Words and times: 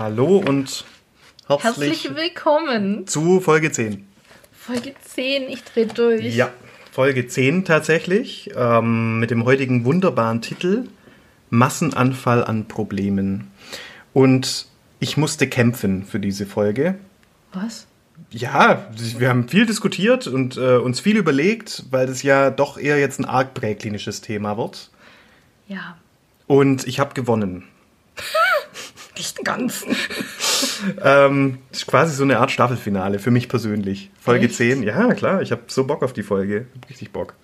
hallo 0.00 0.38
und 0.38 0.86
herzlich, 1.46 1.62
Herzlich 1.62 2.16
willkommen. 2.16 3.06
zu 3.06 3.38
Folge 3.40 3.70
10. 3.70 4.06
Folge 4.50 4.94
10, 4.98 5.42
ich 5.50 5.62
dreh 5.62 5.84
durch. 5.84 6.34
Ja, 6.34 6.48
Folge 6.90 7.28
10 7.28 7.66
tatsächlich, 7.66 8.50
ähm, 8.56 9.20
mit 9.20 9.30
dem 9.30 9.44
heutigen 9.44 9.84
wunderbaren 9.84 10.40
Titel 10.40 10.88
Massenanfall 11.50 12.42
an 12.42 12.66
Problemen. 12.66 13.50
Und 14.14 14.68
ich 15.00 15.18
musste 15.18 15.46
kämpfen 15.46 16.06
für 16.06 16.18
diese 16.18 16.46
Folge. 16.46 16.94
Was? 17.52 17.86
Ja, 18.30 18.88
wir 19.18 19.28
haben 19.28 19.48
viel 19.48 19.66
diskutiert 19.66 20.26
und 20.26 20.56
äh, 20.56 20.76
uns 20.76 21.00
viel 21.00 21.18
überlegt, 21.18 21.84
weil 21.90 22.06
das 22.06 22.22
ja 22.22 22.48
doch 22.48 22.78
eher 22.78 22.98
jetzt 22.98 23.18
ein 23.18 23.26
arg 23.26 23.52
präklinisches 23.52 24.22
Thema 24.22 24.56
wird. 24.56 24.88
Ja. 25.68 25.98
Und 26.46 26.86
ich 26.86 27.00
habe 27.00 27.12
gewonnen. 27.12 27.64
Nicht 29.20 29.44
ganz. 29.44 29.84
Ähm, 31.02 31.58
das 31.70 31.80
ist 31.80 31.86
quasi 31.86 32.14
so 32.14 32.22
eine 32.22 32.38
Art 32.38 32.50
Staffelfinale 32.50 33.18
für 33.18 33.30
mich 33.30 33.48
persönlich. 33.48 34.10
Folge 34.18 34.46
Echt? 34.46 34.56
10. 34.56 34.82
Ja, 34.82 35.12
klar, 35.12 35.42
ich 35.42 35.52
habe 35.52 35.62
so 35.66 35.84
Bock 35.84 36.02
auf 36.02 36.14
die 36.14 36.22
Folge. 36.22 36.66
Hab 36.74 36.88
richtig 36.88 37.12
Bock. 37.12 37.34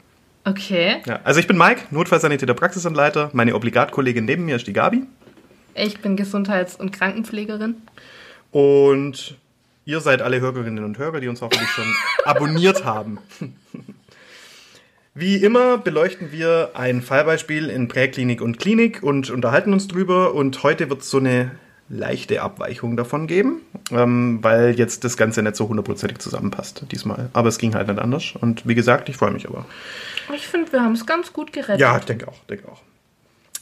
Okay. 0.44 1.02
Ja, 1.06 1.20
also 1.22 1.38
ich 1.38 1.46
bin 1.46 1.58
Mike, 1.58 1.82
Notfallsanitäter 1.90 2.54
Praxisanleiter. 2.54 3.30
Meine 3.34 3.54
Obligatkollegin 3.54 4.24
neben 4.24 4.46
mir 4.46 4.56
ist 4.56 4.66
die 4.66 4.72
Gabi. 4.72 5.02
Ich 5.74 6.00
bin 6.00 6.16
Gesundheits- 6.16 6.76
und 6.76 6.92
Krankenpflegerin. 6.92 7.76
Und 8.52 9.36
ihr 9.84 10.00
seid 10.00 10.22
alle 10.22 10.40
Hörerinnen 10.40 10.84
und 10.84 10.96
Hörer, 10.96 11.20
die 11.20 11.28
uns 11.28 11.42
hoffentlich 11.42 11.68
schon 11.68 11.94
abonniert 12.24 12.84
haben. 12.84 13.18
Wie 15.14 15.36
immer 15.36 15.78
beleuchten 15.78 16.32
wir 16.32 16.70
ein 16.74 17.02
Fallbeispiel 17.02 17.68
in 17.68 17.88
Präklinik 17.88 18.40
und 18.40 18.58
Klinik 18.58 19.02
und 19.02 19.30
unterhalten 19.30 19.72
uns 19.72 19.88
drüber. 19.88 20.34
Und 20.34 20.62
heute 20.62 20.88
wird 20.90 21.02
es 21.02 21.10
so 21.10 21.18
eine 21.18 21.52
leichte 21.88 22.42
Abweichung 22.42 22.96
davon 22.96 23.26
geben, 23.26 23.60
ähm, 23.90 24.38
weil 24.42 24.74
jetzt 24.76 25.04
das 25.04 25.16
Ganze 25.16 25.42
nicht 25.42 25.56
so 25.56 25.68
hundertprozentig 25.68 26.18
zusammenpasst 26.18 26.84
diesmal. 26.90 27.30
Aber 27.32 27.48
es 27.48 27.58
ging 27.58 27.74
halt 27.74 27.88
nicht 27.88 28.00
anders. 28.00 28.34
Und 28.40 28.66
wie 28.66 28.74
gesagt, 28.74 29.08
ich 29.08 29.16
freue 29.16 29.30
mich 29.30 29.46
aber. 29.46 29.64
Ich 30.34 30.48
finde, 30.48 30.72
wir 30.72 30.82
haben 30.82 30.92
es 30.92 31.06
ganz 31.06 31.32
gut 31.32 31.52
gerettet. 31.52 31.80
Ja, 31.80 31.96
ich 31.96 32.04
denke 32.04 32.28
auch, 32.28 32.38
denke 32.48 32.68
auch. 32.68 32.80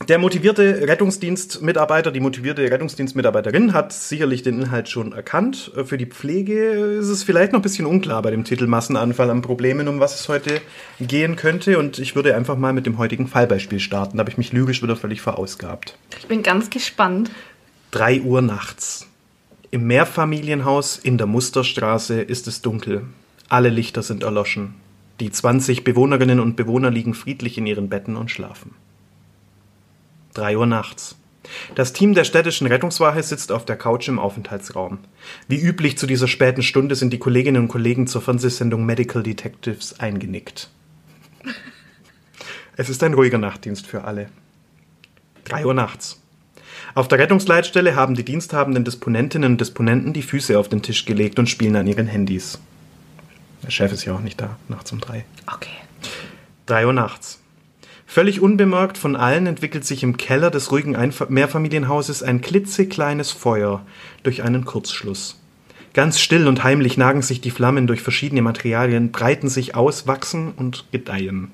Der 0.08 0.18
motivierte 0.18 0.88
Rettungsdienstmitarbeiter, 0.88 2.10
die 2.10 2.18
motivierte 2.18 2.68
Rettungsdienstmitarbeiterin 2.68 3.72
hat 3.72 3.92
sicherlich 3.92 4.42
den 4.42 4.60
Inhalt 4.60 4.88
schon 4.88 5.12
erkannt. 5.12 5.70
Für 5.84 5.96
die 5.96 6.06
Pflege 6.06 6.72
ist 6.98 7.08
es 7.08 7.22
vielleicht 7.22 7.52
noch 7.52 7.60
ein 7.60 7.62
bisschen 7.62 7.86
unklar 7.86 8.20
bei 8.20 8.32
dem 8.32 8.42
Titel 8.42 8.66
Massenanfall 8.66 9.30
an 9.30 9.40
Problemen, 9.40 9.86
um 9.86 10.00
was 10.00 10.18
es 10.18 10.28
heute 10.28 10.60
gehen 11.00 11.36
könnte. 11.36 11.78
Und 11.78 12.00
ich 12.00 12.16
würde 12.16 12.34
einfach 12.34 12.56
mal 12.56 12.72
mit 12.72 12.86
dem 12.86 12.98
heutigen 12.98 13.28
Fallbeispiel 13.28 13.78
starten. 13.78 14.18
Da 14.18 14.22
habe 14.22 14.30
ich 14.30 14.36
mich 14.36 14.52
lyrisch 14.52 14.82
wieder 14.82 14.96
völlig 14.96 15.20
verausgabt. 15.20 15.96
Ich 16.18 16.26
bin 16.26 16.42
ganz 16.42 16.70
gespannt. 16.70 17.30
3 17.94 18.22
Uhr 18.22 18.42
nachts. 18.42 19.06
Im 19.70 19.86
Mehrfamilienhaus 19.86 20.96
in 20.96 21.16
der 21.16 21.28
Musterstraße 21.28 22.20
ist 22.20 22.48
es 22.48 22.60
dunkel. 22.60 23.04
Alle 23.48 23.68
Lichter 23.68 24.02
sind 24.02 24.24
erloschen. 24.24 24.74
Die 25.20 25.30
20 25.30 25.84
Bewohnerinnen 25.84 26.40
und 26.40 26.56
Bewohner 26.56 26.90
liegen 26.90 27.14
friedlich 27.14 27.56
in 27.56 27.68
ihren 27.68 27.88
Betten 27.88 28.16
und 28.16 28.32
schlafen. 28.32 28.74
3 30.32 30.58
Uhr 30.58 30.66
nachts. 30.66 31.16
Das 31.76 31.92
Team 31.92 32.14
der 32.14 32.24
städtischen 32.24 32.66
Rettungswache 32.66 33.22
sitzt 33.22 33.52
auf 33.52 33.64
der 33.64 33.76
Couch 33.76 34.08
im 34.08 34.18
Aufenthaltsraum. 34.18 34.98
Wie 35.46 35.60
üblich 35.60 35.96
zu 35.96 36.08
dieser 36.08 36.26
späten 36.26 36.64
Stunde 36.64 36.96
sind 36.96 37.12
die 37.12 37.20
Kolleginnen 37.20 37.62
und 37.62 37.68
Kollegen 37.68 38.08
zur 38.08 38.22
Fernsehsendung 38.22 38.84
Medical 38.84 39.22
Detectives 39.22 40.00
eingenickt. 40.00 40.68
Es 42.76 42.88
ist 42.88 43.04
ein 43.04 43.14
ruhiger 43.14 43.38
Nachtdienst 43.38 43.86
für 43.86 44.02
alle. 44.02 44.30
3 45.44 45.64
Uhr 45.64 45.74
nachts. 45.74 46.23
Auf 46.94 47.08
der 47.08 47.18
Rettungsleitstelle 47.18 47.96
haben 47.96 48.14
die 48.14 48.24
diensthabenden 48.24 48.84
Disponentinnen 48.84 49.52
und 49.52 49.60
Disponenten 49.60 50.12
die 50.12 50.22
Füße 50.22 50.58
auf 50.58 50.68
den 50.68 50.82
Tisch 50.82 51.06
gelegt 51.06 51.38
und 51.38 51.48
spielen 51.48 51.76
an 51.76 51.86
ihren 51.86 52.06
Handys. 52.06 52.58
Der 53.62 53.70
Chef 53.70 53.92
ist 53.92 54.04
ja 54.04 54.14
auch 54.14 54.20
nicht 54.20 54.40
da, 54.40 54.56
nachts 54.68 54.92
um 54.92 55.00
drei. 55.00 55.24
Okay. 55.46 55.70
3 56.66 56.86
Uhr 56.86 56.92
nachts. 56.92 57.40
Völlig 58.06 58.40
unbemerkt 58.40 58.96
von 58.96 59.16
allen 59.16 59.46
entwickelt 59.46 59.84
sich 59.84 60.02
im 60.02 60.16
Keller 60.16 60.50
des 60.50 60.70
ruhigen 60.70 60.94
Einf 60.94 61.28
Mehrfamilienhauses 61.28 62.22
ein 62.22 62.40
klitzekleines 62.40 63.32
Feuer 63.32 63.84
durch 64.22 64.42
einen 64.42 64.64
Kurzschluss. 64.64 65.40
Ganz 65.94 66.20
still 66.20 66.48
und 66.48 66.64
heimlich 66.64 66.96
nagen 66.96 67.22
sich 67.22 67.40
die 67.40 67.50
Flammen 67.50 67.86
durch 67.86 68.02
verschiedene 68.02 68.42
Materialien, 68.42 69.12
breiten 69.12 69.48
sich 69.48 69.74
aus, 69.74 70.06
wachsen 70.06 70.52
und 70.52 70.84
gedeihen. 70.92 71.52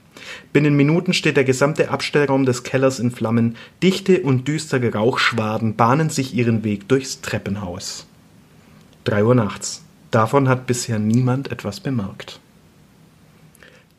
Binnen 0.52 0.74
Minuten 0.74 1.12
steht 1.12 1.36
der 1.36 1.44
gesamte 1.44 1.90
Abstellraum 1.90 2.44
des 2.46 2.62
Kellers 2.62 2.98
in 2.98 3.10
Flammen, 3.10 3.56
dichte 3.82 4.20
und 4.22 4.48
düstere 4.48 4.92
Rauchschwaden 4.92 5.76
bahnen 5.76 6.10
sich 6.10 6.34
ihren 6.34 6.64
Weg 6.64 6.88
durchs 6.88 7.20
Treppenhaus. 7.20 8.06
3 9.04 9.24
Uhr 9.24 9.34
nachts. 9.34 9.82
Davon 10.10 10.48
hat 10.48 10.66
bisher 10.66 10.98
niemand 10.98 11.52
etwas 11.52 11.80
bemerkt. 11.80 12.40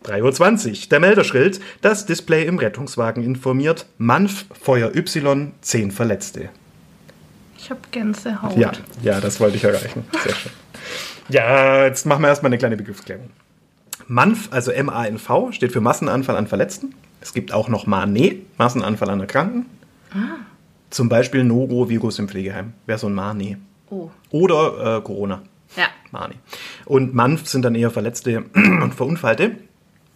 3.20 0.06 0.70
Uhr. 0.70 0.90
Der 0.90 1.00
Melderschild. 1.00 1.62
Das 1.82 2.06
Display 2.06 2.46
im 2.46 2.58
Rettungswagen 2.58 3.24
informiert. 3.24 3.86
Manf, 3.98 4.46
Feuer 4.60 4.96
Y, 4.96 5.52
10 5.62 5.92
Verletzte. 5.92 6.50
Ich 7.58 7.70
habe 7.70 7.82
Gänsehaut. 7.92 8.58
Ja, 8.58 8.72
ja, 9.04 9.22
das 9.22 9.40
wollte 9.40 9.58
ich 9.58 9.64
erreichen. 9.64 10.04
Sehr 10.24 10.34
schön. 10.34 10.52
Ja, 11.30 11.86
jetzt 11.86 12.06
machen 12.06 12.24
wir 12.24 12.30
erstmal 12.30 12.50
eine 12.50 12.58
kleine 12.58 12.76
Begriffsklärung. 12.76 13.30
MANF, 14.12 14.50
also 14.52 14.72
M-A-N-V, 14.72 15.54
steht 15.54 15.72
für 15.72 15.80
Massenanfall 15.80 16.36
an 16.36 16.46
Verletzten. 16.46 16.94
Es 17.22 17.34
gibt 17.34 17.54
auch 17.54 17.70
noch 17.70 17.88
MANE, 17.88 18.36
Massenanfall 18.58 19.10
an 19.10 19.22
Erkrankten. 19.22 19.66
Zum 20.90 21.08
Beispiel 21.08 21.46
Norovirus 21.46 22.20
im 22.20 22.28
Pflegeheim. 22.28 22.74
Wäre 22.86 23.00
so 23.00 23.08
ein 23.08 23.14
MANE. 23.14 23.58
Oh. 23.90 24.10
Oder 24.30 24.98
äh, 24.98 25.02
Corona. 25.02 25.44
Ja. 25.78 25.86
Mani. 26.12 26.36
Und 26.84 27.16
MANF 27.16 27.48
sind 27.48 27.64
dann 27.64 27.74
eher 27.74 27.90
Verletzte 27.90 28.44
und 28.54 28.94
Verunfallte. 28.94 29.56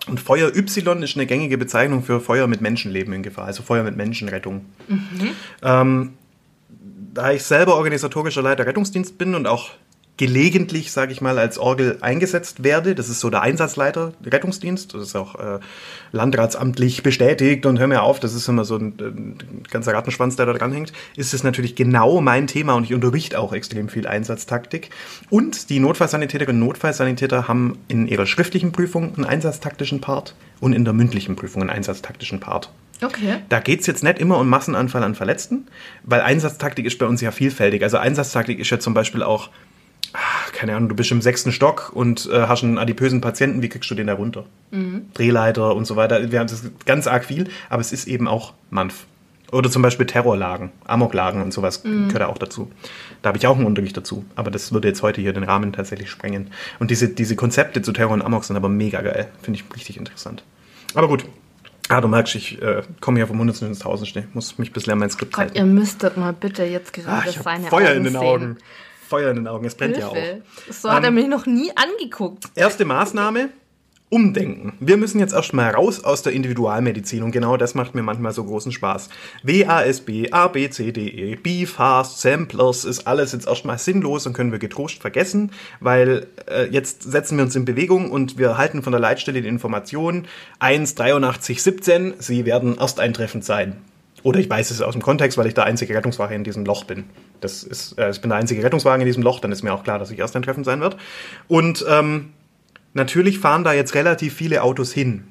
Und 0.07 0.19
Feuer 0.19 0.53
Y 0.53 1.01
ist 1.01 1.15
eine 1.15 1.25
gängige 1.25 1.57
Bezeichnung 1.57 2.03
für 2.03 2.19
Feuer 2.19 2.47
mit 2.47 2.59
Menschenleben 2.59 3.13
in 3.13 3.23
Gefahr, 3.23 3.45
also 3.45 3.63
Feuer 3.63 3.83
mit 3.83 3.95
Menschenrettung. 3.95 4.65
Ähm, 5.63 6.13
da 7.13 7.31
ich 7.31 7.43
selber 7.43 7.77
organisatorischer 7.77 8.41
Leiter 8.41 8.65
Rettungsdienst 8.65 9.17
bin 9.17 9.35
und 9.35 9.47
auch 9.47 9.71
gelegentlich, 10.17 10.91
sage 10.91 11.11
ich 11.11 11.19
mal, 11.19 11.37
als 11.37 11.57
Orgel 11.57 11.97
eingesetzt 12.01 12.63
werde, 12.63 12.95
das 12.95 13.09
ist 13.09 13.19
so 13.19 13.29
der 13.29 13.41
Einsatzleiter 13.41 14.13
Rettungsdienst, 14.25 14.93
das 14.93 15.01
ist 15.01 15.15
auch 15.15 15.35
äh, 15.35 15.59
landratsamtlich 16.11 17.03
bestätigt 17.03 17.65
und 17.65 17.79
hör 17.79 17.87
mir 17.87 18.01
auf, 18.01 18.19
das 18.19 18.33
ist 18.33 18.47
immer 18.47 18.63
so 18.63 18.77
ein, 18.77 18.93
ein 18.99 19.63
ganzer 19.69 19.93
Rattenschwanz, 19.93 20.37
der 20.37 20.45
da 20.45 20.53
dran 20.53 20.71
hängt, 20.71 20.93
ist 21.17 21.33
es 21.33 21.43
natürlich 21.43 21.75
genau 21.75 22.21
mein 22.21 22.47
Thema 22.47 22.75
und 22.75 22.85
ich 22.85 22.93
unterrichte 22.93 23.39
auch 23.39 23.51
extrem 23.51 23.89
viel 23.89 24.07
Einsatztaktik. 24.07 24.89
Und 25.29 25.69
die 25.69 25.79
Notfallsanitäterinnen 25.79 26.61
und 26.61 26.67
Notfallsanitäter 26.67 27.47
haben 27.47 27.77
in 27.87 28.07
ihrer 28.07 28.25
schriftlichen 28.25 28.71
Prüfung 28.71 29.15
einen 29.15 29.25
einsatztaktischen 29.25 29.99
Part 29.99 30.35
und 30.61 30.73
in 30.73 30.85
der 30.85 30.93
mündlichen 30.93 31.35
Prüfung 31.35 31.61
einen 31.61 31.71
einsatztaktischen 31.71 32.39
Part. 32.39 32.69
Okay. 33.01 33.37
Da 33.49 33.59
geht's 33.59 33.87
jetzt 33.87 34.03
nicht 34.03 34.19
immer 34.19 34.37
um 34.39 34.47
Massenanfall 34.47 35.03
an 35.03 35.15
Verletzten, 35.15 35.67
weil 36.03 36.21
Einsatztaktik 36.21 36.85
ist 36.85 36.97
bei 36.97 37.05
uns 37.05 37.19
ja 37.19 37.31
vielfältig. 37.31 37.83
Also 37.83 37.97
Einsatztaktik 37.97 38.59
ist 38.59 38.69
ja 38.69 38.79
zum 38.79 38.93
Beispiel 38.93 39.21
auch, 39.21 39.49
ah, 40.15 40.51
keine 40.51 40.75
Ahnung, 40.75 40.89
du 40.89 40.95
bist 40.95 41.11
im 41.11 41.21
sechsten 41.21 41.51
Stock 41.51 41.91
und 41.93 42.29
äh, 42.31 42.47
hast 42.47 42.63
einen 42.63 42.77
adipösen 42.77 43.21
Patienten, 43.21 43.61
wie 43.61 43.69
kriegst 43.69 43.89
du 43.91 43.95
den 43.95 44.07
da 44.07 44.13
runter? 44.13 44.45
Drehleiter 45.13 45.75
und 45.75 45.85
so 45.85 45.95
weiter. 45.95 46.31
Wir 46.31 46.39
haben 46.39 46.47
das 46.47 46.63
ganz 46.85 47.07
arg 47.07 47.25
viel, 47.25 47.49
aber 47.69 47.81
es 47.81 47.91
ist 47.93 48.07
eben 48.07 48.27
auch 48.27 48.53
Manf. 48.69 49.05
Oder 49.51 49.69
zum 49.69 49.81
Beispiel 49.81 50.05
Terrorlagen, 50.05 50.71
Amoklagen 50.85 51.41
und 51.41 51.53
sowas 51.53 51.83
gehört 51.83 52.23
auch 52.23 52.37
dazu. 52.37 52.69
Da 53.21 53.29
habe 53.29 53.37
ich 53.37 53.47
auch 53.47 53.55
einen 53.55 53.65
Unterricht 53.65 53.95
dazu. 53.95 54.25
Aber 54.35 54.51
das 54.51 54.73
würde 54.73 54.87
jetzt 54.87 55.01
heute 55.01 55.21
hier 55.21 55.33
den 55.33 55.43
Rahmen 55.43 55.71
tatsächlich 55.71 56.09
sprengen. 56.09 56.47
Und 56.79 56.91
diese, 56.91 57.07
diese 57.07 57.35
Konzepte 57.35 57.81
zu 57.81 57.93
Terror 57.93 58.13
und 58.13 58.21
Amok 58.21 58.43
sind 58.43 58.57
aber 58.57 58.69
mega 58.69 59.01
geil. 59.01 59.29
Finde 59.41 59.59
ich 59.59 59.75
richtig 59.75 59.97
interessant. 59.97 60.43
Aber 60.93 61.07
gut. 61.07 61.25
Ah, 61.87 62.01
du 62.01 62.07
merkst, 62.07 62.33
ich 62.35 62.61
äh, 62.61 62.81
komme 62.99 63.19
hier 63.19 63.27
vom 63.27 63.37
Hundertsten 63.39 63.67
ins 63.67 63.79
Tausendste. 63.79 64.25
Muss 64.33 64.57
mich 64.57 64.73
bisschen 64.73 64.91
an 64.93 64.99
mein 64.99 65.11
Skript 65.11 65.33
Gott, 65.33 65.41
halten. 65.45 65.57
ihr 65.57 65.65
müsstet 65.65 66.17
mal 66.17 66.33
bitte 66.33 66.63
jetzt 66.63 66.91
gerade 66.91 67.09
Ah, 67.09 67.23
ich 67.29 67.37
seine 67.37 67.67
Feuer 67.67 67.89
Augen 67.91 67.97
in 67.97 68.03
den 68.05 68.13
sehen. 68.13 68.57
Feuer 69.07 69.29
in 69.29 69.37
den 69.37 69.47
Augen. 69.47 69.65
Es 69.65 69.75
brennt 69.75 69.97
ja 69.97 70.07
auch. 70.07 70.15
Hilfe. 70.15 70.41
So 70.69 70.91
hat 70.91 71.03
er 71.03 71.09
Ähm, 71.09 71.15
mich 71.15 71.27
noch 71.27 71.45
nie 71.45 71.71
angeguckt. 71.75 72.45
Erste 72.55 72.85
Maßnahme, 72.85 73.49
umdenken. 74.09 74.73
Wir 74.79 74.97
müssen 74.97 75.19
jetzt 75.19 75.33
erstmal 75.33 75.71
raus 75.71 76.03
aus 76.03 76.21
der 76.21 76.33
Individualmedizin 76.33 77.23
und 77.23 77.31
genau 77.31 77.57
das 77.57 77.73
macht 77.73 77.95
mir 77.95 78.03
manchmal 78.03 78.33
so 78.33 78.43
großen 78.43 78.71
Spaß. 78.71 79.09
WASB, 79.43 80.31
A, 80.31 80.47
B, 80.47 80.69
C, 80.69 80.91
D, 80.91 81.07
E, 81.07 81.35
BFAST, 81.35 82.21
Samplers 82.21 82.85
ist 82.85 83.07
alles 83.07 83.31
jetzt 83.31 83.47
erstmal 83.47 83.77
sinnlos 83.79 84.27
und 84.27 84.33
können 84.33 84.51
wir 84.51 84.59
getrost 84.59 85.01
vergessen, 85.01 85.51
weil 85.79 86.27
äh, 86.47 86.67
jetzt 86.69 87.03
setzen 87.03 87.37
wir 87.37 87.43
uns 87.43 87.55
in 87.55 87.65
Bewegung 87.65 88.11
und 88.11 88.37
wir 88.37 88.57
halten 88.57 88.83
von 88.83 88.91
der 88.91 89.01
Leitstelle 89.01 89.41
die 89.41 89.47
Information 89.47 90.25
1, 90.59 90.95
83, 90.95 91.61
17, 91.61 92.13
sie 92.19 92.45
werden 92.45 92.77
erst 92.79 92.99
eintreffend 92.99 93.43
sein. 93.43 93.77
Oder 94.25 94.39
ich 94.39 94.49
weiß 94.49 94.71
es 94.71 94.81
aus 94.81 94.93
dem 94.93 95.01
Kontext, 95.01 95.37
weil 95.37 95.47
ich 95.47 95.53
der 95.53 95.65
einzige 95.65 95.95
Rettungswagen 95.95 96.35
in 96.35 96.43
diesem 96.43 96.65
Loch 96.65 96.83
bin. 96.83 97.05
Das 97.41 97.63
ist, 97.63 97.97
äh, 97.97 98.09
ich 98.09 98.19
bin 98.19 98.29
der 98.29 98.39
einzige 98.39 98.61
Rettungswagen 98.63 99.01
in 99.01 99.05
diesem 99.05 99.23
Loch, 99.23 99.39
dann 99.39 99.51
ist 99.51 99.63
mir 99.63 99.73
auch 99.73 99.83
klar, 99.83 99.99
dass 99.99 100.11
ich 100.11 100.19
erst 100.19 100.35
eintreffend 100.35 100.65
sein 100.65 100.81
wird. 100.81 100.97
Und 101.47 101.85
ähm, 101.87 102.33
Natürlich 102.95 103.39
fahren 103.39 103.65
da 103.65 103.73
jetzt 103.73 103.93
relativ 103.93 104.33
viele 104.33 104.63
Autos 104.63 104.93
hin. 104.93 105.25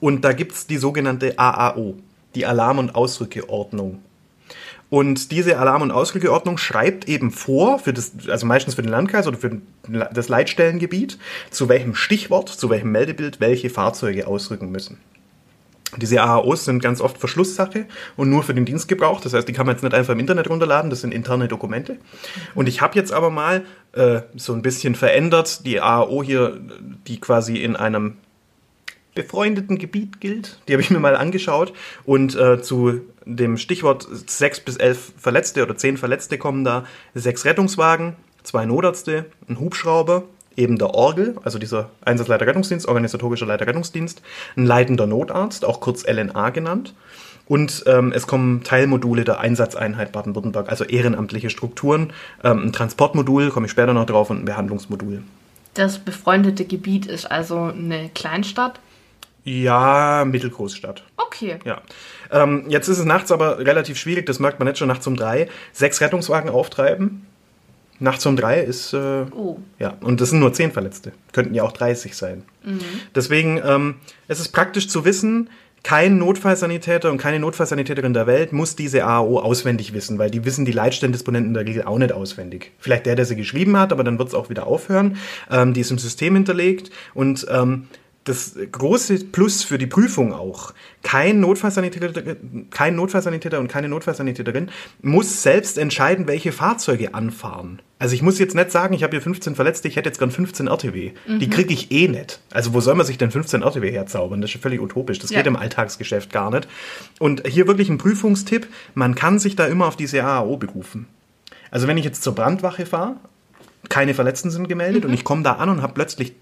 Und 0.00 0.24
da 0.24 0.32
gibt's 0.32 0.66
die 0.66 0.76
sogenannte 0.76 1.38
AAO, 1.38 1.94
die 2.34 2.46
Alarm- 2.46 2.78
und 2.78 2.96
Ausrückeordnung. 2.96 4.02
Und 4.90 5.30
diese 5.30 5.56
Alarm- 5.58 5.82
und 5.82 5.92
Ausrückeordnung 5.92 6.58
schreibt 6.58 7.08
eben 7.08 7.30
vor, 7.30 7.78
für 7.78 7.92
das, 7.92 8.12
also 8.28 8.44
meistens 8.44 8.74
für 8.74 8.82
den 8.82 8.90
Landkreis 8.90 9.28
oder 9.28 9.38
für 9.38 9.60
das 10.12 10.28
Leitstellengebiet, 10.28 11.16
zu 11.50 11.68
welchem 11.68 11.94
Stichwort, 11.94 12.48
zu 12.48 12.68
welchem 12.70 12.90
Meldebild 12.90 13.38
welche 13.38 13.70
Fahrzeuge 13.70 14.26
ausrücken 14.26 14.72
müssen. 14.72 14.98
Diese 15.96 16.22
AAOs 16.22 16.64
sind 16.64 16.82
ganz 16.82 17.00
oft 17.00 17.18
Verschlusssache 17.18 17.86
und 18.16 18.30
nur 18.30 18.42
für 18.42 18.54
den 18.54 18.64
Dienstgebrauch. 18.64 19.20
Das 19.20 19.32
heißt, 19.32 19.48
die 19.48 19.52
kann 19.52 19.66
man 19.66 19.74
jetzt 19.74 19.82
nicht 19.82 19.94
einfach 19.94 20.12
im 20.12 20.20
Internet 20.20 20.48
runterladen, 20.50 20.90
das 20.90 21.00
sind 21.00 21.12
interne 21.12 21.48
Dokumente. 21.48 21.98
Und 22.54 22.68
ich 22.68 22.80
habe 22.80 22.94
jetzt 22.96 23.12
aber 23.12 23.30
mal 23.30 23.64
äh, 23.92 24.22
so 24.36 24.52
ein 24.52 24.62
bisschen 24.62 24.94
verändert 24.94 25.64
die 25.66 25.80
AAO 25.80 26.22
hier, 26.22 26.60
die 27.06 27.20
quasi 27.20 27.56
in 27.56 27.76
einem 27.76 28.16
befreundeten 29.14 29.78
Gebiet 29.78 30.20
gilt. 30.20 30.58
Die 30.66 30.72
habe 30.72 30.82
ich 30.82 30.90
mir 30.90 30.98
mal 30.98 31.16
angeschaut 31.16 31.72
und 32.04 32.34
äh, 32.34 32.60
zu 32.60 33.00
dem 33.24 33.56
Stichwort 33.56 34.06
sechs 34.10 34.60
bis 34.60 34.76
elf 34.76 35.12
Verletzte 35.16 35.62
oder 35.62 35.76
zehn 35.76 35.96
Verletzte 35.96 36.36
kommen 36.36 36.64
da 36.64 36.84
sechs 37.14 37.44
Rettungswagen, 37.44 38.16
zwei 38.42 38.66
Notärzte, 38.66 39.26
ein 39.48 39.60
Hubschrauber, 39.60 40.24
eben 40.56 40.78
der 40.78 40.90
Orgel, 40.90 41.36
also 41.42 41.58
dieser 41.58 41.90
Einsatzleiter 42.04 42.46
Rettungsdienst, 42.46 42.86
organisatorischer 42.86 43.46
Leiter 43.46 43.66
Rettungsdienst, 43.66 44.22
ein 44.56 44.66
leitender 44.66 45.06
Notarzt, 45.06 45.64
auch 45.64 45.80
kurz 45.80 46.06
LNA 46.06 46.50
genannt. 46.50 46.94
Und 47.46 47.84
ähm, 47.86 48.12
es 48.12 48.26
kommen 48.26 48.62
Teilmodule 48.62 49.24
der 49.24 49.40
Einsatzeinheit 49.40 50.12
Baden-Württemberg, 50.12 50.70
also 50.70 50.84
ehrenamtliche 50.84 51.50
Strukturen, 51.50 52.12
ähm, 52.42 52.64
ein 52.64 52.72
Transportmodul, 52.72 53.50
komme 53.50 53.66
ich 53.66 53.72
später 53.72 53.92
noch 53.92 54.06
drauf, 54.06 54.30
und 54.30 54.40
ein 54.40 54.44
Behandlungsmodul. 54.46 55.22
Das 55.74 55.98
befreundete 55.98 56.64
Gebiet 56.64 57.06
ist 57.06 57.30
also 57.30 57.64
eine 57.64 58.08
Kleinstadt. 58.14 58.80
Ja, 59.44 60.24
Mittelgroßstadt. 60.24 61.02
Okay. 61.18 61.58
Ja. 61.64 61.82
Ähm, 62.30 62.64
jetzt 62.68 62.88
ist 62.88 62.98
es 62.98 63.04
nachts 63.04 63.30
aber 63.30 63.58
relativ 63.58 63.98
schwierig, 63.98 64.24
das 64.24 64.38
merkt 64.38 64.58
man 64.58 64.68
jetzt 64.68 64.78
schon 64.78 64.88
nachts 64.88 65.06
um 65.06 65.16
drei. 65.16 65.48
Sechs 65.72 66.00
Rettungswagen 66.00 66.48
auftreiben. 66.48 67.26
Nachts 68.00 68.26
um 68.26 68.36
drei 68.36 68.60
ist. 68.60 68.92
Äh, 68.92 69.24
Oh. 69.32 69.58
Ja, 69.78 69.96
und 70.00 70.20
das 70.20 70.30
sind 70.30 70.40
nur 70.40 70.52
zehn 70.52 70.72
Verletzte. 70.72 71.12
Könnten 71.32 71.54
ja 71.54 71.62
auch 71.62 71.72
30 71.72 72.16
sein. 72.16 72.42
Deswegen, 73.14 73.60
ähm, 73.64 73.96
es 74.28 74.40
ist 74.40 74.48
praktisch 74.48 74.88
zu 74.88 75.04
wissen, 75.04 75.50
kein 75.82 76.16
Notfallsanitäter 76.16 77.10
und 77.10 77.18
keine 77.18 77.38
Notfallsanitäterin 77.40 78.14
der 78.14 78.26
Welt 78.26 78.54
muss 78.54 78.74
diese 78.74 79.04
AAO 79.04 79.38
auswendig 79.40 79.92
wissen, 79.92 80.18
weil 80.18 80.30
die 80.30 80.44
wissen 80.46 80.64
die 80.64 80.72
Leitstellendisponenten 80.72 81.50
in 81.50 81.54
der 81.54 81.66
Regel 81.66 81.84
auch 81.84 81.98
nicht 81.98 82.12
auswendig. 82.12 82.72
Vielleicht 82.78 83.04
der, 83.04 83.16
der 83.16 83.26
sie 83.26 83.36
geschrieben 83.36 83.76
hat, 83.76 83.92
aber 83.92 84.02
dann 84.02 84.18
wird 84.18 84.28
es 84.28 84.34
auch 84.34 84.48
wieder 84.48 84.66
aufhören. 84.66 85.18
Ähm, 85.50 85.74
die 85.74 85.82
ist 85.82 85.90
im 85.90 85.98
System 85.98 86.34
hinterlegt 86.34 86.90
und 87.12 87.46
ähm, 87.50 87.88
das 88.24 88.56
große 88.72 89.26
Plus 89.26 89.62
für 89.64 89.76
die 89.76 89.86
Prüfung 89.86 90.32
auch. 90.32 90.72
Kein 91.02 91.40
Notfallsanitäter, 91.40 92.36
kein 92.70 92.96
Notfallsanitäter 92.96 93.60
und 93.60 93.68
keine 93.68 93.88
Notfallsanitäterin 93.90 94.70
muss 95.02 95.42
selbst 95.42 95.76
entscheiden, 95.76 96.26
welche 96.26 96.50
Fahrzeuge 96.50 97.14
anfahren. 97.14 97.82
Also 97.98 98.14
ich 98.14 98.22
muss 98.22 98.38
jetzt 98.38 98.54
nicht 98.54 98.70
sagen, 98.70 98.94
ich 98.94 99.02
habe 99.02 99.12
hier 99.12 99.20
15 99.22 99.54
Verletzte, 99.54 99.88
ich 99.88 99.96
hätte 99.96 100.08
jetzt 100.08 100.18
gern 100.18 100.30
15 100.30 100.68
RTW. 100.68 101.12
Die 101.38 101.50
kriege 101.50 101.72
ich 101.74 101.92
eh 101.92 102.08
nicht. 102.08 102.40
Also 102.50 102.72
wo 102.72 102.80
soll 102.80 102.94
man 102.94 103.06
sich 103.06 103.18
denn 103.18 103.30
15 103.30 103.62
RTW 103.62 103.90
herzaubern? 103.90 104.40
Das 104.40 104.50
ist 104.50 104.54
ja 104.54 104.60
völlig 104.60 104.80
utopisch. 104.80 105.18
Das 105.18 105.30
Ja. 105.30 105.38
geht 105.38 105.46
im 105.46 105.56
Alltagsgeschäft 105.56 106.32
gar 106.32 106.50
nicht. 106.50 106.66
Und 107.18 107.46
hier 107.46 107.66
wirklich 107.66 107.90
ein 107.90 107.98
Prüfungstipp, 107.98 108.66
man 108.94 109.14
kann 109.14 109.38
sich 109.38 109.54
da 109.54 109.66
immer 109.66 109.86
auf 109.86 109.96
diese 109.96 110.22
AAO 110.24 110.56
berufen. 110.56 111.06
Also 111.70 111.88
wenn 111.88 111.98
ich 111.98 112.04
jetzt 112.04 112.22
zur 112.22 112.34
Brandwache 112.34 112.86
fahre, 112.86 113.16
keine 113.90 114.14
Verletzten 114.14 114.50
sind 114.50 114.68
gemeldet 114.68 115.04
und 115.04 115.12
ich 115.12 115.24
komme 115.24 115.42
da 115.42 115.52
an 115.54 115.68
und 115.68 115.82
habe 115.82 115.92
plötzlich 115.92 116.34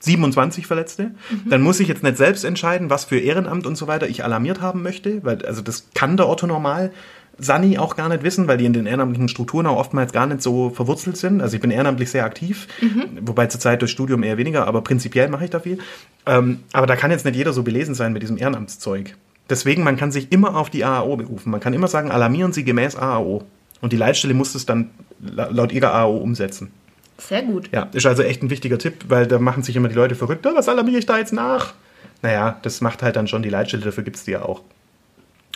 27 0.00 0.66
Verletzte, 0.66 1.10
dann 1.48 1.60
muss 1.62 1.80
ich 1.80 1.88
jetzt 1.88 2.02
nicht 2.02 2.16
selbst 2.16 2.44
entscheiden, 2.44 2.88
was 2.90 3.04
für 3.04 3.18
Ehrenamt 3.18 3.66
und 3.66 3.76
so 3.76 3.86
weiter 3.88 4.08
ich 4.08 4.22
alarmiert 4.24 4.60
haben 4.60 4.82
möchte, 4.82 5.24
weil 5.24 5.44
also 5.44 5.60
das 5.62 5.88
kann 5.94 6.16
der 6.16 6.28
Otto 6.28 6.46
normal 6.46 6.92
Sani 7.40 7.78
auch 7.78 7.94
gar 7.94 8.08
nicht 8.08 8.24
wissen, 8.24 8.48
weil 8.48 8.58
die 8.58 8.64
in 8.64 8.72
den 8.72 8.86
ehrenamtlichen 8.86 9.28
Strukturen 9.28 9.66
auch 9.66 9.76
oftmals 9.76 10.12
gar 10.12 10.26
nicht 10.26 10.42
so 10.42 10.70
verwurzelt 10.70 11.16
sind. 11.16 11.40
Also 11.40 11.54
ich 11.54 11.60
bin 11.60 11.70
ehrenamtlich 11.70 12.10
sehr 12.10 12.24
aktiv, 12.24 12.66
wobei 13.20 13.46
zurzeit 13.46 13.80
durch 13.80 13.92
Studium 13.92 14.24
eher 14.24 14.38
weniger, 14.38 14.66
aber 14.66 14.82
prinzipiell 14.82 15.28
mache 15.28 15.44
ich 15.44 15.50
da 15.50 15.60
viel. 15.60 15.78
Ähm, 16.26 16.60
aber 16.72 16.86
da 16.88 16.96
kann 16.96 17.12
jetzt 17.12 17.24
nicht 17.24 17.36
jeder 17.36 17.52
so 17.52 17.62
belesen 17.62 17.94
sein 17.94 18.12
mit 18.12 18.22
diesem 18.22 18.38
Ehrenamtszeug. 18.38 19.14
Deswegen, 19.48 19.84
man 19.84 19.96
kann 19.96 20.10
sich 20.12 20.32
immer 20.32 20.56
auf 20.56 20.68
die 20.68 20.84
AAO 20.84 21.16
berufen. 21.16 21.50
Man 21.50 21.60
kann 21.60 21.74
immer 21.74 21.86
sagen, 21.88 22.10
alarmieren 22.10 22.52
Sie 22.52 22.64
gemäß 22.64 22.96
AAO. 22.96 23.44
Und 23.80 23.92
die 23.92 23.96
Leitstelle 23.96 24.34
muss 24.34 24.54
es 24.56 24.66
dann 24.66 24.90
la- 25.20 25.48
laut 25.50 25.70
ihrer 25.72 25.94
AAO 25.94 26.16
umsetzen. 26.16 26.72
Sehr 27.18 27.42
gut. 27.42 27.68
Ja, 27.72 27.88
ist 27.92 28.06
also 28.06 28.22
echt 28.22 28.42
ein 28.42 28.50
wichtiger 28.50 28.78
Tipp, 28.78 29.04
weil 29.08 29.26
da 29.26 29.38
machen 29.38 29.62
sich 29.62 29.74
immer 29.76 29.88
die 29.88 29.94
Leute 29.94 30.14
verrückt. 30.14 30.46
"Ah, 30.46 30.52
Was 30.54 30.68
alarmiere 30.68 30.98
ich 30.98 31.06
da 31.06 31.18
jetzt 31.18 31.32
nach? 31.32 31.74
Naja, 32.22 32.58
das 32.62 32.80
macht 32.80 33.02
halt 33.02 33.16
dann 33.16 33.26
schon 33.28 33.42
die 33.42 33.48
Leitstelle, 33.50 33.84
dafür 33.84 34.04
gibt 34.04 34.16
es 34.16 34.24
die 34.24 34.32
ja 34.32 34.42
auch. 34.42 34.62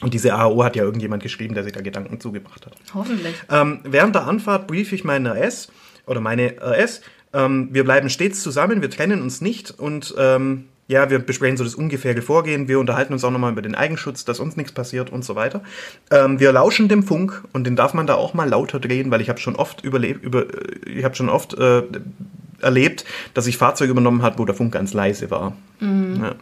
Und 0.01 0.15
diese 0.15 0.35
AAO 0.35 0.65
hat 0.65 0.75
ja 0.77 0.83
irgendjemand 0.83 1.23
geschrieben, 1.23 1.55
der 1.55 1.63
sich 1.65 1.73
da 1.73 1.81
Gedanken 1.81 2.19
zugebracht 2.21 2.67
hat. 2.67 2.75
Hoffentlich. 2.95 3.35
Ähm, 3.51 3.81
während 3.85 4.15
der 4.17 4.27
Anfahrt 4.27 4.67
brief 4.67 4.93
ich 4.93 5.05
meinen 5.05 5.27
RS 5.27 5.69
oder 6.07 6.21
meine 6.21 6.57
RS. 6.61 7.03
Ähm, 7.33 7.69
wir 7.71 7.85
bleiben 7.85 8.11
stets 8.11 8.43
zusammen, 8.43 8.83
wir 8.83 8.91
trennen 8.91 9.23
uns 9.23 9.41
nicht 9.41 9.71
und 9.71 10.15
ähm, 10.19 10.67
ja, 10.89 11.11
wir 11.11 11.19
besprechen 11.21 11.57
so 11.57 11.65
das 11.65 11.75
ungefähre 11.75 12.23
Vorgehen. 12.23 12.69
Wir 12.69 12.79
unterhalten 12.79 13.13
uns 13.13 13.25
auch 13.25 13.31
nochmal 13.31 13.53
über 13.53 13.63
den 13.63 13.75
Eigenschutz, 13.75 14.25
dass 14.25 14.41
uns 14.41 14.57
nichts 14.57 14.73
passiert 14.73 15.11
und 15.11 15.25
so 15.25 15.35
weiter. 15.35 15.63
Ähm, 16.11 16.41
wir 16.41 16.53
lauschen 16.53 16.89
dem 16.89 17.03
Funk 17.03 17.45
und 17.53 17.65
den 17.65 17.77
darf 17.77 17.95
man 17.95 18.07
da 18.07 18.15
auch 18.15 18.35
mal 18.35 18.49
lauter 18.49 18.81
drehen, 18.81 19.11
weil 19.11 19.21
ich 19.21 19.29
habe 19.29 19.39
schon 19.39 19.57
oft 19.57 19.85
überlebt, 19.85 20.23
über, 20.25 20.43
äh, 20.43 20.91
ich 20.91 21.05
habe 21.05 21.15
schon 21.15 21.29
oft 21.29 21.55
äh, 21.55 21.83
erlebt, 22.61 23.05
dass 23.35 23.47
ich 23.47 23.57
Fahrzeuge 23.57 23.91
übernommen 23.91 24.23
hat, 24.23 24.39
wo 24.39 24.45
der 24.45 24.55
Funk 24.55 24.73
ganz 24.73 24.93
leise 24.93 25.31
war. 25.31 25.57
Ja. 25.81 26.35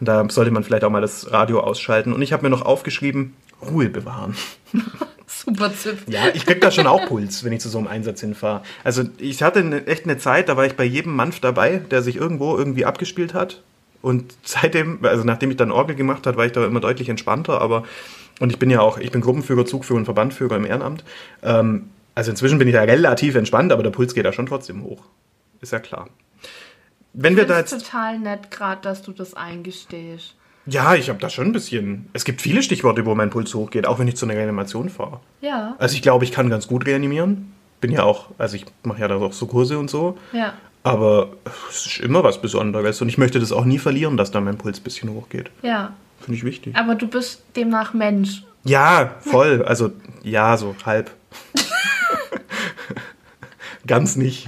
Und 0.00 0.08
da 0.08 0.28
sollte 0.30 0.50
man 0.50 0.64
vielleicht 0.64 0.84
auch 0.84 0.90
mal 0.90 1.02
das 1.02 1.30
Radio 1.32 1.60
ausschalten. 1.60 2.12
Und 2.14 2.22
ich 2.22 2.32
habe 2.32 2.44
mir 2.44 2.50
noch 2.50 2.62
aufgeschrieben, 2.62 3.34
Ruhe 3.60 3.88
bewahren. 3.88 4.34
Super 5.26 5.70
Tipp. 5.74 5.98
Ja, 6.06 6.28
ich 6.32 6.46
krieg 6.46 6.60
da 6.60 6.70
schon 6.70 6.86
auch 6.86 7.06
Puls, 7.06 7.44
wenn 7.44 7.52
ich 7.52 7.60
zu 7.60 7.68
so 7.68 7.78
einem 7.78 7.88
Einsatz 7.88 8.20
hinfahre. 8.20 8.62
Also 8.84 9.04
ich 9.18 9.42
hatte 9.42 9.58
eine, 9.58 9.86
echt 9.86 10.04
eine 10.04 10.18
Zeit, 10.18 10.48
da 10.48 10.56
war 10.56 10.64
ich 10.64 10.76
bei 10.76 10.84
jedem 10.84 11.14
Manf 11.14 11.40
dabei, 11.40 11.82
der 11.90 12.02
sich 12.02 12.16
irgendwo 12.16 12.56
irgendwie 12.56 12.84
abgespielt 12.84 13.34
hat. 13.34 13.62
Und 14.06 14.36
seitdem, 14.44 15.00
also 15.04 15.24
nachdem 15.24 15.50
ich 15.50 15.56
dann 15.56 15.72
Orgel 15.72 15.96
gemacht 15.96 16.28
habe, 16.28 16.36
war 16.36 16.46
ich 16.46 16.52
da 16.52 16.64
immer 16.64 16.78
deutlich 16.78 17.08
entspannter. 17.08 17.60
Aber 17.60 17.82
und 18.38 18.50
ich 18.50 18.58
bin 18.58 18.70
ja 18.70 18.80
auch, 18.80 18.98
ich 18.98 19.10
bin 19.10 19.20
Gruppenführer, 19.20 19.66
Zugführer 19.66 19.98
und 19.98 20.04
Verbandführer 20.04 20.54
im 20.56 20.64
Ehrenamt. 20.64 21.02
Ähm, 21.42 21.90
also 22.14 22.30
inzwischen 22.30 22.58
bin 22.58 22.68
ich 22.68 22.74
da 22.74 22.82
relativ 22.82 23.34
entspannt, 23.34 23.72
aber 23.72 23.82
der 23.82 23.90
Puls 23.90 24.14
geht 24.14 24.24
da 24.24 24.32
schon 24.32 24.46
trotzdem 24.46 24.84
hoch. 24.84 25.02
Ist 25.60 25.72
ja 25.72 25.80
klar. 25.80 26.08
Wenn 27.14 27.36
wir 27.36 27.46
da 27.46 27.60
Das 27.60 27.72
ist 27.72 27.78
jetzt 27.78 27.90
total 27.90 28.20
nett, 28.20 28.50
gerade, 28.52 28.80
dass 28.82 29.02
du 29.02 29.10
das 29.10 29.34
eingestehst. 29.34 30.36
Ja, 30.66 30.94
ich 30.94 31.08
habe 31.08 31.18
da 31.18 31.28
schon 31.28 31.46
ein 31.46 31.52
bisschen. 31.52 32.08
Es 32.12 32.24
gibt 32.24 32.40
viele 32.40 32.62
Stichworte, 32.62 33.06
wo 33.06 33.14
mein 33.16 33.30
Puls 33.30 33.54
hochgeht, 33.54 33.86
auch 33.86 33.98
wenn 33.98 34.06
ich 34.06 34.16
zu 34.16 34.26
einer 34.26 34.34
Reanimation 34.34 34.88
fahre. 34.88 35.20
Ja. 35.40 35.74
Also 35.78 35.96
ich 35.96 36.02
glaube, 36.02 36.24
ich 36.24 36.30
kann 36.30 36.48
ganz 36.48 36.68
gut 36.68 36.86
reanimieren. 36.86 37.52
Bin 37.80 37.90
ja 37.90 38.04
auch, 38.04 38.30
also 38.38 38.56
ich 38.56 38.66
mache 38.84 39.00
ja 39.00 39.08
da 39.08 39.16
auch 39.16 39.32
so 39.32 39.46
Kurse 39.46 39.78
und 39.78 39.90
so. 39.90 40.16
Ja. 40.32 40.54
Aber 40.86 41.30
es 41.68 41.86
ist 41.86 41.98
immer 41.98 42.22
was 42.22 42.40
Besonderes 42.40 43.02
und 43.02 43.08
ich 43.08 43.18
möchte 43.18 43.40
das 43.40 43.50
auch 43.50 43.64
nie 43.64 43.80
verlieren, 43.80 44.16
dass 44.16 44.30
da 44.30 44.40
mein 44.40 44.56
Puls 44.56 44.78
ein 44.78 44.84
bisschen 44.84 45.10
hochgeht. 45.10 45.50
Ja. 45.62 45.94
Finde 46.20 46.38
ich 46.38 46.44
wichtig. 46.44 46.76
Aber 46.76 46.94
du 46.94 47.08
bist 47.08 47.42
demnach 47.56 47.92
Mensch. 47.92 48.44
Ja, 48.62 49.16
voll. 49.18 49.64
Also 49.64 49.90
ja, 50.22 50.56
so 50.56 50.76
halb. 50.84 51.10
Ganz 53.88 54.14
nicht. 54.14 54.46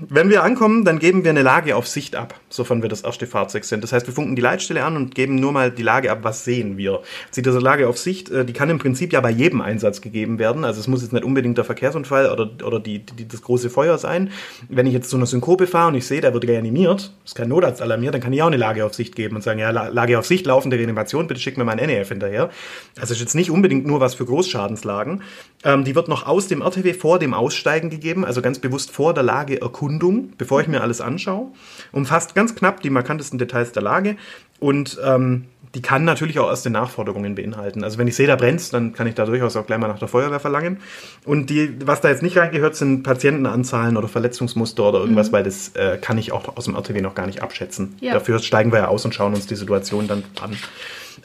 Wenn 0.00 0.28
wir 0.28 0.42
ankommen, 0.42 0.84
dann 0.84 0.98
geben 0.98 1.22
wir 1.22 1.30
eine 1.30 1.42
Lage 1.42 1.76
auf 1.76 1.86
Sicht 1.86 2.16
ab, 2.16 2.34
sofern 2.56 2.82
wir 2.82 2.88
das 2.88 3.02
erste 3.02 3.26
Fahrzeug 3.26 3.64
sind. 3.64 3.84
Das 3.84 3.92
heißt, 3.92 4.06
wir 4.06 4.14
funken 4.14 4.36
die 4.36 4.42
Leitstelle 4.42 4.84
an 4.84 4.96
und 4.96 5.14
geben 5.14 5.36
nur 5.36 5.52
mal 5.52 5.70
die 5.70 5.82
Lage 5.82 6.10
ab, 6.10 6.20
was 6.22 6.44
sehen 6.44 6.76
wir. 6.76 7.02
Sie 7.30 7.42
diese 7.42 7.58
Lage 7.58 7.88
auf 7.88 7.98
Sicht, 7.98 8.30
äh, 8.30 8.44
die 8.44 8.52
kann 8.52 8.70
im 8.70 8.78
Prinzip 8.78 9.12
ja 9.12 9.20
bei 9.20 9.30
jedem 9.30 9.60
Einsatz 9.60 10.00
gegeben 10.00 10.38
werden. 10.38 10.64
Also 10.64 10.80
es 10.80 10.88
muss 10.88 11.02
jetzt 11.02 11.12
nicht 11.12 11.24
unbedingt 11.24 11.58
der 11.58 11.64
Verkehrsunfall 11.64 12.30
oder, 12.30 12.50
oder 12.64 12.80
die, 12.80 13.00
die, 13.00 13.28
das 13.28 13.42
große 13.42 13.70
Feuer 13.70 13.98
sein. 13.98 14.30
Wenn 14.68 14.86
ich 14.86 14.92
jetzt 14.92 15.10
zu 15.10 15.16
einer 15.16 15.26
Synkope 15.26 15.66
fahre 15.66 15.88
und 15.88 15.94
ich 15.94 16.06
sehe, 16.06 16.20
der 16.20 16.32
wird 16.34 16.46
reanimiert, 16.46 17.12
ist 17.24 17.34
kein 17.34 17.48
Notarzt 17.48 17.82
alarmiert, 17.82 18.14
dann 18.14 18.20
kann 18.20 18.32
ich 18.32 18.42
auch 18.42 18.46
eine 18.46 18.56
Lage 18.56 18.84
auf 18.84 18.94
Sicht 18.94 19.14
geben 19.14 19.36
und 19.36 19.42
sagen, 19.42 19.58
ja, 19.58 19.70
Lage 19.70 20.18
auf 20.18 20.26
Sicht, 20.26 20.46
laufende 20.46 20.78
Reanimation, 20.78 21.26
bitte 21.26 21.40
schick 21.40 21.56
mir 21.58 21.64
mein 21.64 21.78
NEF 21.78 22.08
hinterher. 22.08 22.50
Also 22.98 23.14
ist 23.14 23.20
jetzt 23.20 23.34
nicht 23.34 23.50
unbedingt 23.50 23.86
nur 23.86 24.00
was 24.00 24.14
für 24.14 24.24
Großschadenslagen. 24.24 25.22
Ähm, 25.64 25.84
die 25.84 25.94
wird 25.94 26.08
noch 26.08 26.26
aus 26.26 26.48
dem 26.48 26.62
RTW 26.62 26.94
vor 26.94 27.18
dem 27.18 27.34
Aussteigen 27.34 27.90
gegeben, 27.90 28.24
also 28.24 28.42
ganz 28.42 28.58
bewusst 28.58 28.90
vor 28.90 29.14
der 29.14 29.22
Lageerkundung, 29.22 30.32
bevor 30.38 30.60
ich 30.60 30.68
mir 30.68 30.80
alles 30.80 31.00
anschaue. 31.00 31.48
Umfasst 31.92 32.34
ganz 32.34 32.45
knapp 32.54 32.82
die 32.82 32.90
markantesten 32.90 33.38
Details 33.38 33.72
der 33.72 33.82
Lage 33.82 34.16
und 34.60 34.98
ähm, 35.04 35.46
die 35.74 35.82
kann 35.82 36.04
natürlich 36.04 36.38
auch 36.38 36.48
erste 36.48 36.70
Nachforderungen 36.70 37.34
beinhalten. 37.34 37.84
Also 37.84 37.98
wenn 37.98 38.08
ich 38.08 38.16
sehe, 38.16 38.26
da 38.26 38.36
brennt 38.36 38.72
dann 38.72 38.94
kann 38.94 39.06
ich 39.06 39.14
da 39.14 39.26
durchaus 39.26 39.56
auch 39.56 39.66
gleich 39.66 39.78
mal 39.78 39.88
nach 39.88 39.98
der 39.98 40.08
Feuerwehr 40.08 40.40
verlangen. 40.40 40.78
Und 41.26 41.50
die, 41.50 41.74
was 41.84 42.00
da 42.00 42.08
jetzt 42.08 42.22
nicht 42.22 42.38
reingehört, 42.38 42.76
sind 42.76 43.02
Patientenanzahlen 43.02 43.98
oder 43.98 44.08
Verletzungsmuster 44.08 44.88
oder 44.88 45.00
irgendwas, 45.00 45.28
mhm. 45.28 45.32
weil 45.32 45.42
das 45.44 45.76
äh, 45.76 45.98
kann 46.00 46.16
ich 46.16 46.32
auch 46.32 46.56
aus 46.56 46.64
dem 46.64 46.74
RTW 46.74 47.02
noch 47.02 47.14
gar 47.14 47.26
nicht 47.26 47.42
abschätzen. 47.42 47.96
Ja. 48.00 48.14
Dafür 48.14 48.38
steigen 48.38 48.72
wir 48.72 48.78
ja 48.78 48.88
aus 48.88 49.04
und 49.04 49.14
schauen 49.14 49.34
uns 49.34 49.46
die 49.46 49.56
Situation 49.56 50.08
dann 50.08 50.24
an. 50.40 50.56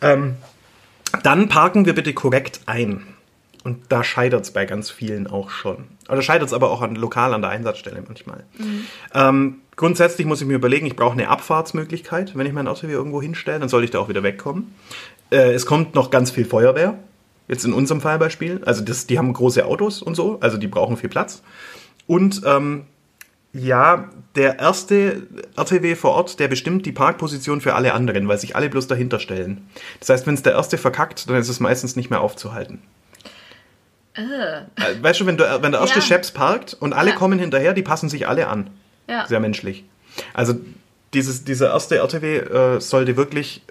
Ähm, 0.01 0.35
dann 1.23 1.47
parken 1.47 1.85
wir 1.85 1.95
bitte 1.95 2.13
korrekt 2.13 2.61
ein. 2.65 3.03
Und 3.63 3.83
da 3.89 4.03
scheitert 4.03 4.43
es 4.43 4.51
bei 4.51 4.65
ganz 4.65 4.89
vielen 4.89 5.27
auch 5.27 5.51
schon. 5.51 5.85
Oder 6.09 6.21
scheitert 6.21 6.47
es 6.47 6.53
aber 6.53 6.71
auch 6.71 6.81
an, 6.81 6.95
lokal 6.95 7.33
an 7.33 7.41
der 7.41 7.51
Einsatzstelle 7.51 8.03
manchmal. 8.05 8.43
Mhm. 8.57 8.85
Ähm, 9.13 9.55
grundsätzlich 9.75 10.25
muss 10.25 10.41
ich 10.41 10.47
mir 10.47 10.55
überlegen, 10.55 10.87
ich 10.87 10.95
brauche 10.95 11.13
eine 11.13 11.29
Abfahrtsmöglichkeit. 11.29 12.35
Wenn 12.35 12.47
ich 12.47 12.53
mein 12.53 12.67
Auto 12.67 12.87
hier 12.87 12.97
irgendwo 12.97 13.21
hinstelle, 13.21 13.59
dann 13.59 13.69
soll 13.69 13.83
ich 13.83 13.91
da 13.91 13.99
auch 13.99 14.09
wieder 14.09 14.23
wegkommen. 14.23 14.73
Äh, 15.29 15.53
es 15.53 15.65
kommt 15.65 15.93
noch 15.93 16.09
ganz 16.09 16.31
viel 16.31 16.45
Feuerwehr. 16.45 16.97
Jetzt 17.47 17.65
in 17.65 17.73
unserem 17.73 18.01
Fallbeispiel. 18.01 18.61
Also 18.65 18.83
das, 18.83 19.07
die 19.07 19.19
haben 19.19 19.31
große 19.31 19.65
Autos 19.65 20.01
und 20.01 20.15
so, 20.15 20.39
also 20.39 20.57
die 20.57 20.67
brauchen 20.67 20.97
viel 20.97 21.09
Platz. 21.09 21.43
Und 22.07 22.41
ähm, 22.45 22.85
ja, 23.53 24.09
der 24.35 24.59
erste 24.59 25.27
RTW 25.57 25.95
vor 25.95 26.11
Ort, 26.11 26.39
der 26.39 26.47
bestimmt 26.47 26.85
die 26.85 26.93
Parkposition 26.93 27.59
für 27.59 27.75
alle 27.75 27.93
anderen, 27.93 28.27
weil 28.27 28.37
sich 28.37 28.55
alle 28.55 28.69
bloß 28.69 28.87
dahinter 28.87 29.19
stellen. 29.19 29.69
Das 29.99 30.09
heißt, 30.09 30.25
wenn 30.25 30.35
es 30.35 30.43
der 30.43 30.53
erste 30.53 30.77
verkackt, 30.77 31.29
dann 31.29 31.35
ist 31.35 31.49
es 31.49 31.59
meistens 31.59 31.95
nicht 31.95 32.09
mehr 32.09 32.21
aufzuhalten. 32.21 32.79
Äh. 34.13 35.01
Weißt 35.01 35.21
du, 35.21 35.25
wenn, 35.25 35.37
du, 35.37 35.43
wenn 35.61 35.71
der 35.71 35.81
erste 35.81 35.99
ja. 35.99 36.05
Chefs 36.05 36.31
parkt 36.31 36.73
und 36.73 36.93
alle 36.93 37.11
ja. 37.11 37.15
kommen 37.15 37.39
hinterher, 37.39 37.73
die 37.73 37.81
passen 37.81 38.09
sich 38.09 38.27
alle 38.27 38.47
an. 38.47 38.69
Ja. 39.07 39.25
Sehr 39.27 39.39
menschlich. 39.39 39.85
Also 40.33 40.55
dieses, 41.13 41.43
dieser 41.43 41.71
erste 41.71 41.97
RTW 41.97 42.37
äh, 42.37 42.81
sollte 42.81 43.17
wirklich, 43.17 43.61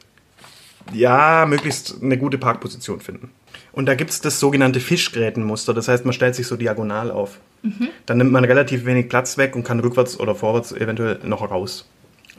ja, 0.92 1.46
möglichst 1.46 2.02
eine 2.02 2.18
gute 2.18 2.38
Parkposition 2.38 3.00
finden. 3.00 3.30
Und 3.72 3.86
da 3.86 3.94
gibt 3.94 4.10
es 4.10 4.20
das 4.20 4.40
sogenannte 4.40 4.80
Fischgrätenmuster. 4.80 5.74
Das 5.74 5.88
heißt, 5.88 6.04
man 6.04 6.12
stellt 6.12 6.34
sich 6.34 6.46
so 6.46 6.56
diagonal 6.56 7.10
auf. 7.10 7.38
Mhm. 7.62 7.88
Dann 8.06 8.18
nimmt 8.18 8.32
man 8.32 8.44
relativ 8.44 8.84
wenig 8.84 9.08
Platz 9.08 9.38
weg 9.38 9.54
und 9.54 9.64
kann 9.64 9.80
rückwärts 9.80 10.18
oder 10.18 10.34
vorwärts 10.34 10.72
eventuell 10.72 11.20
noch 11.24 11.48
raus. 11.48 11.86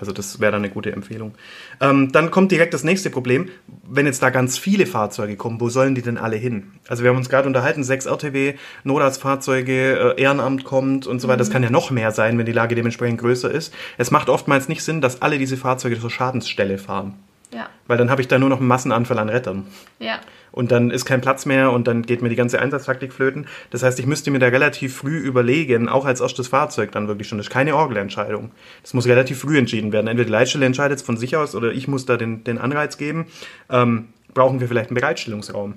Also 0.01 0.11
das 0.11 0.39
wäre 0.39 0.51
dann 0.51 0.63
eine 0.63 0.73
gute 0.73 0.91
Empfehlung. 0.91 1.35
Ähm, 1.79 2.11
dann 2.11 2.31
kommt 2.31 2.51
direkt 2.51 2.73
das 2.73 2.83
nächste 2.83 3.09
Problem. 3.09 3.49
Wenn 3.87 4.07
jetzt 4.07 4.21
da 4.21 4.31
ganz 4.31 4.57
viele 4.57 4.85
Fahrzeuge 4.85 5.37
kommen, 5.37 5.61
wo 5.61 5.69
sollen 5.69 5.95
die 5.95 6.01
denn 6.01 6.17
alle 6.17 6.35
hin? 6.35 6.71
Also 6.87 7.03
wir 7.03 7.11
haben 7.11 7.17
uns 7.17 7.29
gerade 7.29 7.47
unterhalten, 7.47 7.83
sechs 7.83 8.07
RTW, 8.07 8.55
Notarztfahrzeuge, 8.83 10.15
äh, 10.17 10.21
Ehrenamt 10.21 10.63
kommt 10.63 11.07
und 11.07 11.21
so 11.21 11.27
weiter. 11.27 11.37
Mhm. 11.37 11.39
Das 11.39 11.49
kann 11.51 11.63
ja 11.63 11.69
noch 11.69 11.91
mehr 11.91 12.11
sein, 12.11 12.37
wenn 12.37 12.45
die 12.45 12.51
Lage 12.51 12.75
dementsprechend 12.75 13.21
größer 13.21 13.49
ist. 13.49 13.73
Es 13.97 14.11
macht 14.11 14.27
oftmals 14.27 14.67
nicht 14.67 14.83
Sinn, 14.83 15.01
dass 15.01 15.21
alle 15.21 15.37
diese 15.37 15.55
Fahrzeuge 15.55 15.99
zur 15.99 16.09
Schadensstelle 16.09 16.79
fahren. 16.79 17.13
Ja. 17.53 17.69
Weil 17.87 17.97
dann 17.97 18.09
habe 18.09 18.21
ich 18.21 18.27
da 18.27 18.39
nur 18.39 18.49
noch 18.49 18.59
einen 18.59 18.67
Massenanfall 18.67 19.19
an 19.19 19.29
Rettern. 19.29 19.67
Ja 19.99 20.19
und 20.51 20.71
dann 20.71 20.91
ist 20.91 21.05
kein 21.05 21.21
Platz 21.21 21.45
mehr 21.45 21.71
und 21.71 21.87
dann 21.87 22.03
geht 22.03 22.21
mir 22.21 22.29
die 22.29 22.35
ganze 22.35 22.59
Einsatztaktik 22.59 23.13
flöten. 23.13 23.47
Das 23.69 23.83
heißt, 23.83 23.99
ich 23.99 24.05
müsste 24.05 24.31
mir 24.31 24.39
da 24.39 24.47
relativ 24.47 24.95
früh 24.95 25.17
überlegen, 25.17 25.89
auch 25.89 26.05
als 26.05 26.21
erstes 26.21 26.47
Fahrzeug 26.47 26.91
dann 26.91 27.07
wirklich 27.07 27.27
schon. 27.27 27.37
Das 27.37 27.47
ist 27.47 27.53
keine 27.53 27.75
Orgelentscheidung. 27.75 28.51
Das 28.81 28.93
muss 28.93 29.07
relativ 29.07 29.39
früh 29.39 29.57
entschieden 29.57 29.91
werden. 29.91 30.07
Entweder 30.07 30.25
die 30.25 30.31
Leitstelle 30.31 30.65
entscheidet 30.65 30.99
es 30.99 31.03
von 31.03 31.17
sich 31.17 31.35
aus 31.37 31.55
oder 31.55 31.71
ich 31.71 31.87
muss 31.87 32.05
da 32.05 32.17
den, 32.17 32.43
den 32.43 32.57
Anreiz 32.57 32.97
geben. 32.97 33.27
Ähm, 33.69 34.09
brauchen 34.33 34.59
wir 34.59 34.67
vielleicht 34.67 34.89
einen 34.89 34.99
Bereitstellungsraum? 34.99 35.75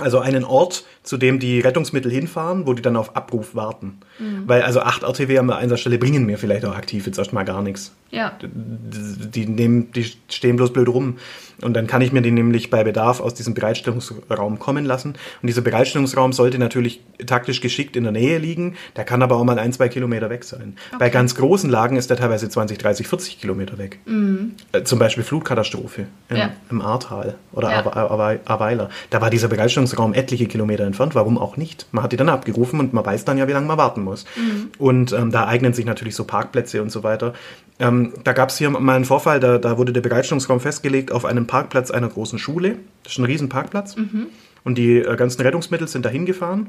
Also 0.00 0.18
einen 0.18 0.44
Ort, 0.44 0.84
zu 1.02 1.16
dem 1.16 1.38
die 1.38 1.60
Rettungsmittel 1.60 2.10
hinfahren, 2.10 2.66
wo 2.66 2.74
die 2.74 2.82
dann 2.82 2.96
auf 2.96 3.16
Abruf 3.16 3.54
warten. 3.54 3.98
Mhm. 4.18 4.44
Weil 4.46 4.62
also 4.62 4.80
acht 4.80 5.02
RTW 5.02 5.38
an 5.38 5.48
der 5.48 5.56
Einsatzstelle 5.56 5.98
bringen 5.98 6.26
mir 6.26 6.38
vielleicht 6.38 6.64
auch 6.64 6.74
aktiv 6.74 7.06
jetzt 7.06 7.18
erstmal 7.18 7.44
gar 7.44 7.62
nichts. 7.62 7.92
Ja. 8.10 8.36
Die, 8.42 9.30
die, 9.30 9.46
nehmen, 9.46 9.92
die 9.92 10.12
stehen 10.28 10.56
bloß 10.56 10.72
blöd 10.72 10.88
rum. 10.88 11.18
Und 11.62 11.74
dann 11.74 11.86
kann 11.86 12.02
ich 12.02 12.12
mir 12.12 12.22
die 12.22 12.30
nämlich 12.30 12.70
bei 12.70 12.84
Bedarf 12.84 13.20
aus 13.20 13.34
diesem 13.34 13.54
Bereitstellungsraum 13.54 14.58
kommen 14.58 14.84
lassen. 14.84 15.10
Und 15.42 15.46
dieser 15.46 15.62
Bereitstellungsraum 15.62 16.32
sollte 16.32 16.58
natürlich 16.58 17.00
taktisch 17.26 17.60
geschickt 17.60 17.96
in 17.96 18.04
der 18.04 18.12
Nähe 18.12 18.38
liegen. 18.38 18.76
Der 18.96 19.04
kann 19.04 19.22
aber 19.22 19.36
auch 19.36 19.44
mal 19.44 19.58
ein, 19.58 19.72
zwei 19.72 19.88
Kilometer 19.88 20.30
weg 20.30 20.44
sein. 20.44 20.76
Okay. 20.88 20.96
Bei 20.98 21.10
ganz 21.10 21.34
großen 21.34 21.70
Lagen 21.70 21.96
ist 21.96 22.10
der 22.10 22.16
teilweise 22.16 22.48
20, 22.48 22.78
30, 22.78 23.08
40 23.08 23.40
Kilometer 23.40 23.78
weg. 23.78 23.98
Mhm. 24.06 24.54
Äh, 24.72 24.82
zum 24.82 24.98
Beispiel 24.98 25.24
Flutkatastrophe 25.24 26.06
im, 26.28 26.36
ja. 26.36 26.50
im 26.70 26.80
Ahrtal 26.80 27.34
oder 27.52 27.70
ja. 27.70 28.40
Aweiler. 28.46 28.90
Da 29.10 29.20
war 29.20 29.30
dieser 29.30 29.48
Bereitstellungsraum 29.48 30.14
etliche 30.14 30.46
Kilometer 30.46 30.84
entfernt. 30.84 31.14
Warum 31.14 31.38
auch 31.38 31.56
nicht? 31.56 31.86
Man 31.92 32.04
hat 32.04 32.12
die 32.12 32.16
dann 32.16 32.28
abgerufen 32.28 32.80
und 32.80 32.92
man 32.92 33.04
weiß 33.04 33.24
dann 33.24 33.38
ja, 33.38 33.48
wie 33.48 33.52
lange 33.52 33.66
man 33.66 33.78
warten 33.78 34.02
muss. 34.02 34.24
Mhm. 34.36 34.70
Und 34.78 35.12
ähm, 35.12 35.30
da 35.30 35.46
eignen 35.46 35.72
sich 35.72 35.84
natürlich 35.84 36.14
so 36.14 36.24
Parkplätze 36.24 36.82
und 36.82 36.90
so 36.90 37.02
weiter. 37.02 37.34
Ähm, 37.80 38.12
da 38.24 38.32
gab 38.34 38.50
es 38.50 38.58
hier 38.58 38.68
mal 38.70 38.94
einen 38.94 39.06
Vorfall, 39.06 39.40
da, 39.40 39.56
da 39.56 39.78
wurde 39.78 39.92
der 39.92 40.02
Bereitstellungsraum 40.02 40.60
festgelegt 40.60 41.12
auf 41.12 41.24
einem 41.24 41.46
Parkplatz 41.50 41.90
einer 41.90 42.08
großen 42.08 42.38
Schule. 42.38 42.76
Das 43.02 43.14
ist 43.14 43.18
ein 43.18 43.24
riesen 43.24 43.48
Parkplatz. 43.48 43.96
Mhm. 43.96 44.26
Und 44.62 44.78
die 44.78 44.98
äh, 44.98 45.16
ganzen 45.16 45.42
Rettungsmittel 45.42 45.88
sind 45.88 46.04
dahin 46.04 46.24
gefahren. 46.24 46.68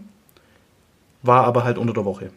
War 1.21 1.45
aber 1.45 1.63
halt 1.63 1.77
unter 1.77 1.93
der 1.93 2.03
Woche. 2.03 2.31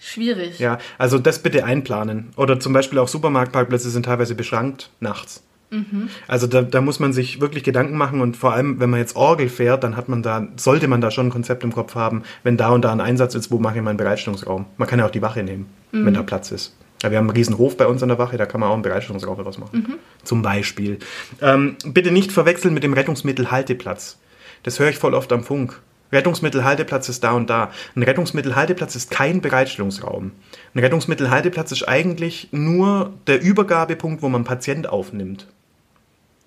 Schwierig. 0.00 0.58
Ja, 0.58 0.78
also 0.98 1.18
das 1.18 1.38
bitte 1.40 1.64
einplanen. 1.64 2.30
Oder 2.36 2.58
zum 2.58 2.72
Beispiel 2.72 2.98
auch 2.98 3.06
Supermarktparkplätze 3.06 3.90
sind 3.90 4.06
teilweise 4.06 4.34
beschrankt 4.34 4.90
nachts. 4.98 5.44
Mhm. 5.70 6.08
Also 6.26 6.48
da, 6.48 6.62
da 6.62 6.80
muss 6.80 6.98
man 6.98 7.12
sich 7.12 7.40
wirklich 7.40 7.62
Gedanken 7.62 7.96
machen 7.96 8.20
und 8.20 8.36
vor 8.36 8.54
allem, 8.54 8.80
wenn 8.80 8.90
man 8.90 8.98
jetzt 8.98 9.14
Orgel 9.14 9.48
fährt, 9.48 9.84
dann 9.84 9.96
hat 9.96 10.08
man 10.08 10.24
da, 10.24 10.48
sollte 10.56 10.88
man 10.88 11.00
da 11.00 11.12
schon 11.12 11.28
ein 11.28 11.30
Konzept 11.30 11.62
im 11.62 11.72
Kopf 11.72 11.94
haben, 11.94 12.24
wenn 12.42 12.56
da 12.56 12.70
und 12.70 12.82
da 12.82 12.90
ein 12.90 13.00
Einsatz 13.00 13.36
ist, 13.36 13.52
wo 13.52 13.58
mache 13.60 13.76
ich 13.76 13.82
meinen 13.82 13.98
Bereitstellungsraum. 13.98 14.64
Man 14.78 14.88
kann 14.88 14.98
ja 14.98 15.06
auch 15.06 15.10
die 15.10 15.22
Wache 15.22 15.44
nehmen, 15.44 15.66
mhm. 15.92 16.06
wenn 16.06 16.14
da 16.14 16.22
Platz 16.22 16.50
ist. 16.50 16.74
Ja, 17.02 17.10
wir 17.10 17.18
haben 17.18 17.28
einen 17.28 17.36
riesen 17.36 17.58
Hof 17.58 17.76
bei 17.76 17.86
uns 17.86 18.02
an 18.02 18.08
der 18.08 18.18
Wache, 18.18 18.36
da 18.36 18.46
kann 18.46 18.60
man 18.60 18.70
auch 18.70 18.74
einen 18.74 18.82
Bereitstellungsraum 18.82 19.38
was 19.44 19.58
machen. 19.58 19.86
Mhm. 19.86 19.94
Zum 20.24 20.42
Beispiel. 20.42 20.98
Ähm, 21.40 21.76
bitte 21.84 22.10
nicht 22.10 22.32
verwechseln 22.32 22.74
mit 22.74 22.82
dem 22.82 22.92
Rettungsmittelhalteplatz. 22.92 24.18
Das 24.64 24.78
höre 24.80 24.88
ich 24.88 24.98
voll 24.98 25.14
oft 25.14 25.32
am 25.32 25.44
Funk. 25.44 25.80
Rettungsmittelhalteplatz 26.10 27.08
ist 27.08 27.22
da 27.22 27.32
und 27.32 27.50
da. 27.50 27.70
Ein 27.94 28.02
Rettungsmittelhalteplatz 28.02 28.96
ist 28.96 29.10
kein 29.10 29.40
Bereitstellungsraum. 29.40 30.32
Ein 30.74 30.78
Rettungsmittelhalteplatz 30.78 31.72
ist 31.72 31.86
eigentlich 31.86 32.48
nur 32.50 33.12
der 33.26 33.42
Übergabepunkt, 33.42 34.22
wo 34.22 34.28
man 34.28 34.44
Patient 34.44 34.88
aufnimmt. 34.88 35.46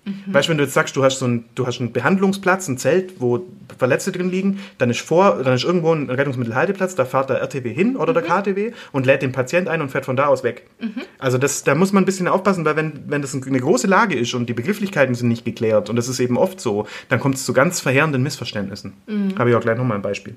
Mhm. 0.04 0.34
Weißt 0.34 0.48
du, 0.48 0.50
wenn 0.50 0.58
du 0.58 0.64
jetzt 0.64 0.74
sagst, 0.74 0.96
du 0.96 1.04
hast 1.04 1.20
so 1.20 1.26
einen, 1.26 1.44
du 1.54 1.66
hast 1.66 1.80
einen 1.80 1.92
Behandlungsplatz, 1.92 2.66
ein 2.68 2.76
Zelt, 2.76 3.20
wo 3.20 3.46
Verletzte 3.78 4.10
drin 4.10 4.30
liegen, 4.30 4.58
dann 4.78 4.90
ist 4.90 5.00
vor, 5.00 5.42
dann 5.42 5.54
ist 5.54 5.64
irgendwo 5.64 5.92
ein 5.92 6.10
Rettungsmittelhalteplatz, 6.10 6.94
da 6.94 7.04
fährt 7.04 7.30
der 7.30 7.40
RTW 7.40 7.72
hin 7.72 7.96
oder 7.96 8.12
mhm. 8.12 8.14
der 8.14 8.22
KTW 8.24 8.72
und 8.90 9.06
lädt 9.06 9.22
den 9.22 9.32
Patient 9.32 9.68
ein 9.68 9.80
und 9.80 9.90
fährt 9.90 10.04
von 10.04 10.16
da 10.16 10.26
aus 10.26 10.42
weg. 10.42 10.66
Mhm. 10.80 11.02
Also 11.18 11.38
das, 11.38 11.62
da 11.62 11.74
muss 11.74 11.92
man 11.92 12.02
ein 12.02 12.06
bisschen 12.06 12.26
aufpassen, 12.26 12.64
weil 12.64 12.76
wenn, 12.76 13.04
wenn 13.06 13.22
das 13.22 13.34
eine 13.34 13.60
große 13.60 13.86
Lage 13.86 14.16
ist 14.16 14.34
und 14.34 14.48
die 14.48 14.54
Begrifflichkeiten 14.54 15.14
sind 15.14 15.28
nicht 15.28 15.44
geklärt 15.44 15.88
und 15.88 15.96
das 15.96 16.08
ist 16.08 16.18
eben 16.18 16.36
oft 16.36 16.60
so, 16.60 16.86
dann 17.08 17.20
kommt 17.20 17.36
es 17.36 17.44
zu 17.44 17.52
ganz 17.52 17.80
verheerenden 17.80 18.22
Missverständnissen. 18.22 18.94
Mhm. 19.06 19.38
Habe 19.38 19.50
ich 19.50 19.56
auch 19.56 19.60
gleich 19.60 19.78
nochmal 19.78 19.98
ein 19.98 20.02
Beispiel. 20.02 20.34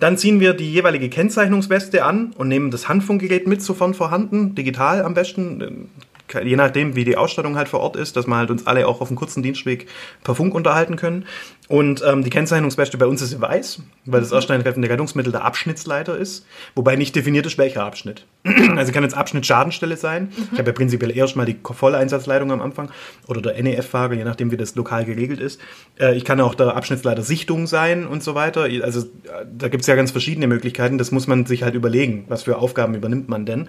Dann 0.00 0.18
ziehen 0.18 0.40
wir 0.40 0.52
die 0.54 0.70
jeweilige 0.70 1.08
Kennzeichnungsweste 1.08 2.04
an 2.04 2.32
und 2.36 2.48
nehmen 2.48 2.70
das 2.70 2.88
Handfunkgerät 2.88 3.46
mit, 3.46 3.62
sofern 3.62 3.94
vorhanden, 3.94 4.54
digital 4.54 5.02
am 5.02 5.14
besten 5.14 5.88
je 6.32 6.56
nachdem, 6.56 6.96
wie 6.96 7.04
die 7.04 7.16
Ausstattung 7.16 7.56
halt 7.56 7.68
vor 7.68 7.80
Ort 7.80 7.96
ist, 7.96 8.16
dass 8.16 8.26
wir 8.26 8.36
halt 8.36 8.50
uns 8.50 8.66
alle 8.66 8.86
auch 8.86 9.00
auf 9.00 9.08
einem 9.08 9.16
kurzen 9.16 9.42
Dienstweg 9.42 9.86
per 10.24 10.34
Funk 10.34 10.54
unterhalten 10.54 10.96
können. 10.96 11.26
Und 11.68 12.02
ähm, 12.06 12.22
die 12.22 12.30
Kennzeichnungsweste 12.30 12.96
bei 12.96 13.06
uns 13.06 13.22
ist 13.22 13.40
weiß, 13.40 13.80
weil 14.04 14.20
das 14.20 14.30
ersteintreffende 14.30 14.88
Rettungsmittel 14.88 15.32
der 15.32 15.44
Abschnittsleiter 15.44 16.16
ist, 16.16 16.46
wobei 16.76 16.94
nicht 16.94 17.16
definiert 17.16 17.44
ist, 17.44 17.58
welcher 17.58 17.84
Abschnitt. 17.84 18.24
also 18.76 18.92
kann 18.92 19.02
jetzt 19.02 19.16
Abschnitt 19.16 19.46
Schadensstelle 19.46 19.96
sein. 19.96 20.24
Mhm. 20.24 20.48
Ich 20.52 20.58
habe 20.58 20.70
ja 20.70 20.72
prinzipiell 20.72 21.16
erst 21.16 21.34
mal 21.34 21.44
die 21.44 21.56
Volleinsatzleitung 21.60 22.52
am 22.52 22.60
Anfang 22.60 22.90
oder 23.26 23.42
der 23.42 23.60
NEF-Fahrer, 23.60 24.14
je 24.14 24.22
nachdem, 24.22 24.52
wie 24.52 24.56
das 24.56 24.76
lokal 24.76 25.04
geregelt 25.04 25.40
ist. 25.40 25.60
Äh, 25.98 26.16
ich 26.16 26.24
kann 26.24 26.40
auch 26.40 26.54
der 26.54 26.76
Abschnittsleiter 26.76 27.22
Sichtung 27.22 27.66
sein 27.66 28.06
und 28.06 28.22
so 28.22 28.36
weiter. 28.36 28.68
Also 28.82 29.00
äh, 29.00 29.44
da 29.52 29.68
gibt 29.68 29.80
es 29.80 29.88
ja 29.88 29.96
ganz 29.96 30.12
verschiedene 30.12 30.46
Möglichkeiten. 30.46 30.98
Das 30.98 31.10
muss 31.10 31.26
man 31.26 31.46
sich 31.46 31.64
halt 31.64 31.74
überlegen, 31.74 32.26
was 32.28 32.44
für 32.44 32.58
Aufgaben 32.58 32.94
übernimmt 32.94 33.28
man 33.28 33.44
denn. 33.44 33.68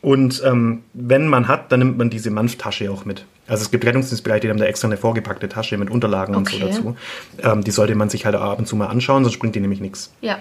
Und 0.00 0.42
ähm, 0.44 0.82
wenn 0.92 1.26
man 1.26 1.48
hat, 1.48 1.72
dann 1.72 1.80
nimmt 1.80 1.98
man 1.98 2.10
diese 2.10 2.30
Manftasche 2.30 2.90
auch 2.90 3.04
mit. 3.04 3.24
Also 3.48 3.62
es 3.62 3.70
gibt 3.70 3.84
Rettungsdienstbereiche, 3.84 4.42
die 4.42 4.50
haben 4.50 4.58
da 4.58 4.66
extra 4.66 4.88
eine 4.88 4.96
vorgepackte 4.96 5.48
Tasche 5.48 5.76
mit 5.78 5.90
Unterlagen 5.90 6.36
okay. 6.36 6.62
und 6.62 6.74
so 6.74 6.92
dazu. 6.92 6.96
Ähm, 7.42 7.64
die 7.64 7.70
sollte 7.70 7.94
man 7.94 8.10
sich 8.10 8.24
halt 8.24 8.36
ab 8.36 8.58
und 8.58 8.68
zu 8.68 8.76
mal 8.76 8.86
anschauen, 8.86 9.24
sonst 9.24 9.38
bringt 9.38 9.54
die 9.54 9.60
nämlich 9.60 9.80
nichts. 9.80 10.12
Ja. 10.20 10.38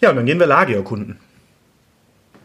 Ja, 0.00 0.10
und 0.10 0.16
dann 0.16 0.26
gehen 0.26 0.38
wir 0.38 0.46
Lage 0.46 0.74
erkunden. 0.74 1.18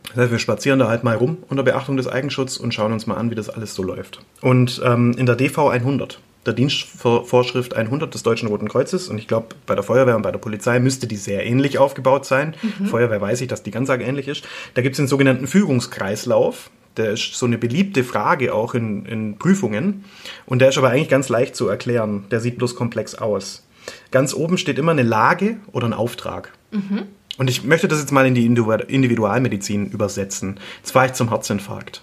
Das 0.09 0.23
heißt, 0.23 0.31
wir 0.31 0.39
spazieren 0.39 0.79
da 0.79 0.87
halt 0.87 1.03
mal 1.03 1.15
rum 1.15 1.37
unter 1.49 1.63
Beachtung 1.63 1.97
des 1.97 2.07
Eigenschutzes 2.07 2.57
und 2.57 2.73
schauen 2.73 2.93
uns 2.93 3.05
mal 3.05 3.15
an, 3.15 3.31
wie 3.31 3.35
das 3.35 3.49
alles 3.49 3.75
so 3.75 3.83
läuft. 3.83 4.21
Und 4.41 4.81
ähm, 4.83 5.13
in 5.17 5.25
der 5.25 5.35
DV 5.35 5.69
100, 5.69 6.19
der 6.45 6.53
Dienstvorschrift 6.53 7.75
100 7.75 8.13
des 8.13 8.23
Deutschen 8.23 8.47
Roten 8.47 8.67
Kreuzes, 8.67 9.07
und 9.07 9.17
ich 9.17 9.27
glaube, 9.27 9.47
bei 9.65 9.75
der 9.75 9.83
Feuerwehr 9.83 10.15
und 10.15 10.21
bei 10.21 10.31
der 10.31 10.39
Polizei 10.39 10.79
müsste 10.79 11.07
die 11.07 11.15
sehr 11.15 11.45
ähnlich 11.45 11.77
aufgebaut 11.79 12.25
sein. 12.25 12.55
Feuerwehr 12.85 13.19
weiß 13.21 13.41
ich, 13.41 13.47
dass 13.47 13.63
die 13.63 13.71
ganz 13.71 13.89
arg 13.89 14.01
ähnlich 14.01 14.27
ist. 14.27 14.45
Da 14.75 14.81
gibt 14.81 14.93
es 14.93 14.97
den 14.97 15.07
sogenannten 15.07 15.47
Fügungskreislauf. 15.47 16.69
Der 16.97 17.11
ist 17.11 17.33
so 17.35 17.45
eine 17.45 17.57
beliebte 17.57 18.03
Frage 18.03 18.53
auch 18.53 18.73
in, 18.73 19.05
in 19.05 19.37
Prüfungen. 19.37 20.05
Und 20.45 20.59
der 20.59 20.69
ist 20.69 20.77
aber 20.77 20.89
eigentlich 20.91 21.09
ganz 21.09 21.27
leicht 21.29 21.55
zu 21.55 21.67
erklären. 21.67 22.25
Der 22.31 22.39
sieht 22.39 22.57
bloß 22.57 22.75
komplex 22.75 23.15
aus. 23.15 23.65
Ganz 24.11 24.33
oben 24.33 24.57
steht 24.57 24.79
immer 24.79 24.91
eine 24.91 25.03
Lage 25.03 25.57
oder 25.71 25.87
ein 25.87 25.93
Auftrag. 25.93 26.53
Und 27.37 27.49
ich 27.49 27.63
möchte 27.65 27.87
das 27.89 27.99
jetzt 27.99 28.11
mal 28.11 28.25
in 28.25 28.33
die 28.33 28.47
Individu- 28.47 28.85
Individualmedizin 28.87 29.87
übersetzen. 29.87 30.59
Jetzt 30.77 30.91
fahre 30.91 31.07
ich 31.07 31.13
zum 31.13 31.29
Herzinfarkt. 31.29 32.01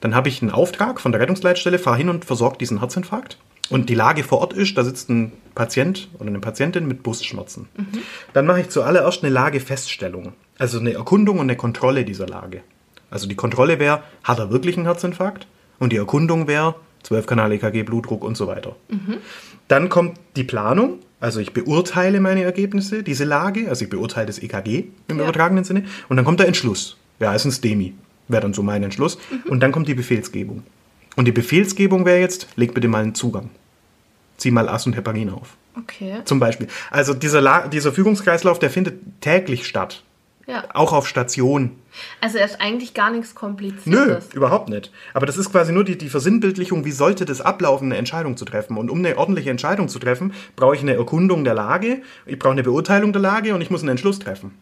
Dann 0.00 0.14
habe 0.14 0.28
ich 0.28 0.42
einen 0.42 0.50
Auftrag 0.50 1.00
von 1.00 1.12
der 1.12 1.20
Rettungsleitstelle, 1.20 1.78
fahre 1.78 1.96
hin 1.96 2.10
und 2.10 2.26
versorge 2.26 2.58
diesen 2.58 2.80
Herzinfarkt. 2.80 3.38
Und 3.70 3.88
die 3.88 3.94
Lage 3.94 4.22
vor 4.22 4.38
Ort 4.40 4.52
ist, 4.52 4.76
da 4.78 4.84
sitzt 4.84 5.08
ein 5.10 5.32
Patient 5.54 6.08
oder 6.18 6.28
eine 6.28 6.38
Patientin 6.40 6.86
mit 6.86 7.02
Brustschmerzen. 7.02 7.68
Dann 8.32 8.46
mache 8.46 8.60
ich 8.60 8.68
zuallererst 8.68 9.22
eine 9.24 9.32
Lagefeststellung. 9.32 10.32
Also 10.58 10.78
eine 10.78 10.92
Erkundung 10.94 11.36
und 11.38 11.42
eine 11.46 11.56
Kontrolle 11.56 12.04
dieser 12.04 12.26
Lage. 12.26 12.62
Also 13.10 13.28
die 13.28 13.34
Kontrolle 13.34 13.78
wäre, 13.78 14.02
hat 14.24 14.38
er 14.38 14.50
wirklich 14.50 14.76
einen 14.76 14.86
Herzinfarkt? 14.86 15.46
Und 15.78 15.92
die 15.92 15.96
Erkundung 15.96 16.46
wäre, 16.48 16.74
12-Kanal-EKG, 17.04 17.82
Blutdruck 17.84 18.24
und 18.24 18.36
so 18.36 18.46
weiter. 18.46 18.76
Dann 19.68 19.88
kommt 19.88 20.18
die 20.36 20.44
Planung, 20.44 20.98
also 21.20 21.40
ich 21.40 21.52
beurteile 21.52 22.20
meine 22.20 22.42
Ergebnisse, 22.42 23.02
diese 23.02 23.24
Lage, 23.24 23.68
also 23.68 23.84
ich 23.84 23.90
beurteile 23.90 24.26
das 24.26 24.38
EKG 24.42 24.84
im 25.08 25.18
Ja. 25.18 25.24
übertragenen 25.24 25.64
Sinne. 25.64 25.84
Und 26.08 26.16
dann 26.16 26.24
kommt 26.24 26.40
der 26.40 26.46
Entschluss. 26.46 26.96
Ja, 27.20 27.34
ist 27.34 27.44
ein 27.44 27.52
STEMI, 27.52 27.94
wäre 28.28 28.42
dann 28.42 28.54
so 28.54 28.62
mein 28.62 28.82
Entschluss. 28.82 29.18
Und 29.48 29.60
dann 29.60 29.72
kommt 29.72 29.88
die 29.88 29.94
Befehlsgebung. 29.94 30.62
Und 31.16 31.24
die 31.24 31.32
Befehlsgebung 31.32 32.04
wäre 32.04 32.20
jetzt, 32.20 32.48
leg 32.56 32.74
bitte 32.74 32.88
mal 32.88 33.02
einen 33.02 33.14
Zugang. 33.14 33.50
Zieh 34.36 34.50
mal 34.50 34.68
As 34.68 34.86
und 34.86 34.94
Heparin 34.94 35.30
auf. 35.30 35.56
Okay. 35.78 36.20
Zum 36.24 36.40
Beispiel. 36.40 36.68
Also 36.90 37.14
dieser, 37.14 37.40
La 37.40 37.68
dieser 37.68 37.92
Fügungskreislauf, 37.92 38.58
der 38.58 38.70
findet 38.70 39.20
täglich 39.20 39.66
statt. 39.66 40.02
Ja. 40.46 40.64
Auch 40.74 40.92
auf 40.92 41.08
Station. 41.08 41.72
Also 42.20 42.38
er 42.38 42.44
ist 42.44 42.60
eigentlich 42.60 42.94
gar 42.94 43.10
nichts 43.10 43.30
Nö, 43.30 43.40
Kompliziertes. 43.40 44.32
überhaupt 44.32 44.68
nicht. 44.68 44.92
Aber 45.12 45.26
das 45.26 45.36
ist 45.36 45.50
quasi 45.50 45.72
nur 45.72 45.82
die, 45.82 45.98
die 45.98 46.08
Versinnbildlichung, 46.08 46.84
wie 46.84 46.92
sollte 46.92 47.24
das 47.24 47.40
ablaufen, 47.40 47.86
eine 47.86 47.96
Entscheidung 47.96 48.36
zu 48.36 48.44
treffen. 48.44 48.76
Und 48.76 48.88
um 48.88 48.98
eine 48.98 49.18
ordentliche 49.18 49.50
Entscheidung 49.50 49.88
zu 49.88 49.98
treffen, 49.98 50.34
brauche 50.54 50.76
ich 50.76 50.82
eine 50.82 50.94
Erkundung 50.94 51.42
der 51.42 51.54
Lage, 51.54 52.02
ich 52.26 52.38
brauche 52.38 52.52
eine 52.52 52.62
Beurteilung 52.62 53.12
der 53.12 53.22
Lage 53.22 53.54
und 53.54 53.60
ich 53.60 53.70
muss 53.70 53.80
einen 53.80 53.90
Entschluss 53.90 54.20
treffen. 54.20 54.52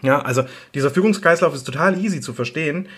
Ja, 0.00 0.22
also 0.22 0.44
dieser 0.74 0.90
Fügungskreislauf 0.90 1.54
ist 1.54 1.64
total 1.64 1.98
easy 2.02 2.20
zu 2.22 2.32
verstehen. 2.32 2.88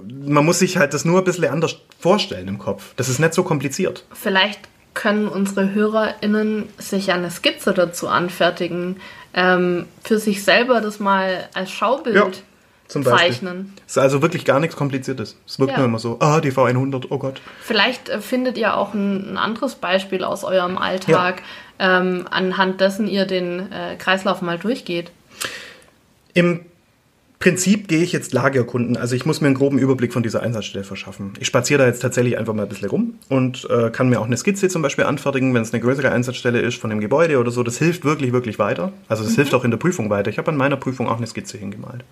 Man 0.00 0.44
muss 0.44 0.58
sich 0.58 0.76
halt 0.76 0.94
das 0.94 1.04
nur 1.04 1.18
ein 1.18 1.24
bisschen 1.24 1.44
anders 1.46 1.76
vorstellen 1.98 2.48
im 2.48 2.58
Kopf. 2.58 2.94
Das 2.96 3.08
ist 3.08 3.18
nicht 3.18 3.34
so 3.34 3.42
kompliziert. 3.42 4.04
Vielleicht 4.12 4.60
können 4.94 5.28
unsere 5.28 5.72
HörerInnen 5.72 6.68
sich 6.78 7.12
eine 7.12 7.30
Skizze 7.30 7.72
dazu 7.72 8.08
anfertigen, 8.08 8.96
ähm, 9.34 9.86
für 10.04 10.18
sich 10.18 10.44
selber 10.44 10.80
das 10.82 11.00
mal 11.00 11.48
als 11.54 11.70
Schaubild 11.70 12.14
Ja, 12.16 12.28
zum 12.88 13.02
Beispiel. 13.02 13.18
zeichnen. 13.32 13.72
Es 13.86 13.92
ist 13.92 13.98
also 13.98 14.20
wirklich 14.20 14.44
gar 14.44 14.60
nichts 14.60 14.76
Kompliziertes. 14.76 15.38
Es 15.46 15.58
wirkt 15.58 15.72
Ja. 15.72 15.78
nur 15.78 15.86
immer 15.86 15.98
so, 15.98 16.18
ah, 16.20 16.40
DV 16.40 16.64
100, 16.64 17.10
oh 17.10 17.16
Gott. 17.18 17.40
Vielleicht 17.62 18.10
äh, 18.10 18.20
findet 18.20 18.58
ihr 18.58 18.76
auch 18.76 18.92
ein, 18.92 19.32
ein 19.32 19.38
anderes 19.38 19.76
Beispiel 19.76 20.24
aus 20.24 20.44
eurem 20.44 20.76
Alltag, 20.76 21.42
ähm, 21.78 22.26
anhand 22.30 22.82
dessen 22.82 23.08
ihr 23.08 23.24
den 23.24 23.72
äh, 23.72 23.96
Kreislauf 23.96 24.42
mal 24.42 24.58
durchgeht. 24.58 25.10
Im 26.34 26.66
Prinzip 27.42 27.88
gehe 27.88 28.04
ich 28.04 28.12
jetzt 28.12 28.32
Lage 28.32 28.60
erkunden. 28.60 28.96
Also 28.96 29.16
ich 29.16 29.26
muss 29.26 29.40
mir 29.40 29.48
einen 29.48 29.56
groben 29.56 29.76
Überblick 29.76 30.12
von 30.12 30.22
dieser 30.22 30.44
Einsatzstelle 30.44 30.84
verschaffen. 30.84 31.32
Ich 31.40 31.48
spaziere 31.48 31.80
da 31.80 31.86
jetzt 31.88 31.98
tatsächlich 31.98 32.38
einfach 32.38 32.54
mal 32.54 32.62
ein 32.62 32.68
bisschen 32.68 32.88
rum 32.88 33.14
und 33.28 33.68
äh, 33.68 33.90
kann 33.90 34.08
mir 34.08 34.20
auch 34.20 34.26
eine 34.26 34.36
Skizze 34.36 34.68
zum 34.68 34.80
Beispiel 34.80 35.06
anfertigen, 35.06 35.52
wenn 35.52 35.62
es 35.62 35.72
eine 35.72 35.82
größere 35.82 36.12
Einsatzstelle 36.12 36.60
ist 36.60 36.78
von 36.78 36.90
dem 36.90 37.00
Gebäude 37.00 37.40
oder 37.40 37.50
so. 37.50 37.64
Das 37.64 37.78
hilft 37.78 38.04
wirklich, 38.04 38.32
wirklich 38.32 38.60
weiter. 38.60 38.92
Also 39.08 39.24
das 39.24 39.34
hilft 39.34 39.54
auch 39.54 39.64
in 39.64 39.72
der 39.72 39.78
Prüfung 39.78 40.08
weiter. 40.08 40.30
Ich 40.30 40.38
habe 40.38 40.52
an 40.52 40.56
meiner 40.56 40.76
Prüfung 40.76 41.08
auch 41.08 41.16
eine 41.16 41.26
Skizze 41.26 41.58
hingemalt. 41.58 42.04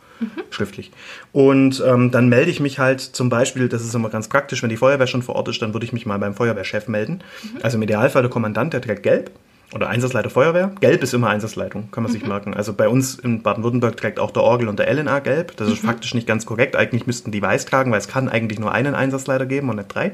Schriftlich. 0.50 0.90
Und 1.30 1.80
ähm, 1.86 2.10
dann 2.10 2.28
melde 2.28 2.50
ich 2.50 2.58
mich 2.58 2.80
halt 2.80 3.00
zum 3.00 3.28
Beispiel, 3.28 3.68
das 3.68 3.84
ist 3.84 3.94
immer 3.94 4.10
ganz 4.10 4.26
praktisch, 4.26 4.64
wenn 4.64 4.70
die 4.70 4.76
Feuerwehr 4.76 5.06
schon 5.06 5.22
vor 5.22 5.36
Ort 5.36 5.46
ist, 5.46 5.62
dann 5.62 5.74
würde 5.74 5.86
ich 5.86 5.92
mich 5.92 6.06
mal 6.06 6.18
beim 6.18 6.34
Feuerwehrchef 6.34 6.88
melden. 6.88 7.20
Also 7.62 7.76
im 7.76 7.82
Idealfall 7.84 8.22
der 8.22 8.32
Kommandant, 8.32 8.72
der 8.72 8.82
trägt 8.82 9.04
gelb. 9.04 9.30
Oder 9.72 9.88
Einsatzleiter 9.88 10.30
Feuerwehr. 10.30 10.72
Gelb 10.80 11.02
ist 11.02 11.14
immer 11.14 11.28
Einsatzleitung, 11.28 11.90
kann 11.92 12.02
man 12.02 12.10
sich 12.10 12.26
merken. 12.26 12.54
Also 12.54 12.72
bei 12.72 12.88
uns 12.88 13.14
in 13.18 13.42
Baden-Württemberg 13.42 13.96
trägt 13.96 14.18
auch 14.18 14.32
der 14.32 14.42
Orgel 14.42 14.68
und 14.68 14.78
der 14.80 14.92
LNA 14.92 15.20
gelb. 15.20 15.56
Das 15.56 15.68
ist 15.68 15.78
faktisch 15.84 16.12
nicht 16.14 16.26
ganz 16.26 16.44
korrekt. 16.44 16.74
Eigentlich 16.74 17.06
müssten 17.06 17.30
die 17.30 17.40
weiß 17.40 17.66
tragen, 17.66 17.92
weil 17.92 18.00
es 18.00 18.08
kann 18.08 18.28
eigentlich 18.28 18.58
nur 18.58 18.72
einen 18.72 18.96
Einsatzleiter 18.96 19.46
geben 19.46 19.68
und 19.68 19.76
nicht 19.76 19.94
drei. 19.94 20.12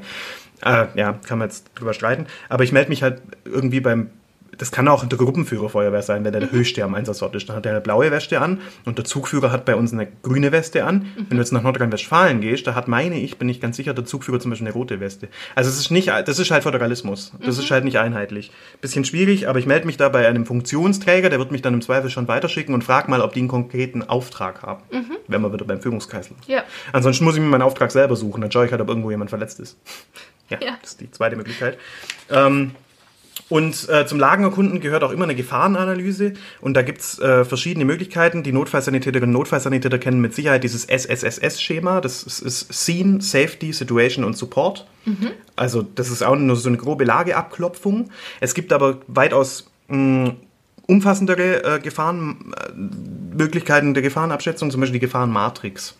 Äh, 0.62 0.86
ja, 0.94 1.18
kann 1.26 1.38
man 1.38 1.48
jetzt 1.48 1.70
drüber 1.74 1.94
streiten. 1.94 2.26
Aber 2.50 2.64
ich 2.64 2.72
melde 2.72 2.90
mich 2.90 3.02
halt 3.02 3.22
irgendwie 3.44 3.80
beim 3.80 4.10
das 4.58 4.72
kann 4.72 4.88
auch 4.88 5.04
der 5.04 5.18
Gruppenführer 5.18 5.68
Feuerwehr 5.68 6.02
sein, 6.02 6.24
wenn 6.24 6.32
der 6.32 6.40
der 6.40 6.52
höchste 6.52 6.82
am 6.84 6.94
Einsatzort 6.94 7.34
ist. 7.34 7.48
Dann 7.48 7.56
hat 7.56 7.66
er 7.66 7.72
eine 7.72 7.80
blaue 7.80 8.10
Weste 8.10 8.40
an 8.40 8.60
und 8.84 8.98
der 8.98 9.04
Zugführer 9.04 9.50
hat 9.52 9.64
bei 9.64 9.74
uns 9.76 9.92
eine 9.92 10.06
grüne 10.22 10.52
Weste 10.52 10.84
an. 10.84 11.06
Wenn 11.16 11.36
du 11.36 11.42
jetzt 11.42 11.52
nach 11.52 11.62
Nordrhein-Westfalen 11.62 12.40
gehst, 12.40 12.66
da 12.66 12.74
hat, 12.74 12.88
meine 12.88 13.18
ich, 13.20 13.38
bin 13.38 13.48
ich 13.48 13.60
ganz 13.60 13.76
sicher, 13.76 13.94
der 13.94 14.04
Zugführer 14.04 14.40
zum 14.40 14.50
Beispiel 14.50 14.66
eine 14.68 14.74
rote 14.74 15.00
Weste. 15.00 15.28
Also 15.54 15.70
es 15.70 15.78
ist 15.78 15.90
nicht, 15.90 16.08
das 16.08 16.38
ist 16.38 16.50
halt 16.50 16.62
Föderalismus. 16.62 17.32
Das 17.44 17.58
ist 17.58 17.70
halt 17.70 17.84
nicht 17.84 17.98
einheitlich. 17.98 18.50
Bisschen 18.80 19.04
schwierig, 19.04 19.48
aber 19.48 19.58
ich 19.58 19.66
melde 19.66 19.86
mich 19.86 19.96
da 19.96 20.08
bei 20.08 20.26
einem 20.28 20.46
Funktionsträger, 20.46 21.30
der 21.30 21.38
wird 21.38 21.52
mich 21.52 21.62
dann 21.62 21.74
im 21.74 21.80
Zweifel 21.82 22.10
schon 22.10 22.28
weiterschicken 22.28 22.74
und 22.74 22.84
frag 22.84 23.08
mal, 23.08 23.20
ob 23.20 23.32
die 23.32 23.40
einen 23.40 23.48
konkreten 23.48 24.02
Auftrag 24.02 24.62
haben. 24.62 24.82
Wenn 25.28 25.40
wir 25.42 25.52
wieder 25.52 25.64
beim 25.64 25.80
Führungskreislauf. 25.80 26.38
Ja. 26.46 26.62
Ansonsten 26.92 27.24
muss 27.24 27.34
ich 27.34 27.40
mir 27.40 27.48
meinen 27.48 27.62
Auftrag 27.62 27.90
selber 27.90 28.16
suchen. 28.16 28.40
Dann 28.40 28.50
schaue 28.52 28.66
ich 28.66 28.70
halt, 28.72 28.80
ob 28.80 28.88
irgendwo 28.88 29.10
jemand 29.10 29.30
verletzt 29.30 29.60
ist. 29.60 29.76
Ja, 30.48 30.58
Ja. 30.62 30.76
das 30.80 30.90
ist 30.92 31.00
die 31.00 31.10
zweite 31.10 31.34
Möglichkeit. 31.34 31.76
Ähm, 32.30 32.70
und 33.48 33.88
äh, 33.88 34.06
zum 34.06 34.18
Lagenerkunden 34.18 34.80
gehört 34.80 35.04
auch 35.04 35.12
immer 35.12 35.22
eine 35.24 35.36
Gefahrenanalyse. 35.36 36.32
Und 36.60 36.74
da 36.74 36.82
gibt's 36.82 37.20
äh, 37.20 37.44
verschiedene 37.44 37.84
Möglichkeiten. 37.84 38.42
Die 38.42 38.50
Notfallsanitäterinnen 38.52 39.32
und 39.34 39.40
Notfallsanitäter 39.40 39.98
kennen 39.98 40.20
mit 40.20 40.34
Sicherheit 40.34 40.64
dieses 40.64 40.84
SSSS-Schema. 40.84 42.00
Das 42.00 42.24
ist, 42.24 42.40
ist 42.40 42.72
Scene, 42.72 43.22
Safety, 43.22 43.72
Situation 43.72 44.24
und 44.24 44.36
Support. 44.36 44.84
Also 45.54 45.82
das 45.82 46.10
ist 46.10 46.24
auch 46.24 46.34
nur 46.34 46.56
so 46.56 46.68
eine 46.68 46.76
grobe 46.76 47.04
Lageabklopfung. 47.04 48.10
Es 48.40 48.54
gibt 48.54 48.72
aber 48.72 48.98
weitaus 49.06 49.70
mh, 49.86 50.34
umfassendere 50.88 51.76
äh, 51.76 51.78
Gefahrenmöglichkeiten 51.78 53.94
der 53.94 54.02
Gefahrenabschätzung, 54.02 54.72
zum 54.72 54.80
Beispiel 54.80 54.98
die 54.98 55.06
Gefahrenmatrix. 55.06 55.94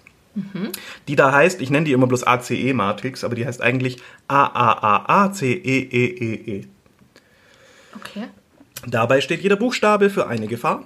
Die 1.09 1.17
da 1.17 1.33
heißt, 1.33 1.63
ich 1.63 1.71
nenne 1.71 1.87
die 1.87 1.93
immer 1.93 2.07
bloß 2.09 2.25
ACE-Matrix, 2.25 3.25
aber 3.25 3.35
die 3.37 3.47
heißt 3.47 3.63
eigentlich 3.63 4.03
AAAACEEEE. 4.29 6.67
Okay. 7.97 8.29
Dabei 8.87 9.21
steht 9.21 9.43
jeder 9.43 9.57
Buchstabe 9.57 10.11
für 10.11 10.27
eine 10.27 10.47
Gefahr. 10.47 10.85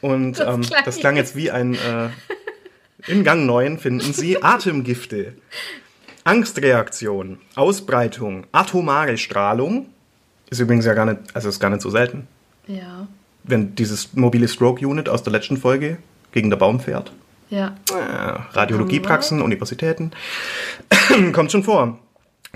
Und 0.00 0.38
Das 0.38 0.54
ähm, 0.54 0.62
klang 0.62 0.84
das 0.84 0.96
klang 0.98 1.16
jetzt 1.16 1.36
wie 1.36 1.50
ein 1.50 1.74
äh, 1.74 2.08
in 3.06 3.24
Gang 3.24 3.46
9 3.46 3.78
finden 3.78 4.12
Sie 4.12 4.42
Atemgifte, 4.42 5.34
Angstreaktion, 6.24 7.38
Ausbreitung, 7.54 8.46
atomare 8.52 9.18
Strahlung. 9.18 9.86
Ist 10.50 10.60
übrigens 10.60 10.84
ja 10.84 10.94
gar 10.94 11.06
nicht, 11.06 11.18
also 11.34 11.48
ist 11.48 11.60
gar 11.60 11.70
nicht 11.70 11.82
so 11.82 11.90
selten. 11.90 12.26
Ja. 12.66 13.06
Wenn 13.42 13.74
dieses 13.74 14.14
mobile 14.14 14.48
Stroke 14.48 14.86
Unit 14.86 15.08
aus 15.08 15.22
der 15.22 15.32
letzten 15.32 15.56
Folge 15.56 15.98
gegen 16.32 16.50
der 16.50 16.56
Baum 16.56 16.80
fährt. 16.80 17.12
Ja. 17.48 17.76
Äh, 17.90 18.56
Radiologiepraxen, 18.56 19.42
Universitäten. 19.42 20.12
Kommt 21.32 21.50
schon 21.50 21.64
vor. 21.64 21.98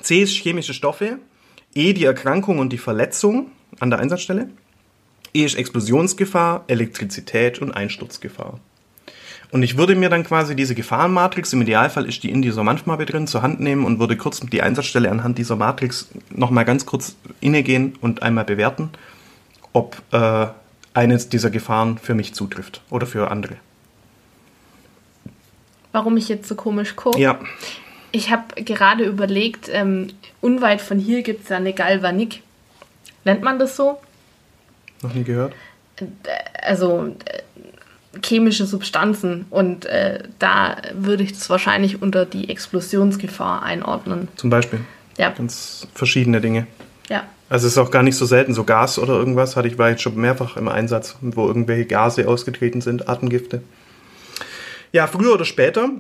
C 0.00 0.22
ist 0.22 0.33
chemische 0.33 0.74
Stoffe. 0.74 1.18
E 1.74 1.92
die 1.92 2.04
Erkrankung 2.04 2.58
und 2.58 2.72
die 2.72 2.78
Verletzung 2.78 3.50
an 3.80 3.90
der 3.90 3.98
Einsatzstelle. 3.98 4.48
E 5.32 5.44
ist 5.44 5.56
Explosionsgefahr, 5.56 6.64
Elektrizität 6.68 7.60
und 7.60 7.72
Einsturzgefahr. 7.72 8.60
Und 9.50 9.62
ich 9.62 9.76
würde 9.76 9.94
mir 9.94 10.08
dann 10.08 10.24
quasi 10.24 10.56
diese 10.56 10.74
Gefahrenmatrix, 10.74 11.52
im 11.52 11.62
Idealfall 11.62 12.06
ist 12.06 12.22
die 12.22 12.30
in 12.30 12.42
dieser 12.42 12.64
Manchmappe 12.64 13.06
drin, 13.06 13.26
zur 13.26 13.42
Hand 13.42 13.60
nehmen 13.60 13.84
und 13.84 14.00
würde 14.00 14.16
kurz 14.16 14.40
die 14.40 14.62
Einsatzstelle 14.62 15.10
anhand 15.10 15.38
dieser 15.38 15.56
Matrix 15.56 16.08
nochmal 16.30 16.64
ganz 16.64 16.87
kurz 16.87 17.16
innegehen 17.40 17.94
und 18.00 18.22
einmal 18.22 18.44
bewerten, 18.44 18.90
ob 19.72 20.02
äh, 20.12 20.46
eines 20.92 21.28
dieser 21.28 21.50
Gefahren 21.50 21.98
für 21.98 22.14
mich 22.14 22.34
zutrifft 22.34 22.82
oder 22.90 23.06
für 23.06 23.30
andere. 23.30 23.56
Warum 25.92 26.16
ich 26.16 26.28
jetzt 26.28 26.48
so 26.48 26.56
komisch 26.56 26.96
gucke? 26.96 27.20
Ja, 27.20 27.38
Ich 28.14 28.31
habe 28.31 28.62
gerade 28.62 29.03
überlegt, 29.03 29.68
ähm, 29.72 30.12
unweit 30.40 30.81
von 30.81 31.00
hier 31.00 31.22
gibt 31.22 31.42
es 31.42 31.48
ja 31.48 31.57
eine 31.57 31.72
Galvanik. 31.72 32.42
Nennt 33.24 33.42
man 33.42 33.59
das 33.59 33.74
so? 33.74 33.98
noch 35.03 35.14
nie 35.14 35.24
gehört. 35.24 35.53
Also 36.62 37.14
äh, 37.24 37.42
chemische 38.24 38.66
Substanzen. 38.66 39.46
Und 39.50 39.87
äh, 39.87 40.24
da 40.38 40.77
würde 40.94 41.24
ich 41.24 41.33
das 41.33 41.50
wahrscheinlich 41.50 42.03
unter 42.03 42.24
die 42.24 42.48
Explosionsgefahr 42.48 43.64
einordnen. 43.64 44.29
Zum 44.37 44.48
Beispiel. 44.48 44.81
Ja. 45.18 45.31
Ganz 45.31 45.88
verschiedene 45.92 46.40
Dinge. 46.40 46.68
Ja. 47.09 47.24
Also 47.48 47.66
es 47.66 47.74
ist 47.74 47.79
auch 47.79 47.90
gar 47.90 48.05
nicht 48.05 48.16
so 48.16 48.27
selten, 48.27 48.55
so 48.55 48.62
Gas 48.62 48.96
oder 48.98 49.14
irgendwas 49.14 49.57
hatte 49.57 49.66
ich 49.66 49.77
war 49.77 49.90
jetzt 49.90 50.03
schon 50.03 50.16
mehrfach 50.16 50.57
im 50.57 50.68
Einsatz, 50.68 51.16
wo 51.20 51.46
irgendwelche 51.48 51.85
Gase 51.85 52.29
ausgetreten 52.29 52.81
sind, 52.81 53.09
Atemgifte. 53.09 53.62
Ja, 54.92 55.09
früher 55.09 55.35
oder 55.35 55.44
später 55.44 55.90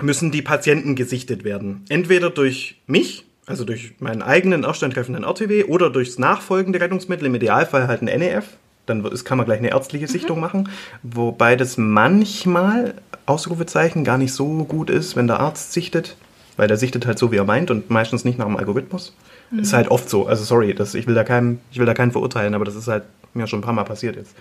müssen 0.00 0.30
die 0.30 0.42
Patienten 0.42 0.94
gesichtet 0.94 1.44
werden. 1.44 1.84
Entweder 1.88 2.30
durch 2.30 2.76
mich, 2.86 3.24
also 3.46 3.64
durch 3.64 3.94
meinen 4.00 4.22
eigenen 4.22 4.64
aufstandtreffenden 4.64 5.24
RTW 5.24 5.64
oder 5.64 5.90
durchs 5.90 6.18
nachfolgende 6.18 6.80
Rettungsmittel, 6.80 7.26
im 7.26 7.34
Idealfall 7.34 7.88
halt 7.88 8.02
ein 8.02 8.18
NEF. 8.18 8.44
Dann 8.86 9.08
kann 9.24 9.38
man 9.38 9.46
gleich 9.46 9.58
eine 9.58 9.70
ärztliche 9.70 10.08
Sichtung 10.08 10.40
machen. 10.40 10.68
Wobei 11.04 11.54
das 11.54 11.78
manchmal, 11.78 12.94
Ausrufezeichen, 13.26 14.02
gar 14.02 14.18
nicht 14.18 14.32
so 14.32 14.64
gut 14.64 14.90
ist, 14.90 15.14
wenn 15.14 15.28
der 15.28 15.38
Arzt 15.38 15.72
sichtet. 15.72 16.16
Weil 16.56 16.68
der 16.68 16.76
sichtet 16.76 17.06
halt 17.06 17.18
so, 17.18 17.30
wie 17.30 17.36
er 17.36 17.44
meint 17.44 17.70
und 17.70 17.90
meistens 17.90 18.24
nicht 18.24 18.38
nach 18.38 18.46
dem 18.46 18.56
Algorithmus. 18.56 19.14
Ist 19.56 19.72
halt 19.72 19.88
oft 19.88 20.08
so. 20.08 20.26
Also 20.26 20.44
sorry, 20.44 20.74
das, 20.74 20.94
ich, 20.94 21.06
will 21.06 21.14
da 21.14 21.24
keinen, 21.24 21.60
ich 21.70 21.78
will 21.78 21.86
da 21.86 21.94
keinen 21.94 22.12
verurteilen, 22.12 22.54
aber 22.54 22.64
das 22.64 22.74
ist 22.74 22.88
halt 22.88 23.04
mir 23.34 23.46
schon 23.46 23.60
ein 23.60 23.62
paar 23.62 23.72
Mal 23.72 23.84
passiert 23.84 24.16
jetzt. 24.16 24.34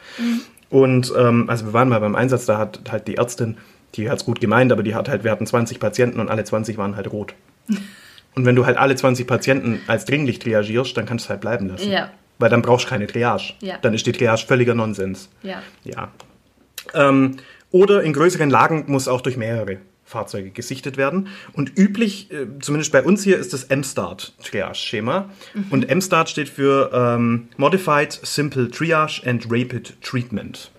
Und 0.70 1.14
ähm, 1.18 1.50
also 1.50 1.66
wir 1.68 1.74
waren 1.74 1.90
mal 1.90 2.00
beim 2.00 2.16
Einsatz, 2.16 2.46
da 2.46 2.58
hat 2.58 2.80
halt 2.90 3.08
die 3.08 3.18
Ärztin, 3.18 3.58
die 3.96 4.10
hat 4.10 4.20
es 4.20 4.26
gut 4.26 4.40
gemeint, 4.40 4.72
aber 4.72 4.84
die 4.84 4.96
hat 4.96 5.10
halt, 5.10 5.24
wir 5.24 5.32
hatten 5.32 5.46
20 5.46 5.80
Patienten 5.80 6.20
und 6.20 6.30
alle 6.30 6.44
20 6.44 6.78
waren 6.78 6.96
halt 6.96 7.12
rot. 7.12 7.34
Und 8.34 8.46
wenn 8.46 8.56
du 8.56 8.66
halt 8.66 8.78
alle 8.78 8.96
20 8.96 9.28
Patienten 9.28 9.82
als 9.88 10.06
dringlich 10.06 10.40
triagierst, 10.40 10.96
dann 10.96 11.06
kannst 11.06 11.26
du 11.26 11.28
es 11.28 11.30
halt 11.32 11.42
bleiben 11.42 11.68
lassen. 11.68 11.92
Ja. 11.92 12.12
Weil 12.40 12.50
dann 12.50 12.62
brauchst 12.62 12.86
du 12.86 12.90
keine 12.90 13.06
Triage. 13.06 13.56
Ja. 13.60 13.78
Dann 13.82 13.94
ist 13.94 14.06
die 14.06 14.14
Triage 14.14 14.46
völliger 14.48 14.74
Nonsens. 14.74 15.28
Ja. 15.44 15.62
Ja. 15.84 16.14
Ähm, 16.94 17.36
oder 17.72 18.04
in 18.04 18.14
größeren 18.14 18.50
Lagen 18.50 18.86
muss 18.88 19.10
auch 19.10 19.20
durch 19.20 19.36
mehrere 19.36 19.80
Fahrzeuge 20.06 20.52
gesichtet 20.52 20.98
werden. 20.98 21.30
Und 21.54 21.78
üblich, 21.78 22.32
äh, 22.32 22.48
zumindest 22.60 22.92
bei 22.92 23.02
uns 23.02 23.24
hier, 23.24 23.38
ist 23.38 23.54
das 23.54 23.70
MSTART-Triage-Schema. 23.70 25.30
Und 25.70 25.90
MSTART 25.90 26.30
steht 26.30 26.50
für 26.50 26.92
ähm, 26.94 27.48
Modified 27.58 28.12
Simple 28.12 28.70
Triage 28.70 29.22
and 29.26 29.46
Rapid 29.50 30.02
Treatment. 30.02 30.72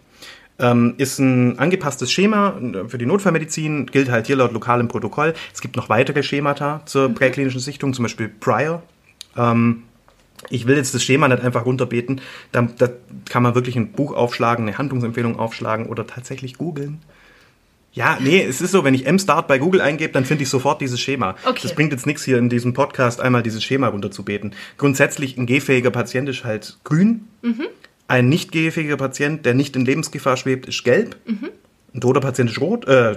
Ähm, 0.63 0.95
ist 0.97 1.19
ein 1.19 1.59
angepasstes 1.59 2.13
Schema 2.13 2.55
für 2.87 2.97
die 2.97 3.05
Notfallmedizin, 3.05 3.87
gilt 3.87 4.11
halt 4.11 4.29
hier 4.29 4.37
laut 4.37 4.53
lokalem 4.53 4.87
Protokoll. 4.87 5.35
Es 5.53 5.61
gibt 5.61 5.77
noch 5.77 5.89
weitere 5.89 6.23
Schemata 6.23 6.83
zur 6.87 7.09
präklinischen 7.09 7.61
Sichtung, 7.61 7.93
zum 7.93 8.05
Beispiel 8.05 8.29
Prior. 8.29 8.83
Ähm, 9.37 9.83
ich 10.51 10.67
will 10.67 10.77
jetzt 10.77 10.95
das 10.95 11.03
Schema 11.03 11.29
nicht 11.29 11.43
einfach 11.43 11.67
runterbeten. 11.67 12.21
Da, 12.53 12.69
da 12.79 12.89
kann 13.29 13.43
man 13.43 13.55
wirklich 13.55 13.77
ein 13.77 13.93
Buch 13.93 14.15
aufschlagen, 14.15 14.67
eine 14.67 14.79
Handlungsempfehlung 14.79 15.39
aufschlagen 15.39 15.87
oder 15.87 16.07
tatsächlich 16.07 16.59
googeln. 16.59 17.01
Ja, 17.93 18.19
nee, 18.21 18.43
es 18.43 18.61
ist 18.61 18.71
so, 18.71 18.85
wenn 18.85 18.95
ich 18.95 19.07
M-Start 19.07 19.49
bei 19.49 19.59
Google 19.59 19.83
eingebe, 19.83 20.13
dann 20.13 20.25
finde 20.25 20.45
ich 20.45 20.49
sofort 20.49 20.81
dieses 20.81 20.99
Schema. 20.99 21.35
Okay. 21.45 21.61
Das 21.63 21.75
bringt 21.75 21.93
jetzt 21.93 22.07
nichts 22.07 22.25
hier 22.25 22.39
in 22.39 22.49
diesem 22.49 22.73
Podcast 22.73 23.21
einmal 23.21 23.43
dieses 23.43 23.63
Schema 23.63 23.89
runterzubeten. 23.89 24.55
Grundsätzlich 24.79 25.37
ein 25.37 25.45
gehfähiger 25.45 25.91
Patient 25.91 26.29
ist 26.29 26.45
halt 26.45 26.79
grün. 26.85 27.27
Ein 28.13 28.29
nicht 28.29 28.53
gehfähiger 28.53 28.99
Patient, 28.99 29.47
der 29.47 29.55
nicht 29.55 29.75
in 29.75 29.87
Lebensgefahr 29.87 30.37
schwebt, 30.37 30.67
ist 30.67 30.85
gelb. 30.85 31.17
Ein 31.95 32.01
toter 32.03 32.21
Patient 32.21 32.51
ist 32.51 32.61
rot, 32.61 32.87
äh, 32.87 33.17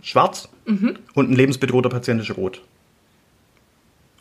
schwarz. 0.00 0.48
Und 0.64 1.30
ein 1.30 1.34
lebensbedrohter 1.36 1.90
Patient 1.90 2.18
ist 2.22 2.34
rot. 2.34 2.62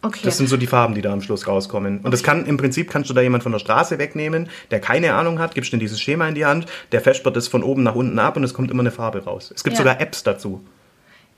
Okay. 0.02 0.20
Das 0.24 0.38
sind 0.38 0.50
so 0.50 0.58
die 0.58 0.68
Farben, 0.68 0.96
die 0.96 1.02
da 1.02 1.14
am 1.14 1.22
Schluss 1.22 1.48
rauskommen. 1.48 2.00
Und 2.00 2.12
das 2.12 2.24
kann 2.24 2.46
im 2.46 2.58
Prinzip 2.58 2.90
kannst 2.90 3.10
du 3.10 3.14
da 3.14 3.22
jemand 3.22 3.44
von 3.44 3.54
der 3.54 3.60
Straße 3.60 4.00
wegnehmen, 4.00 4.50
der 4.70 4.82
keine 4.82 5.14
Ahnung 5.14 5.40
hat, 5.40 5.56
gibst 5.56 5.72
ihm 5.72 5.80
dieses 5.80 6.02
Schema 6.02 6.28
in 6.28 6.36
die 6.36 6.46
Hand, 6.46 6.66
der 6.92 7.00
fespert 7.00 7.38
es 7.38 7.48
von 7.48 7.64
oben 7.64 7.84
nach 7.84 7.96
unten 7.96 8.20
ab 8.20 8.36
und 8.36 8.44
es 8.44 8.54
kommt 8.54 8.70
immer 8.70 8.82
eine 8.82 8.92
Farbe 8.92 9.24
raus. 9.24 9.50
Es 9.56 9.64
gibt 9.64 9.76
Ja. 9.78 9.84
sogar 9.84 10.02
Apps 10.02 10.24
dazu. 10.24 10.62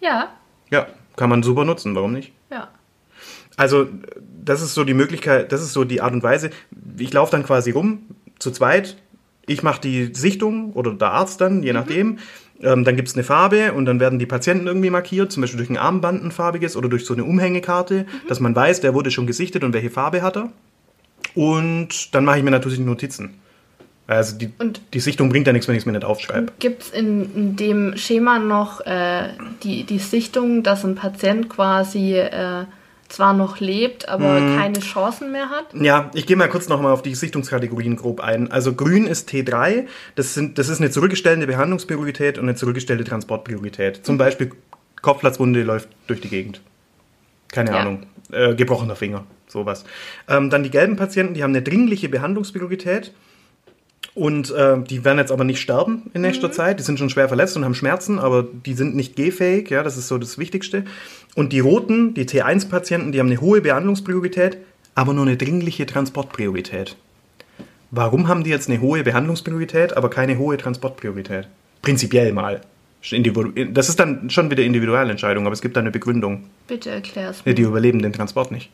ja. 0.01 0.29
Ja, 0.71 0.87
kann 1.17 1.29
man 1.29 1.43
super 1.43 1.65
nutzen, 1.65 1.93
warum 1.93 2.13
nicht? 2.13 2.31
Ja. 2.49 2.69
Also, 3.57 3.87
das 4.43 4.63
ist 4.63 4.73
so 4.73 4.83
die 4.83 4.95
Möglichkeit, 4.95 5.51
das 5.51 5.61
ist 5.61 5.73
so 5.73 5.83
die 5.83 6.01
Art 6.01 6.13
und 6.13 6.23
Weise. 6.23 6.49
Ich 6.97 7.13
laufe 7.13 7.31
dann 7.31 7.43
quasi 7.43 7.69
rum, 7.69 7.99
zu 8.43 8.51
zweit. 8.51 8.97
Ich 9.45 9.63
mache 9.63 9.81
die 9.81 10.11
Sichtung 10.13 10.71
oder 10.73 10.93
der 10.93 11.11
Arzt 11.11 11.41
dann, 11.41 11.63
je 11.63 11.73
nachdem. 11.73 12.19
Ähm, 12.61 12.83
dann 12.85 12.95
gibt 12.95 13.09
es 13.09 13.15
eine 13.15 13.23
Farbe 13.23 13.73
und 13.73 13.85
dann 13.85 13.99
werden 13.99 14.19
die 14.19 14.25
Patienten 14.25 14.67
irgendwie 14.67 14.89
markiert, 14.89 15.31
zum 15.31 15.41
Beispiel 15.41 15.57
durch 15.57 15.69
ein 15.69 15.77
Armband 15.77 16.23
ein 16.23 16.31
farbiges 16.31 16.77
oder 16.77 16.87
durch 16.87 17.03
so 17.05 17.13
eine 17.13 17.25
Umhängekarte, 17.25 18.05
dass 18.29 18.39
man 18.39 18.55
weiß, 18.55 18.79
der 18.81 18.93
wurde 18.93 19.11
schon 19.11 19.27
gesichtet 19.27 19.63
und 19.63 19.73
welche 19.73 19.89
Farbe 19.89 20.21
hat 20.21 20.37
er. 20.37 20.49
Und 21.35 22.13
dann 22.13 22.25
mache 22.25 22.37
ich 22.37 22.43
mir 22.43 22.51
natürlich 22.51 22.79
Notizen. 22.79 23.33
Also 24.05 24.37
die, 24.37 24.49
Und- 24.59 24.81
die 24.93 24.99
Sichtung 24.99 25.29
bringt 25.29 25.47
ja 25.47 25.53
nichts, 25.53 25.67
wenn 25.67 25.75
ich 25.75 25.81
es 25.81 25.85
mir 25.85 25.93
nicht 25.93 26.03
aufschreibe. 26.05 26.51
Gibt 26.59 26.83
es 26.83 26.89
in, 26.91 27.33
in 27.35 27.55
dem 27.55 27.97
Schema 27.97 28.37
noch 28.37 28.81
äh, 28.85 29.29
die, 29.63 29.83
die 29.85 29.99
Sichtung, 29.99 30.61
dass 30.61 30.83
ein 30.85 30.95
Patient 30.95 31.49
quasi 31.49 32.15
äh, 32.17 32.65
zwar 33.13 33.33
noch 33.33 33.59
lebt, 33.59 34.09
aber 34.09 34.39
Mhm. 34.39 34.57
keine 34.57 34.79
Chancen 34.79 35.31
mehr 35.31 35.49
hat? 35.49 35.67
Ja, 35.73 36.09
ich 36.13 36.25
gehe 36.25 36.35
mal 36.35 36.49
kurz 36.49 36.67
nochmal 36.67 36.91
auf 36.93 37.01
die 37.03 37.13
Sichtungskategorien 37.15 37.95
grob 37.95 38.19
ein. 38.21 38.51
Also 38.51 38.73
grün 38.73 39.05
ist 39.05 39.29
T3, 39.29 39.85
das, 40.15 40.33
sind, 40.33 40.57
das 40.57 40.67
ist 40.69 40.79
eine 40.81 40.89
zurückgestellte 40.89 41.45
Behandlungspriorität 41.45 42.37
und 42.37 42.45
eine 42.45 42.55
zurückgestellte 42.55 43.03
Transportpriorität. 43.03 44.05
Zum 44.05 44.17
Beispiel 44.17 44.51
Kopfplatzwunde 45.01 45.61
läuft 45.63 45.89
durch 46.07 46.21
die 46.21 46.29
Gegend. 46.29 46.61
Keine 47.51 47.71
Ja. 47.71 47.79
Ahnung. 47.79 48.03
Äh, 48.31 48.55
gebrochener 48.55 48.95
Finger, 48.95 49.25
sowas. 49.47 49.85
Ähm, 50.27 50.49
dann 50.49 50.63
die 50.63 50.71
gelben 50.71 50.95
Patienten, 50.95 51.35
die 51.35 51.43
haben 51.43 51.51
eine 51.51 51.61
dringliche 51.61 52.09
Behandlungspriorität. 52.09 53.13
Und 54.15 54.51
äh, 54.51 54.79
die 54.83 55.03
werden 55.03 55.17
jetzt 55.17 55.31
aber 55.31 55.43
nicht 55.43 55.59
sterben 55.59 56.11
in 56.13 56.21
nächster 56.21 56.51
Zeit. 56.51 56.79
Die 56.79 56.83
sind 56.83 56.99
schon 56.99 57.09
schwer 57.09 57.27
verletzt 57.27 57.57
und 57.57 57.65
haben 57.65 57.73
Schmerzen, 57.73 58.19
aber 58.19 58.43
die 58.43 58.75
sind 58.75 58.95
nicht 58.95 59.15
gehfähig. 59.15 59.69
Ja, 59.69 59.81
das 59.81 59.97
ist 59.97 60.07
so 60.07 60.17
das 60.17 60.37
Wichtigste. 60.37 60.85
Und 61.35 61.51
die 61.51 61.59
roten, 61.59 62.13
die 62.13 62.25
T1-Patienten, 62.25 63.11
die 63.11 63.19
haben 63.19 63.27
eine 63.27 63.41
hohe 63.41 63.61
Behandlungspriorität, 63.61 64.57
aber 64.93 65.13
nur 65.13 65.25
eine 65.25 65.35
dringliche 65.35 65.87
Transportpriorität. 65.87 66.95
Warum 67.89 68.27
haben 68.27 68.43
die 68.43 68.51
jetzt 68.51 68.69
eine 68.69 68.81
hohe 68.81 69.03
Behandlungspriorität, 69.03 69.97
aber 69.97 70.09
keine 70.09 70.37
hohe 70.37 70.57
Transportpriorität? 70.57 71.47
Prinzipiell 71.81 72.33
mal. 72.33 72.61
Das 73.71 73.89
ist 73.89 73.99
dann 73.99 74.29
schon 74.29 74.49
wieder 74.49 74.63
Individualentscheidung, 74.63 75.45
aber 75.45 75.53
es 75.53 75.61
gibt 75.61 75.75
da 75.75 75.81
eine 75.81 75.91
Begründung. 75.91 76.45
Bitte 76.67 76.89
erklär's 76.89 77.45
mir. 77.45 77.53
die 77.53 77.63
überleben 77.63 78.01
den 78.01 78.13
Transport 78.13 78.51
nicht. 78.51 78.69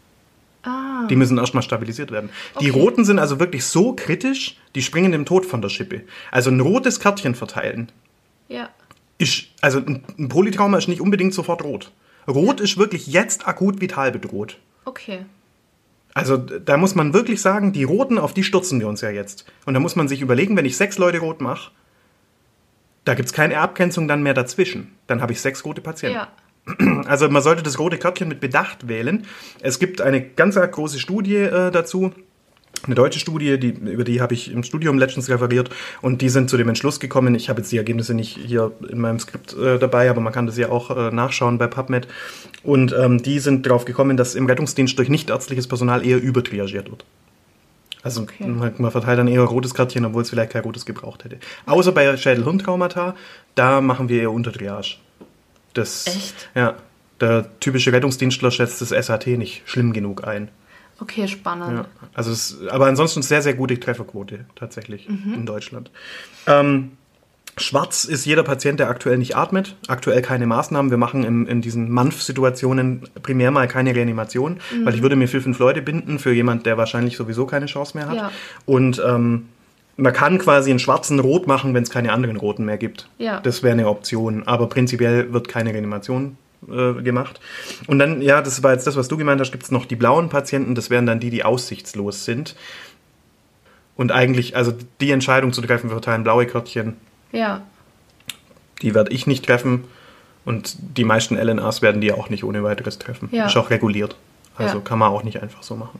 Ah, 0.63 1.07
Die 1.07 1.15
müssen 1.15 1.37
erstmal 1.37 1.63
stabilisiert 1.63 2.11
werden. 2.11 2.29
Die 2.59 2.71
Okay. 2.71 2.79
Roten 2.79 3.05
sind 3.05 3.19
also 3.19 3.39
wirklich 3.39 3.65
so 3.65 3.93
kritisch, 3.93 4.57
die 4.75 4.81
springen 4.81 5.11
dem 5.11 5.25
Tod 5.25 5.45
von 5.45 5.61
der 5.61 5.69
Schippe. 5.69 6.01
Also 6.31 6.49
ein 6.49 6.59
rotes 6.59 6.99
Kärtchen 6.99 7.35
verteilen 7.35 7.91
ja. 8.47 8.69
ist, 9.17 9.45
also 9.61 9.79
ein, 9.79 10.29
Polytrauma 10.29 10.77
ist 10.77 10.87
nicht 10.87 11.01
unbedingt 11.01 11.33
sofort 11.33 11.63
rot. 11.63 11.91
Rot 12.27 12.59
ist 12.59 12.77
wirklich 12.77 13.07
jetzt 13.07 13.47
akut 13.47 13.81
vital 13.81 14.11
bedroht. 14.11 14.57
Okay. 14.85 15.25
Also 16.13 16.37
da 16.37 16.77
muss 16.77 16.95
man 16.95 17.13
wirklich 17.13 17.41
sagen, 17.41 17.71
die 17.71 17.83
Roten, 17.83 18.17
auf 18.17 18.33
die 18.33 18.43
stürzen 18.43 18.79
wir 18.79 18.87
uns 18.87 19.01
ja 19.01 19.09
jetzt. 19.09 19.45
Und 19.65 19.73
da 19.73 19.79
muss 19.79 19.95
man 19.95 20.07
sich 20.07 20.21
überlegen, 20.21 20.57
wenn 20.57 20.65
ich 20.65 20.75
sechs 20.75 20.97
Leute 20.97 21.19
rot 21.19 21.39
mache, 21.39 21.71
da 23.05 23.13
gibt 23.13 23.27
es 23.27 23.33
keine 23.33 23.59
Abgrenzung 23.59 24.07
dann 24.07 24.21
mehr 24.21 24.33
dazwischen. 24.33 24.91
Dann 25.07 25.21
habe 25.21 25.31
ich 25.31 25.41
sechs 25.41 25.63
rote 25.65 25.81
Patienten. 25.81 26.17
Ja. 26.17 26.27
Also 27.05 27.29
man 27.29 27.41
sollte 27.41 27.63
das 27.63 27.79
rote 27.79 27.97
Kärtchen 27.97 28.27
mit 28.27 28.39
Bedacht 28.39 28.87
wählen. 28.87 29.25
Es 29.61 29.79
gibt 29.79 30.01
eine 30.01 30.21
ganz 30.21 30.55
große 30.55 30.99
Studie 30.99 31.37
äh, 31.37 31.71
dazu. 31.71 32.11
Eine 32.85 32.95
deutsche 32.95 33.19
Studie, 33.19 33.59
die, 33.59 33.69
über 33.69 34.03
die 34.03 34.21
habe 34.21 34.33
ich 34.33 34.51
im 34.51 34.63
Studium 34.63 34.97
letztens 34.97 35.29
referiert 35.29 35.69
und 36.01 36.21
die 36.21 36.29
sind 36.29 36.49
zu 36.49 36.55
dem 36.55 36.69
Entschluss 36.69 36.99
gekommen. 36.99 37.35
Ich 37.35 37.49
habe 37.49 37.59
jetzt 37.59 37.71
die 37.71 37.77
Ergebnisse 37.77 38.13
nicht 38.13 38.37
hier 38.37 38.71
in 38.87 38.99
meinem 38.99 39.19
Skript 39.19 39.53
äh, 39.57 39.77
dabei, 39.79 40.09
aber 40.09 40.21
man 40.21 40.31
kann 40.31 40.45
das 40.45 40.57
ja 40.57 40.69
auch 40.69 40.95
äh, 40.95 41.11
nachschauen 41.11 41.57
bei 41.57 41.67
PubMed. 41.67 42.07
Und 42.63 42.95
ähm, 42.97 43.21
die 43.21 43.39
sind 43.39 43.65
darauf 43.65 43.85
gekommen, 43.85 44.15
dass 44.15 44.35
im 44.35 44.45
Rettungsdienst 44.45 44.97
durch 44.97 45.09
nichtärztliches 45.09 45.67
Personal 45.67 46.05
eher 46.05 46.21
übertriagiert 46.21 46.89
wird. 46.89 47.05
Also 48.01 48.21
Okay. 48.21 48.47
man, 48.47 48.91
verteilt 48.91 49.19
dann 49.19 49.27
eher 49.27 49.41
rotes 49.41 49.73
Kärtchen, 49.73 50.05
obwohl 50.05 50.21
es 50.21 50.29
vielleicht 50.29 50.51
kein 50.51 50.63
rotes 50.63 50.85
gebraucht 50.85 51.25
hätte. 51.25 51.37
Außer 51.65 51.91
bei 51.91 52.15
Schädel-Hirntraumata, 52.15 53.15
da 53.55 53.81
machen 53.81 54.07
wir 54.07 54.21
eher 54.21 54.31
Untertriage. 54.31 54.97
Das, 55.73 56.07
Echt? 56.07 56.49
Ja. 56.55 56.75
Der 57.21 57.59
typische 57.59 57.91
Rettungsdienstler 57.91 58.49
schätzt 58.51 58.81
das 58.81 58.89
SAT 58.89 59.27
nicht 59.27 59.63
schlimm 59.65 59.93
genug 59.93 60.25
ein. 60.25 60.49
Okay, 61.01 61.27
spannend. 61.27 61.79
Ja. 61.79 61.85
Also 62.13 62.31
es, 62.31 62.57
aber 62.69 62.87
ansonsten 62.87 63.21
sehr, 63.21 63.41
sehr 63.41 63.53
gute 63.53 63.79
Trefferquote 63.79 64.45
tatsächlich 64.55 65.07
in 65.07 65.45
Deutschland. 65.45 65.91
Ähm, 66.45 66.91
schwarz 67.57 68.05
ist 68.05 68.25
jeder 68.25 68.43
Patient, 68.43 68.79
der 68.79 68.89
aktuell 68.89 69.17
nicht 69.17 69.35
atmet. 69.35 69.75
Aktuell 69.87 70.21
keine 70.21 70.45
Maßnahmen. 70.45 70.91
Wir 70.91 70.97
machen 70.97 71.23
in, 71.23 71.45
in 71.45 71.61
diesen 71.61 71.89
Manf-Situationen 71.89 73.03
primär 73.21 73.51
mal 73.51 73.67
keine 73.67 73.95
Reanimation, 73.95 74.59
weil 74.83 74.95
ich 74.95 75.01
würde 75.01 75.15
mir 75.15 75.27
vier, 75.27 75.41
fünf 75.41 75.59
Leute 75.59 75.81
binden 75.81 76.19
für 76.19 76.33
jemand, 76.33 76.65
der 76.65 76.77
wahrscheinlich 76.77 77.15
sowieso 77.15 77.45
keine 77.45 77.67
Chance 77.67 77.97
mehr 77.97 78.07
hat. 78.07 78.15
Ja. 78.15 78.31
Und 78.65 79.01
ähm, 79.05 79.47
man 79.99 80.13
kann 80.13 80.37
quasi 80.39 80.69
einen 80.69 80.79
schwarzen 80.79 81.19
Rot 81.19 81.47
machen, 81.47 81.73
wenn 81.73 81.83
es 81.83 81.89
keine 81.89 82.11
anderen 82.11 82.37
Roten 82.37 82.65
mehr 82.65 82.77
gibt. 82.77 83.07
Ja. 83.17 83.39
Das 83.41 83.63
wäre 83.63 83.73
eine 83.73 83.87
Option. 83.87 84.43
Aber 84.47 84.67
prinzipiell 84.67 85.31
wird 85.33 85.47
keine 85.47 85.73
Reanimation 85.73 86.37
äh, 86.69 86.93
gemacht. 87.01 87.39
Und 87.87 87.99
dann, 87.99 88.21
ja, 88.21 88.41
das 88.41 88.61
war 88.63 88.73
jetzt 88.73 88.87
das, 88.87 88.95
was 88.95 89.07
du 89.07 89.17
gemeint 89.17 89.39
hast, 89.41 89.51
gibt 89.51 89.63
es 89.63 89.71
noch 89.71 89.85
die 89.85 89.95
blauen 89.95 90.29
Patienten. 90.29 90.75
Das 90.75 90.89
wären 90.89 91.05
dann 91.05 91.19
die, 91.19 91.29
die 91.29 91.43
aussichtslos 91.45 92.25
sind. 92.25 92.55
Und 93.95 94.11
eigentlich, 94.11 94.55
also 94.55 94.73
die 95.01 95.11
Entscheidung 95.11 95.51
zu 95.53 95.61
treffen, 95.61 95.89
wir 95.89 95.95
verteilen 95.95 96.23
blaue 96.23 96.45
Kärtchen, 96.45 96.95
Ja. 97.33 97.61
die 98.81 98.95
werde 98.95 99.11
ich 99.11 99.27
nicht 99.27 99.45
treffen. 99.45 99.83
Und 100.45 100.77
die 100.97 101.03
meisten 101.03 101.35
LNAs 101.37 101.81
werden 101.81 101.99
die 102.01 102.13
auch 102.13 102.29
nicht 102.29 102.43
ohne 102.45 102.63
weiteres 102.63 102.97
treffen. 102.97 103.27
Ja. 103.31 103.47
Ist 103.47 103.57
auch 103.57 103.69
reguliert. 103.69 104.15
Also 104.55 104.77
Ja. 104.77 104.83
kann 104.83 104.97
man 104.99 105.11
auch 105.11 105.23
nicht 105.23 105.41
einfach 105.43 105.63
so 105.63 105.75
machen. 105.75 105.99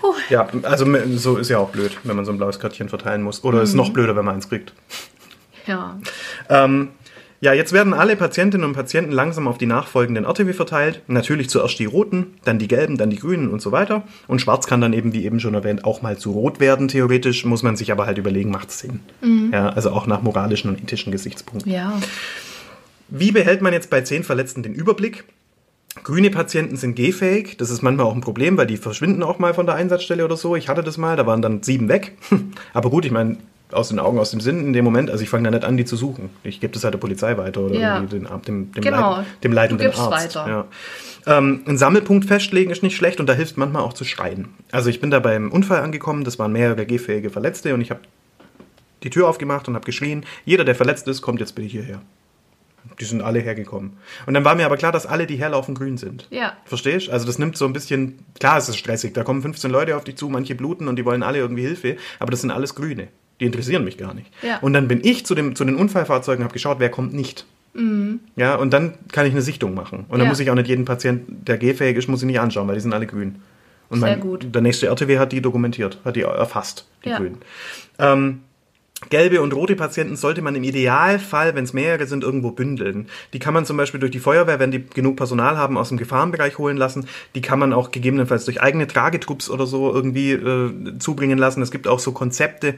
Puh. 0.00 0.14
Ja, 0.30 0.48
also 0.62 0.86
so 1.16 1.36
ist 1.36 1.48
ja 1.50 1.58
auch 1.58 1.70
blöd, 1.70 1.96
wenn 2.04 2.16
man 2.16 2.24
so 2.24 2.32
ein 2.32 2.38
blaues 2.38 2.60
Kärtchen 2.60 2.88
verteilen 2.88 3.22
muss. 3.22 3.44
Oder 3.44 3.62
ist 3.62 3.74
noch 3.74 3.92
blöder, 3.92 4.16
wenn 4.16 4.24
man 4.24 4.36
eins 4.36 4.48
kriegt. 4.48 4.72
Ja. 5.66 5.98
Ähm, 6.48 6.90
Ja, 7.40 7.52
jetzt 7.52 7.72
werden 7.74 7.92
alle 7.92 8.16
Patientinnen 8.16 8.66
und 8.66 8.72
Patienten 8.74 9.12
langsam 9.12 9.46
auf 9.48 9.58
die 9.58 9.66
nachfolgenden 9.66 10.24
RTW 10.24 10.54
verteilt. 10.54 11.02
Natürlich 11.08 11.50
zuerst 11.50 11.78
die 11.78 11.84
roten, 11.84 12.38
dann 12.44 12.58
die 12.58 12.68
gelben, 12.68 12.96
dann 12.96 13.10
die 13.10 13.18
grünen 13.18 13.48
und 13.50 13.60
so 13.60 13.70
weiter. 13.70 14.04
Und 14.28 14.40
schwarz 14.40 14.66
kann 14.66 14.80
dann 14.80 14.94
eben, 14.94 15.12
wie 15.12 15.26
eben 15.26 15.40
schon 15.40 15.52
erwähnt, 15.52 15.84
auch 15.84 16.00
mal 16.00 16.16
zu 16.16 16.30
rot 16.32 16.58
werden, 16.58 16.88
theoretisch. 16.88 17.44
Muss 17.44 17.62
man 17.62 17.76
sich 17.76 17.92
aber 17.92 18.06
halt 18.06 18.16
überlegen, 18.16 18.50
macht 18.50 18.70
es 18.70 18.78
Sinn. 18.78 19.00
Ja, 19.52 19.68
also 19.68 19.90
auch 19.90 20.06
nach 20.06 20.22
moralischen 20.22 20.70
und 20.70 20.82
ethischen 20.82 21.12
Gesichtspunkten. 21.12 21.70
Ja. 21.70 22.00
Wie 23.08 23.30
behält 23.32 23.60
man 23.60 23.74
jetzt 23.74 23.90
bei 23.90 24.00
zehn 24.00 24.24
Verletzten 24.24 24.62
den 24.62 24.72
Überblick? 24.72 25.24
Grüne 26.02 26.30
Patienten 26.30 26.76
sind 26.76 26.96
gehfähig. 26.96 27.56
Das 27.56 27.70
ist 27.70 27.82
manchmal 27.82 28.06
auch 28.06 28.14
ein 28.14 28.20
Problem, 28.20 28.56
weil 28.56 28.66
die 28.66 28.76
verschwinden 28.76 29.22
auch 29.22 29.38
mal 29.38 29.54
von 29.54 29.66
der 29.66 29.76
Einsatzstelle 29.76 30.24
oder 30.24 30.36
so. 30.36 30.56
Ich 30.56 30.68
hatte 30.68 30.82
das 30.82 30.98
mal, 30.98 31.16
da 31.16 31.26
waren 31.26 31.40
dann 31.40 31.62
sieben 31.62 31.88
weg. 31.88 32.16
Aber 32.74 32.90
gut, 32.90 33.04
ich 33.04 33.12
meine, 33.12 33.36
aus 33.70 33.88
den 33.88 33.98
Augen, 33.98 34.18
aus 34.18 34.30
dem 34.30 34.40
Sinn 34.40 34.60
in 34.66 34.72
dem 34.72 34.84
Moment. 34.84 35.10
Also 35.10 35.22
ich 35.22 35.30
fange 35.30 35.44
da 35.44 35.50
nicht 35.56 35.64
an, 35.64 35.76
die 35.76 35.84
zu 35.84 35.96
suchen. 35.96 36.30
Ich 36.42 36.60
gebe 36.60 36.72
das 36.72 36.84
halt 36.84 36.94
der 36.94 36.98
Polizei 36.98 37.36
weiter 37.38 37.60
oder 37.60 37.74
Ja. 37.76 38.00
den, 38.00 38.24
dem, 38.26 38.42
dem, 38.72 38.72
Genau. 38.72 39.16
Leit, 39.18 39.26
dem 39.44 39.52
leitenden 39.52 39.90
Du 39.90 39.96
Arzt. 39.98 40.34
weiter. 40.36 40.48
Ja. 41.26 41.38
Ähm, 41.38 41.62
einen 41.66 41.78
Sammelpunkt 41.78 42.26
festlegen 42.26 42.70
ist 42.70 42.82
nicht 42.82 42.96
schlecht 42.96 43.18
und 43.20 43.26
da 43.28 43.32
hilft 43.32 43.56
manchmal 43.56 43.82
auch 43.82 43.92
zu 43.94 44.04
schreien. 44.04 44.48
Also 44.72 44.90
ich 44.90 45.00
bin 45.00 45.10
da 45.10 45.20
beim 45.20 45.50
Unfall 45.50 45.80
angekommen, 45.80 46.24
das 46.24 46.38
waren 46.38 46.52
mehrere 46.52 46.84
gehfähige 46.86 47.30
Verletzte 47.30 47.72
und 47.72 47.80
ich 47.80 47.90
habe 47.90 48.00
die 49.04 49.10
Tür 49.10 49.28
aufgemacht 49.28 49.66
und 49.68 49.74
habe 49.74 49.84
geschrien, 49.86 50.24
jeder, 50.44 50.64
der 50.64 50.74
verletzt 50.74 51.08
ist, 51.08 51.22
kommt 51.22 51.40
jetzt 51.40 51.54
bitte 51.54 51.68
hierher. 51.68 52.00
Die 53.00 53.04
sind 53.04 53.22
alle 53.22 53.40
hergekommen. 53.40 53.94
Und 54.26 54.34
dann 54.34 54.44
war 54.44 54.54
mir 54.54 54.66
aber 54.66 54.76
klar, 54.76 54.92
dass 54.92 55.06
alle, 55.06 55.26
die 55.26 55.36
herlaufen, 55.36 55.74
grün 55.74 55.96
sind. 55.98 56.28
Ja. 56.30 56.52
Verstehst? 56.64 57.10
Also 57.10 57.26
das 57.26 57.38
nimmt 57.38 57.56
so 57.56 57.64
ein 57.66 57.72
bisschen, 57.72 58.18
klar 58.38 58.58
ist 58.58 58.68
es 58.68 58.76
stressig, 58.76 59.14
da 59.14 59.24
kommen 59.24 59.42
15 59.42 59.70
Leute 59.70 59.96
auf 59.96 60.04
dich 60.04 60.16
zu, 60.16 60.28
manche 60.28 60.54
bluten 60.54 60.86
und 60.88 60.96
die 60.96 61.04
wollen 61.04 61.22
alle 61.22 61.38
irgendwie 61.38 61.62
Hilfe, 61.62 61.96
aber 62.18 62.30
das 62.30 62.40
sind 62.42 62.50
alles 62.50 62.74
Grüne. 62.74 63.08
Die 63.40 63.46
interessieren 63.46 63.84
mich 63.84 63.98
gar 63.98 64.14
nicht. 64.14 64.30
Ja. 64.42 64.58
Und 64.60 64.74
dann 64.74 64.86
bin 64.86 65.00
ich 65.02 65.26
zu, 65.26 65.34
dem, 65.34 65.56
zu 65.56 65.64
den 65.64 65.74
Unfallfahrzeugen 65.74 66.42
und 66.42 66.44
habe 66.44 66.52
geschaut, 66.52 66.78
wer 66.78 66.88
kommt 66.90 67.14
nicht. 67.14 67.46
Ja, 68.36 68.54
und 68.54 68.72
dann 68.72 68.94
kann 69.10 69.26
ich 69.26 69.32
eine 69.32 69.42
Sichtung 69.42 69.74
machen. 69.74 70.04
Und 70.08 70.10
dann 70.10 70.18
Mhm. 70.20 70.24
Ja. 70.26 70.28
muss 70.28 70.38
ich 70.38 70.48
auch 70.50 70.54
nicht 70.54 70.68
jeden 70.68 70.84
Patienten, 70.84 71.44
der 71.44 71.58
gehfähig 71.58 71.96
ist, 71.96 72.06
muss 72.06 72.22
ich 72.22 72.26
nicht 72.28 72.38
anschauen, 72.38 72.68
weil 72.68 72.76
die 72.76 72.80
sind 72.80 72.92
alle 72.92 73.06
grün. 73.08 73.42
Und 73.88 73.98
Sehr 73.98 74.10
mein, 74.10 74.20
gut. 74.20 74.54
der 74.54 74.62
nächste 74.62 74.86
RTW 74.86 75.18
hat 75.18 75.32
die 75.32 75.40
dokumentiert, 75.42 75.98
hat 76.04 76.14
die 76.14 76.20
erfasst, 76.22 76.86
die 77.04 77.08
Ja. 77.08 77.16
Grünen. 77.18 77.38
Ähm, 77.98 78.42
Gelbe 79.10 79.42
und 79.42 79.52
rote 79.52 79.74
Patienten 79.74 80.16
sollte 80.16 80.40
man 80.40 80.54
im 80.54 80.62
Idealfall, 80.62 81.54
wenn 81.54 81.64
es 81.64 81.72
mehrere 81.72 82.06
sind, 82.06 82.22
irgendwo 82.22 82.52
bündeln. 82.52 83.08
Die 83.32 83.38
kann 83.38 83.52
man 83.52 83.66
zum 83.66 83.76
Beispiel 83.76 83.98
durch 84.00 84.12
die 84.12 84.20
Feuerwehr, 84.20 84.60
wenn 84.60 84.70
die 84.70 84.86
genug 84.86 85.16
Personal 85.16 85.56
haben, 85.56 85.76
aus 85.76 85.88
dem 85.88 85.98
Gefahrenbereich 85.98 86.58
holen 86.58 86.76
lassen. 86.76 87.06
Die 87.34 87.42
kann 87.42 87.58
man 87.58 87.72
auch 87.72 87.90
gegebenenfalls 87.90 88.44
durch 88.44 88.62
eigene 88.62 88.86
Tragetrupps 88.86 89.50
oder 89.50 89.66
so 89.66 89.92
irgendwie 89.92 90.32
äh, 90.32 90.98
zubringen 90.98 91.38
lassen. 91.38 91.60
Es 91.60 91.72
gibt 91.72 91.88
auch 91.88 91.98
so 91.98 92.12
Konzepte, 92.12 92.76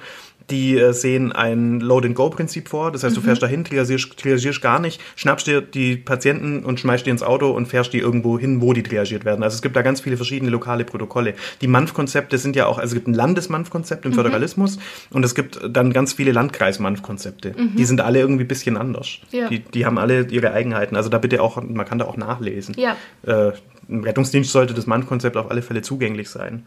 die 0.51 0.79
äh, 0.79 0.93
sehen 0.93 1.33
ein 1.33 1.81
Load-and-Go-Prinzip 1.81 2.69
vor. 2.69 2.93
Das 2.93 3.05
heißt, 3.05 3.17
du 3.17 3.21
fährst 3.21 3.43
dahin, 3.43 3.65
triagierst, 3.65 4.17
triagierst 4.17 4.63
gar 4.63 4.79
nicht, 4.79 5.01
schnappst 5.17 5.47
dir 5.47 5.61
die 5.61 5.97
Patienten 5.97 6.65
und 6.65 6.81
schmeißt 6.81 7.05
die 7.07 7.11
ins 7.11 7.23
Auto 7.23 7.51
und 7.51 7.67
fährst 7.67 7.93
die 7.93 7.99
irgendwo 7.99 8.39
hin, 8.39 8.61
wo 8.61 8.73
die 8.73 8.83
triagiert 8.83 9.25
werden. 9.25 9.43
Also 9.43 9.57
es 9.57 9.63
gibt 9.63 9.77
da 9.77 9.83
ganz 9.83 10.01
viele 10.01 10.17
verschiedene 10.17 10.51
lokale 10.51 10.85
Protokolle. 10.85 11.35
Die 11.61 11.67
MANF-Konzepte 11.67 12.39
sind 12.39 12.57
ja 12.57 12.67
auch, 12.67 12.79
also 12.79 12.93
es 12.93 12.95
gibt 12.95 13.09
ein 13.09 13.15
Landesmanf-Konzept 13.15 14.07
im 14.07 14.13
Föderalismus 14.13 14.79
und 15.11 15.25
es 15.25 15.35
gibt 15.35 15.61
dann 15.69 15.93
ganz 15.93 16.13
viele 16.17 16.33
Landkreis-Manf-Konzepte. 16.33 17.55
Die 17.77 17.85
sind 17.85 18.01
alle 18.01 18.19
irgendwie 18.19 18.45
ein 18.45 18.49
bisschen 18.49 18.77
anders. 18.77 19.19
Ja. 19.31 19.49
Die, 19.49 19.61
die 19.61 19.87
haben 19.87 19.99
alle 19.99 20.27
ihre 20.29 20.53
Eigenheiten. 20.53 20.97
Also 20.97 21.09
da 21.09 21.19
bitte 21.19 21.41
auch, 21.43 21.63
man 21.63 21.87
kann 21.87 21.99
da 21.99 22.07
auch 22.07 22.17
nachlesen. 22.17 22.75
Ja. 22.77 22.97
Äh, 23.25 23.53
Im 23.89 24.03
Rettungsdienst 24.03 24.51
sollte 24.51 24.75
das 24.75 24.87
MANF-Konzept 24.87 25.37
auf 25.37 25.51
alle 25.51 25.63
Fälle 25.63 25.83
zugänglich 25.83 26.29
sein. 26.29 26.67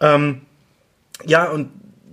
Ähm, 0.00 0.40
ja, 1.26 1.48
und 1.50 1.68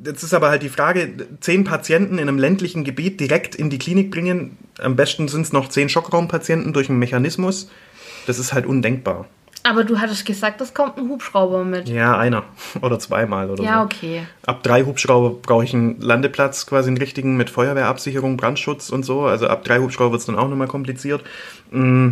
jetzt 0.05 0.23
ist 0.23 0.33
aber 0.33 0.49
halt 0.49 0.63
die 0.63 0.69
Frage, 0.69 1.09
zehn 1.39 1.63
Patienten 1.63 2.15
in 2.17 2.27
einem 2.27 2.37
ländlichen 2.37 2.83
Gebiet 2.83 3.19
direkt 3.19 3.55
in 3.55 3.69
die 3.69 3.79
Klinik 3.79 4.11
bringen, 4.11 4.57
am 4.79 4.95
besten 4.95 5.27
sind 5.27 5.41
es 5.41 5.53
noch 5.53 5.69
zehn 5.69 5.89
Schockraumpatienten 5.89 6.73
durch 6.73 6.89
einen 6.89 6.99
Mechanismus. 6.99 7.69
Das 8.27 8.39
ist 8.39 8.53
halt 8.53 8.65
undenkbar. 8.65 9.27
Aber 9.67 9.83
du 9.83 9.99
hattest 9.99 10.25
gesagt, 10.25 10.61
es 10.61 10.73
kommt 10.73 10.97
ein 10.97 11.09
Hubschrauber 11.09 11.63
mit. 11.65 11.89
Ja, 11.89 12.17
einer 12.17 12.43
oder 12.81 12.99
zweimal 12.99 13.49
oder 13.49 13.63
Ja, 13.63 13.79
so. 13.79 13.85
okay. 13.85 14.21
Ab 14.45 14.63
drei 14.63 14.83
Hubschrauber 14.83 15.31
brauche 15.41 15.63
ich 15.63 15.73
einen 15.73 15.99
Landeplatz, 15.99 16.65
quasi 16.65 16.87
einen 16.89 16.97
richtigen 16.97 17.35
mit 17.37 17.49
Feuerwehrabsicherung, 17.49 18.37
Brandschutz 18.37 18.89
und 18.89 19.03
so. 19.03 19.21
Also 19.25 19.47
ab 19.47 19.63
drei 19.63 19.79
Hubschrauber 19.79 20.11
wird 20.11 20.21
es 20.21 20.25
dann 20.27 20.37
auch 20.37 20.47
nochmal 20.49 20.67
kompliziert. 20.67 21.23
Mm, 21.71 22.11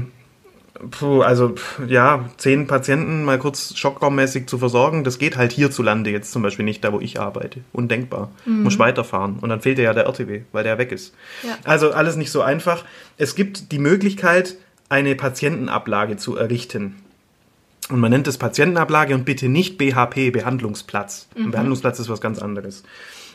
Puh, 0.91 1.21
also 1.21 1.55
ja, 1.87 2.25
zehn 2.35 2.67
Patienten 2.67 3.23
mal 3.23 3.39
kurz 3.39 3.77
schockraummäßig 3.77 4.47
zu 4.47 4.57
versorgen, 4.57 5.05
das 5.05 5.19
geht 5.19 5.37
halt 5.37 5.53
hierzulande 5.53 6.09
jetzt 6.09 6.33
zum 6.33 6.41
Beispiel 6.41 6.65
nicht, 6.65 6.83
da 6.83 6.91
wo 6.91 6.99
ich 6.99 7.17
arbeite. 7.17 7.61
Undenkbar. 7.71 8.29
Muss 8.45 8.77
weiterfahren. 8.77 9.37
Und 9.39 9.47
dann 9.47 9.61
fehlt 9.61 9.77
dir 9.77 9.83
ja 9.83 9.93
der 9.93 10.03
RTW, 10.05 10.41
weil 10.51 10.65
der 10.65 10.77
weg 10.77 10.91
ist. 10.91 11.13
Ja. 11.43 11.51
Also 11.63 11.91
alles 11.91 12.17
nicht 12.17 12.29
so 12.29 12.41
einfach. 12.41 12.83
Es 13.17 13.35
gibt 13.35 13.71
die 13.71 13.79
Möglichkeit, 13.79 14.55
eine 14.89 15.15
Patientenablage 15.15 16.17
zu 16.17 16.35
errichten. 16.35 16.95
Und 17.89 17.99
man 17.99 18.11
nennt 18.11 18.27
es 18.27 18.37
Patientenablage 18.37 19.13
und 19.13 19.25
bitte 19.25 19.47
nicht 19.47 19.77
BHP, 19.77 20.31
Behandlungsplatz. 20.31 21.27
Ein 21.35 21.51
Behandlungsplatz 21.51 21.99
ist 21.99 22.09
was 22.09 22.19
ganz 22.19 22.39
anderes. 22.39 22.83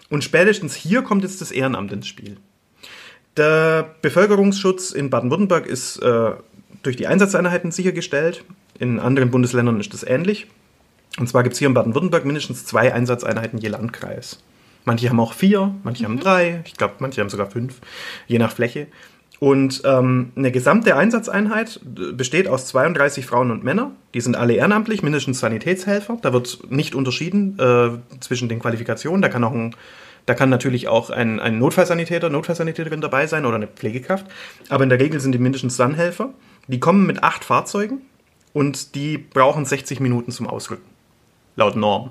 Und 0.09 0.25
spätestens 0.25 0.75
hier 0.75 1.03
kommt 1.03 1.23
jetzt 1.23 1.41
das 1.41 1.53
Ehrenamt 1.53 1.93
ins 1.93 2.09
Spiel. 2.09 2.37
Der 3.37 3.95
Bevölkerungsschutz 4.03 4.91
in 4.91 5.09
Baden-Württemberg 5.09 5.67
ist 5.67 5.99
äh, 5.99 6.33
durch 6.83 6.97
die 6.97 7.07
Einsatzeinheiten 7.07 7.71
sichergestellt. 7.71 8.45
In 8.79 8.99
anderen 8.99 9.31
Bundesländern 9.31 9.79
ist 9.79 9.95
das 9.95 10.03
ähnlich. 10.03 10.49
Und 11.19 11.29
zwar 11.29 11.43
gibt 11.45 11.53
es 11.53 11.59
hier 11.59 11.69
in 11.69 11.75
Baden-Württemberg 11.75 12.25
mindestens 12.25 12.65
zwei 12.67 12.93
Einsatzeinheiten 12.93 13.59
je 13.59 13.69
Landkreis. 13.69 14.43
Manche 14.85 15.09
haben 15.11 15.21
auch 15.21 15.35
vier, 15.35 15.75
manche 15.85 16.05
haben 16.05 16.19
drei, 16.19 16.63
ich 16.65 16.75
glaube, 16.75 16.95
manche 17.01 17.21
haben 17.21 17.29
sogar 17.29 17.51
fünf, 17.51 17.81
je 18.27 18.39
nach 18.39 18.53
Fläche. 18.53 18.87
Und 19.41 19.81
ähm, 19.87 20.33
eine 20.37 20.53
gesamte 20.53 20.97
Einsatzeinheit 20.97 21.81
besteht 21.83 22.47
aus 22.47 22.67
32 22.67 23.25
Frauen 23.25 23.51
und 23.51 23.65
Männern. 23.65 23.97
Die 24.13 24.21
sind 24.21 24.37
alle 24.37 24.53
ehrenamtlich, 24.53 25.03
mindestens 25.03 25.41
Sanitätshelfer. 25.41 26.19
Da 26.21 26.35
wird 26.35 26.71
nicht 26.71 26.95
unterschieden 26.95 27.59
äh, 27.59 28.21
zwischen 28.21 28.51
den 28.51 28.59
Qualifikationen. 28.59 29.23
Da 29.23 29.31
kann 29.31 29.43
auch 29.43 29.55
ein, 29.55 29.75
da 30.27 30.35
kann 30.35 30.51
natürlich 30.51 30.89
auch 30.89 31.09
ein, 31.09 31.41
ein 31.41 31.59
Notfallsanitäter, 31.59 32.29
Notfallsanitäterin 32.29 33.01
dabei 33.01 33.27
sein 33.27 33.47
oder 33.47 33.57
eine 33.57 33.67
Pflegekraft. 33.67 34.27
Aber 34.69 34.85
in 34.85 34.91
der 34.91 35.01
Regel 35.01 35.21
sind 35.21 35.33
die 35.33 35.39
mindestens 35.39 35.75
Sanhelfer. 35.75 36.35
Die 36.69 36.79
kommen 36.79 37.07
mit 37.07 37.23
acht 37.23 37.43
Fahrzeugen 37.43 38.03
und 38.53 38.95
die 38.95 39.17
brauchen 39.17 39.65
60 39.65 40.01
Minuten 40.01 40.33
zum 40.33 40.49
Ausrücken. 40.49 40.85
Laut 41.57 41.77
Norm. 41.77 42.11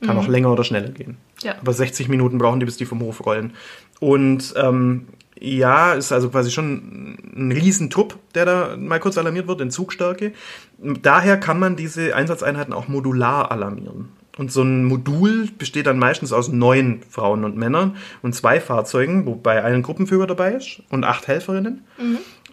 Kann 0.00 0.18
auch 0.18 0.28
länger 0.28 0.50
oder 0.50 0.64
schneller 0.64 0.90
gehen. 0.90 1.16
Ja. 1.42 1.56
Aber 1.60 1.72
60 1.72 2.08
Minuten 2.08 2.38
brauchen 2.38 2.60
die, 2.60 2.66
bis 2.66 2.76
die 2.76 2.84
vom 2.84 3.00
Hof 3.00 3.24
rollen. 3.24 3.54
Und 4.00 4.52
ähm, 4.56 5.06
ja, 5.40 5.94
ist 5.94 6.12
also 6.12 6.30
quasi 6.30 6.50
schon 6.50 7.16
ein 7.36 7.52
Riesentrupp, 7.52 8.16
der 8.34 8.44
da 8.44 8.76
mal 8.78 9.00
kurz 9.00 9.18
alarmiert 9.18 9.48
wird 9.48 9.60
in 9.60 9.70
Zugstärke. 9.70 10.32
Daher 10.78 11.36
kann 11.38 11.58
man 11.58 11.76
diese 11.76 12.14
Einsatzeinheiten 12.14 12.72
auch 12.72 12.88
modular 12.88 13.50
alarmieren. 13.50 14.10
Und 14.36 14.50
so 14.50 14.62
ein 14.62 14.84
Modul 14.84 15.48
besteht 15.58 15.86
dann 15.86 15.98
meistens 15.98 16.32
aus 16.32 16.48
neun 16.48 17.02
Frauen 17.08 17.44
und 17.44 17.56
Männern 17.56 17.96
und 18.22 18.34
zwei 18.34 18.58
Fahrzeugen, 18.60 19.26
wobei 19.26 19.62
ein 19.62 19.82
Gruppenführer 19.82 20.26
dabei 20.26 20.54
ist 20.54 20.82
und 20.90 21.04
acht 21.04 21.28
Helferinnen. 21.28 21.84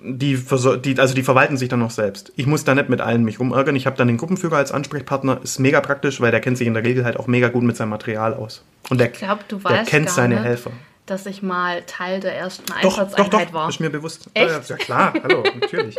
Die, 0.04 0.38
versor- 0.38 0.78
die, 0.78 1.00
also 1.00 1.15
die 1.15 1.24
verwalten 1.24 1.58
sich 1.58 1.70
dann 1.70 1.80
noch 1.80 1.89
selbst. 1.91 2.34
Ich 2.36 2.46
muss 2.46 2.63
da 2.63 2.76
nicht 2.76 2.89
mit 2.89 3.02
allen 3.02 3.24
mich 3.24 3.39
rumärgern. 3.39 3.76
Ich 3.76 3.86
habe 3.88 3.98
dann 3.98 4.08
den 4.08 4.17
Gruppenführer 4.17 4.58
als 4.58 4.72
Ansprechpartner. 4.72 5.39
Ist 5.44 5.60
mega 5.60 5.82
praktisch, 5.82 6.22
weil 6.22 6.32
der 6.32 6.39
kennt 6.39 6.58
sich 6.58 6.67
in 6.67 6.74
der 6.76 6.84
Regel 6.84 7.04
halt 7.04 7.17
auch 7.17 7.28
mega 7.28 7.50
gut 7.50 7.63
mit 7.63 7.78
seinem 7.78 7.89
Material 7.89 8.34
aus. 8.36 8.63
Und 8.89 9.00
der, 9.00 9.10
du 9.48 9.58
der 9.58 9.84
kennt 9.84 10.10
seine 10.10 10.36
nicht, 10.36 10.44
Helfer. 10.44 10.72
Dass 11.05 11.25
ich 11.25 11.41
mal 11.41 11.81
Teil 11.83 12.19
der 12.19 12.35
ersten 12.35 12.65
Doch, 12.67 12.81
doch, 12.81 12.97
Einsatzeinheit 12.99 13.49
doch, 13.49 13.53
war. 13.53 13.69
ist 13.69 13.79
mir 13.79 13.89
bewusst. 13.89 14.29
Echt? 14.33 14.49
Ja, 14.49 14.61
ja 14.67 14.75
klar, 14.77 15.13
hallo, 15.23 15.43
natürlich. 15.59 15.95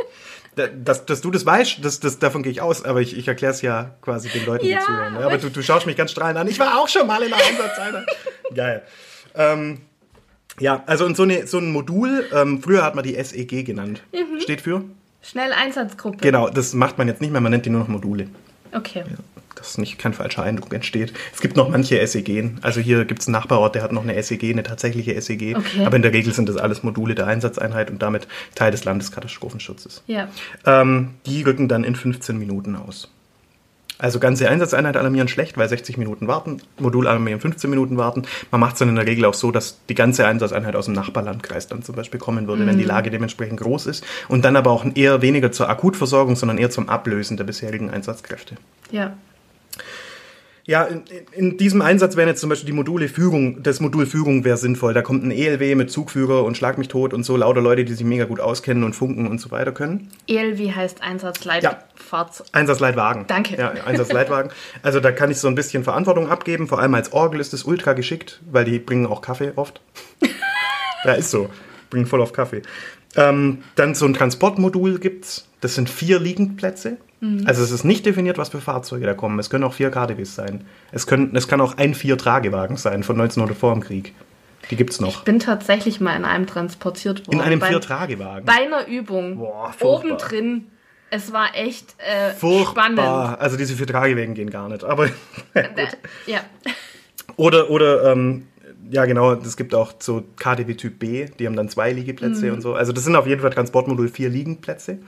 Da- 0.55 0.67
Dass, 0.69 1.07
dass 1.07 1.21
du 1.21 1.31
das 1.31 1.45
weißt, 1.47 1.79
das, 1.83 2.01
das, 2.01 2.19
davon 2.19 2.43
gehe 2.43 2.53
ich 2.53 2.61
aus, 2.61 2.85
aber 2.85 3.01
ich, 3.01 3.17
ich 3.17 3.27
erkläre 3.29 3.53
es 3.53 3.63
ja 3.63 3.95
quasi 4.03 4.29
den 4.29 4.45
Leuten, 4.47 4.67
Ja, 4.67 4.79
die 4.81 4.85
zuhören. 4.85 5.15
ne? 5.15 5.25
aber 5.25 5.39
du, 5.39 5.51
du 5.51 5.63
schaust 5.63 5.87
mich 5.87 5.97
ganz 5.97 6.11
strahlend 6.13 6.39
an. 6.39 6.47
Ich 6.49 6.59
war 6.59 6.79
auch 6.79 6.89
schon 6.89 7.07
mal 7.07 7.23
in 7.23 7.31
der 7.31 7.39
Einsatzeinheit. 7.39 8.07
Geil. 8.55 8.83
Ähm, 9.35 9.81
ja, 10.61 10.83
also 10.87 11.07
und 11.07 11.17
so, 11.17 11.23
eine, 11.23 11.47
so 11.47 11.59
ein 11.59 11.73
Modul, 11.73 12.29
ähm, 12.35 12.63
früher 12.63 12.83
hat 12.85 12.95
man 12.95 13.03
die 13.05 13.15
SEG 13.23 13.65
genannt. 13.65 14.03
Mhm. 14.13 14.41
Steht 14.41 14.61
für? 14.61 14.85
Schnelleinsatzgruppe. 15.23 16.19
Genau, 16.19 16.49
das 16.51 16.75
macht 16.75 16.99
man 16.99 17.09
jetzt 17.09 17.21
nicht 17.23 17.31
mehr, 17.33 17.41
man 17.41 17.53
nennt 17.53 17.65
die 17.65 17.71
nur 17.71 17.81
noch 17.81 17.89
Module. 17.89 18.29
Okay. 18.73 19.05
Dass 19.63 19.79
nicht 19.79 19.97
kein 19.97 20.13
falscher 20.13 20.43
Eindruck 20.43 20.75
entsteht. 20.75 21.13
Es 21.33 21.41
gibt 21.41 21.57
noch 21.57 21.69
manche 21.69 22.05
SEG. 22.05 22.51
Also 22.63 22.81
hier 22.81 23.05
gibt 23.05 23.23
es 23.23 23.29
einen 23.29 23.35
Nachbarort, 23.35 23.77
der 23.77 23.83
hat 23.83 23.93
noch 23.93 24.03
eine 24.03 24.21
SEG, 24.21 24.51
eine 24.51 24.65
tatsächliche 24.65 25.21
SEG. 25.21 25.55
Okay. 25.57 25.87
Aber 25.87 25.95
in 25.95 26.03
der 26.03 26.13
Regel 26.13 26.35
sind 26.35 26.49
das 26.49 26.57
alles 26.57 26.83
Module 26.83 27.15
der 27.15 27.29
Einsatzeinheit 27.29 27.89
und 27.89 28.03
damit 28.03 28.27
Teil 28.57 28.73
des 28.73 28.85
Landesklassenschutzes. 28.85 30.03
Ja. 30.09 30.29
Ähm, 30.67 31.11
die 31.27 31.43
rücken 31.43 31.69
dann 31.69 31.85
in 31.85 31.95
15 31.95 32.37
Minuten 32.37 32.75
aus. 32.75 33.09
Also 34.03 34.19
ganze 34.19 34.49
Einsatzeinheit 34.49 34.97
alarmieren 34.97 35.29
schlecht, 35.29 35.57
weil 35.57 35.69
60 35.69 35.97
Minuten 35.97 36.27
warten, 36.27 36.61
Modul 36.81 37.07
alarmieren 37.07 37.39
15 37.39 37.71
Minuten 37.71 37.97
warten. 37.99 38.25
Man 38.51 38.61
macht 38.61 38.73
es 38.73 38.81
dann 38.81 38.89
in 38.89 38.97
der 38.97 39.07
Regel 39.07 39.25
auch 39.27 39.35
so, 39.35 39.53
dass 39.53 39.79
die 39.89 39.95
ganze 39.95 40.27
Einsatzeinheit 40.27 40.75
aus 40.75 40.87
dem 40.87 40.95
Nachbarlandkreis 40.95 41.69
dann 41.69 41.85
zum 41.85 41.95
Beispiel 41.95 42.19
kommen 42.19 42.49
würde, 42.49 42.67
wenn 42.67 42.79
die 42.79 42.85
Lage 42.85 43.11
dementsprechend 43.11 43.61
groß 43.61 43.87
ist. 43.87 44.05
Und 44.27 44.45
dann 44.45 44.57
aber 44.57 44.73
auch 44.73 44.85
eher 44.97 45.23
weniger 45.23 45.53
zur 45.53 45.69
Akutversorgung, 45.69 46.35
sondern 46.35 46.59
eher 46.59 46.71
zum 46.71 46.89
Ablösen 46.89 47.37
der 47.37 47.45
bisherigen 47.45 47.91
Einsatzkräfte. 47.91 48.57
Ja. 48.91 49.13
Ja, 50.65 50.85
in, 50.85 51.03
in 51.33 51.57
diesem 51.59 51.83
Einsatz 51.83 52.15
wären 52.15 52.29
jetzt 52.29 52.41
zum 52.41 52.49
Beispiel 52.49 52.67
die 52.67 52.73
Module 52.73 53.09
Führung, 53.09 53.65
das 53.65 53.81
Modul 53.81 54.07
Führung 54.07 54.45
wäre 54.45 54.57
sinnvoll. 54.57 54.95
Da 54.95 55.03
kommt 55.03 55.25
ein 55.25 55.33
ELW 55.33 55.75
mit 55.75 55.91
Zugführer 55.91 56.45
und 56.45 56.57
Schlag 56.57 56.79
mich 56.79 56.87
tot 56.87 57.13
und 57.13 57.25
so 57.25 57.37
lauter 57.37 57.61
Leute, 57.61 57.85
die 57.85 57.93
sich 57.93 58.07
mega 58.07 58.27
gut 58.27 58.39
auskennen 58.39 58.85
und 58.85 58.95
funken 58.95 59.27
und 59.27 59.41
so 59.41 59.51
weiter 59.51 59.73
können. 59.73 60.11
ELW 60.29 60.71
heißt 60.71 61.01
Ja. 61.01 61.07
Einsatzleitfahrzeug. 61.07 62.47
Einsatzleitwagen. 62.53 63.27
Danke. 63.27 63.57
Ja, 63.57 63.73
Einsatzleitwagen. 63.85 64.53
Also 64.83 65.01
da 65.01 65.11
kann 65.11 65.33
ich 65.33 65.39
so 65.39 65.49
ein 65.49 65.57
bisschen 65.57 65.83
Verantwortung 65.83 66.29
abgeben. 66.29 66.69
Vor 66.69 66.79
allem 66.79 66.95
als 66.95 67.13
Orgel 67.13 67.41
ist 67.41 67.53
es 67.53 67.65
ultra 67.65 67.95
geschickt, 67.95 68.41
weil 68.49 68.65
die 68.65 68.79
bringen 68.79 69.07
auch 69.07 69.21
Kaffee 69.21 69.53
oft. 69.57 69.81
ja, 71.05 71.15
ist 71.15 71.33
so. 71.33 71.51
Bringen 71.91 72.07
voll 72.07 72.23
auf 72.23 72.33
Kaffee. 72.33 72.63
Ähm, 73.17 73.65
dann 73.75 73.97
so 73.97 74.07
ein 74.07 74.15
Transportmodul 74.15 75.01
gibt's. 75.01 75.49
Das 75.61 75.75
sind 75.75 75.91
vier 75.91 76.21
Liegendplätze. 76.21 76.99
Also 77.45 77.63
es 77.63 77.71
ist 77.71 77.85
nicht 77.85 78.05
definiert, 78.05 78.37
was 78.37 78.49
für 78.49 78.61
Fahrzeuge 78.61 79.07
da 79.07 79.15
kommen. 79.15 79.39
Es 79.39 79.49
können 79.49 79.63
auch 79.63 79.75
vier 79.75 79.91
KDWs 79.91 80.35
sein. 80.35 80.65
Es, 80.91 81.07
können, 81.07 81.37
es 81.37 81.47
kann 81.47 81.61
auch 81.61 81.77
ein 81.79 81.95
Vier-Tragewagen 81.95 82.77
sein 82.77 83.05
von 83.05 83.15
1900 83.21 83.57
vor 83.57 83.73
dem 83.75 83.81
Krieg. 83.83 84.13
Die 84.71 84.77
gibt's 84.77 85.01
noch. 85.01 85.19
Ich 85.19 85.25
bin 85.25 85.39
tatsächlich 85.39 86.01
mal 86.01 86.17
in 86.17 86.25
einem 86.25 86.47
transportiert 86.47 87.27
worden. 87.27 87.39
In 87.39 87.41
einem 87.41 87.61
Vier-Tragewagen. 87.63 88.45
bei 88.45 88.65
einer 88.65 88.87
Übung. 88.89 89.39
Boah, 89.39 89.73
oben 89.81 90.17
drin. 90.19 90.67
Es 91.11 91.33
war 91.33 91.55
echt 91.55 91.95
äh, 91.99 92.31
Furchtbar. 92.33 92.87
spannend. 92.91 93.41
Also 93.41 93.57
diese 93.57 93.75
Vier-Tragewagen 93.75 94.35
gehen 94.35 94.51
gar 94.51 94.69
nicht. 94.69 94.83
Aber 94.83 95.07
Äh, 95.55 95.69
ja. 96.27 96.41
Oder, 97.37 97.71
oder 97.71 98.11
ähm, 98.13 98.47
ja 98.91 99.05
genau, 99.07 99.33
es 99.35 99.57
gibt 99.57 99.75
auch 99.75 99.95
so 99.99 100.25
KDW 100.39 100.75
Typ 100.75 100.99
B, 100.99 101.27
die 101.39 101.47
haben 101.47 101.57
dann 101.57 101.69
zwei 101.69 101.93
Liegeplätze 101.93 102.53
und 102.53 102.61
so. 102.61 102.75
Also 102.75 102.93
das 102.93 103.05
sind 103.05 103.15
auf 103.17 103.27
jeden 103.27 103.41
Fall 103.41 103.51
Transportmodul 103.51 104.09
vier 104.09 104.29
Liegenplätze. 104.29 104.99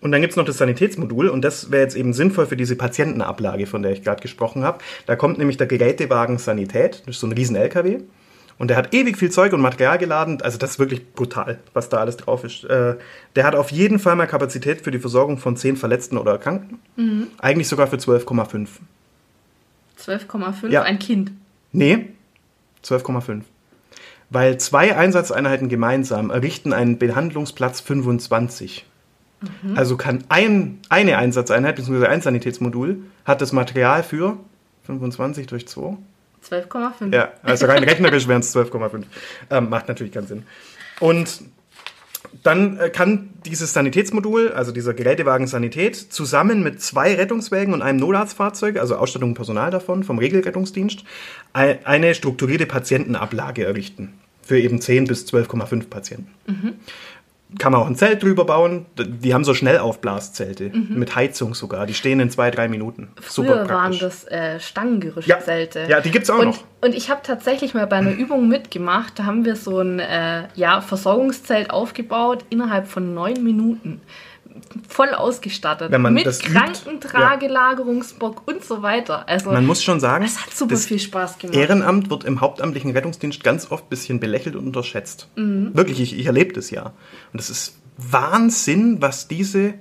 Und 0.00 0.12
dann 0.12 0.20
gibt 0.20 0.32
es 0.32 0.36
noch 0.36 0.44
das 0.44 0.58
Sanitätsmodul 0.58 1.28
und 1.28 1.42
das 1.42 1.70
wäre 1.72 1.82
jetzt 1.82 1.96
eben 1.96 2.12
sinnvoll 2.12 2.46
für 2.46 2.56
diese 2.56 2.76
Patientenablage, 2.76 3.66
von 3.66 3.82
der 3.82 3.92
ich 3.92 4.02
gerade 4.04 4.22
gesprochen 4.22 4.62
habe. 4.62 4.78
Da 5.06 5.16
kommt 5.16 5.38
nämlich 5.38 5.56
der 5.56 5.66
Gerätewagen 5.66 6.38
Sanität, 6.38 7.02
das 7.06 7.16
ist 7.16 7.20
so 7.20 7.26
ein 7.26 7.32
riesen 7.32 7.56
LKW. 7.56 7.98
Und 8.58 8.68
der 8.68 8.76
hat 8.76 8.92
ewig 8.92 9.16
viel 9.16 9.30
Zeug 9.30 9.52
und 9.52 9.60
Material 9.60 9.98
geladen. 9.98 10.42
Also 10.42 10.58
das 10.58 10.70
ist 10.72 10.78
wirklich 10.80 11.12
brutal, 11.12 11.60
was 11.74 11.88
da 11.90 11.98
alles 11.98 12.16
drauf 12.16 12.42
ist. 12.42 12.64
Äh, 12.64 12.96
der 13.36 13.44
hat 13.44 13.54
auf 13.54 13.70
jeden 13.70 14.00
Fall 14.00 14.16
mal 14.16 14.26
Kapazität 14.26 14.80
für 14.80 14.90
die 14.90 14.98
Versorgung 14.98 15.38
von 15.38 15.56
10 15.56 15.76
Verletzten 15.76 16.18
oder 16.18 16.32
Erkrankten. 16.32 17.28
Eigentlich 17.38 17.68
sogar 17.68 17.86
für 17.86 17.96
12,5. 17.98 18.66
12,5, 19.96 20.68
Ja. 20.70 20.82
ein 20.82 20.98
Kind. 20.98 21.30
Nee, 21.72 22.08
12,5. 22.84 23.42
Weil 24.30 24.58
zwei 24.58 24.96
Einsatzeinheiten 24.96 25.68
gemeinsam 25.68 26.30
errichten 26.30 26.72
einen 26.72 26.98
Behandlungsplatz 26.98 27.80
25. 27.80 28.84
Also 29.76 29.96
kann 29.96 30.24
ein, 30.28 30.78
eine 30.88 31.16
Einsatzeinheit, 31.18 31.76
beziehungsweise 31.76 32.08
ein 32.08 32.20
Sanitätsmodul, 32.20 33.02
hat 33.24 33.40
das 33.40 33.52
Material 33.52 34.02
für 34.02 34.36
25 34.86 35.46
durch 35.46 35.68
2. 35.68 35.96
12,5. 36.48 37.14
Ja, 37.14 37.32
also 37.42 37.66
rein 37.66 37.84
rechnerisch 37.84 38.26
wären 38.28 38.40
es 38.40 38.54
12,5. 38.54 39.02
Ähm, 39.50 39.68
macht 39.70 39.88
natürlich 39.88 40.12
keinen 40.12 40.26
Sinn. 40.26 40.42
Und 41.00 41.42
dann 42.42 42.78
äh, 42.78 42.90
kann 42.90 43.30
dieses 43.46 43.72
Sanitätsmodul, 43.72 44.52
also 44.52 44.72
dieser 44.72 44.92
Gerätewagen 44.94 45.46
Sanität, 45.46 45.96
zusammen 45.96 46.62
mit 46.62 46.82
zwei 46.82 47.14
Rettungswägen 47.14 47.72
und 47.74 47.82
einem 47.82 47.98
Notarztfahrzeug, 47.98 48.78
also 48.78 48.96
Ausstattung 48.96 49.30
und 49.30 49.34
Personal 49.34 49.70
davon, 49.70 50.04
vom 50.04 50.18
Regelrettungsdienst, 50.18 51.04
ei- 51.52 51.78
eine 51.84 52.14
strukturierte 52.14 52.66
Patientenablage 52.66 53.64
errichten. 53.64 54.14
Für 54.42 54.58
eben 54.58 54.80
10 54.80 55.04
bis 55.06 55.26
12,5 55.26 55.88
Patienten. 55.88 56.30
Kann 57.58 57.72
man 57.72 57.80
auch 57.80 57.86
ein 57.86 57.96
Zelt 57.96 58.22
drüber 58.22 58.44
bauen. 58.44 58.84
Die 58.98 59.32
haben 59.32 59.42
so 59.42 59.54
Schnellaufblaszelte 59.54 60.70
mit 60.70 61.16
Heizung 61.16 61.54
sogar. 61.54 61.86
Die 61.86 61.94
stehen 61.94 62.20
in 62.20 62.28
zwei, 62.28 62.50
drei 62.50 62.68
Minuten. 62.68 63.08
Früher 63.20 63.66
waren 63.68 63.98
das 63.98 64.24
äh, 64.24 64.60
Stangengerüstzelte. 64.60 65.86
Ja, 65.88 66.02
die 66.02 66.10
gibt's 66.10 66.28
auch 66.28 66.40
und, 66.40 66.46
noch. 66.46 66.64
Und 66.82 66.94
ich 66.94 67.08
habe 67.08 67.20
tatsächlich 67.22 67.72
mal 67.72 67.86
bei 67.86 67.96
einer 67.96 68.12
Übung 68.12 68.48
mitgemacht. 68.48 69.18
Da 69.18 69.24
haben 69.24 69.46
wir 69.46 69.56
so 69.56 69.80
ein 69.80 69.98
äh, 69.98 70.44
ja, 70.56 70.82
Versorgungszelt 70.82 71.70
aufgebaut 71.70 72.44
innerhalb 72.50 72.86
von 72.86 73.14
neun 73.14 73.42
Minuten. 73.42 74.02
Voll 74.88 75.14
ausgestattet. 75.14 75.90
Wenn 75.90 76.02
man 76.02 76.14
mit 76.14 76.26
das 76.26 76.40
übt, 76.40 76.52
Krankentragelagerungsbock 76.52 78.46
und 78.46 78.64
so 78.64 78.82
weiter. 78.82 79.28
Also, 79.28 79.50
Man 79.50 79.66
muss 79.66 79.82
schon 79.82 80.00
sagen, 80.00 80.24
es 80.24 80.40
hat 80.40 80.54
super 80.54 80.74
das 80.74 80.86
viel 80.86 80.98
Spaß 80.98 81.38
gemacht. 81.38 81.56
Ehrenamt 81.56 82.10
wird 82.10 82.24
im 82.24 82.40
hauptamtlichen 82.40 82.90
Rettungsdienst 82.92 83.42
ganz 83.42 83.70
oft 83.70 83.86
ein 83.86 83.88
bisschen 83.90 84.20
belächelt 84.20 84.56
und 84.56 84.66
unterschätzt. 84.66 85.28
Mhm. 85.36 85.70
Wirklich, 85.74 86.00
ich, 86.00 86.18
ich 86.18 86.26
erlebe 86.26 86.52
das 86.52 86.70
ja. 86.70 86.92
Und 87.32 87.40
es 87.40 87.50
ist 87.50 87.78
Wahnsinn, 87.96 89.00
was 89.00 89.28
diese 89.28 89.74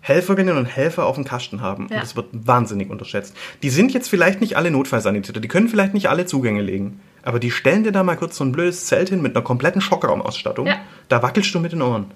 Helferinnen 0.00 0.56
und 0.56 0.64
Helfer 0.64 1.06
auf 1.06 1.16
dem 1.16 1.24
Kasten 1.24 1.60
haben. 1.60 1.88
Ja. 1.90 1.96
Und 1.96 2.02
das 2.02 2.16
wird 2.16 2.28
wahnsinnig 2.32 2.90
unterschätzt. 2.90 3.36
Die 3.62 3.70
sind 3.70 3.92
jetzt 3.92 4.08
vielleicht 4.08 4.40
nicht 4.40 4.56
alle 4.56 4.70
Notfallsanitäter, 4.70 5.40
die 5.40 5.48
können 5.48 5.68
vielleicht 5.68 5.94
nicht 5.94 6.08
alle 6.08 6.26
Zugänge 6.26 6.62
legen. 6.62 7.00
Aber 7.22 7.38
die 7.38 7.50
stellen 7.50 7.84
dir 7.84 7.92
da 7.92 8.02
mal 8.02 8.16
kurz 8.16 8.36
so 8.36 8.44
ein 8.44 8.52
blödes 8.52 8.86
Zelt 8.86 9.10
hin 9.10 9.20
mit 9.20 9.36
einer 9.36 9.44
kompletten 9.44 9.82
Schockraumausstattung. 9.82 10.66
Ja. 10.66 10.76
Da 11.08 11.22
wackelst 11.22 11.54
du 11.54 11.60
mit 11.60 11.72
den 11.72 11.82
Ohren. 11.82 12.06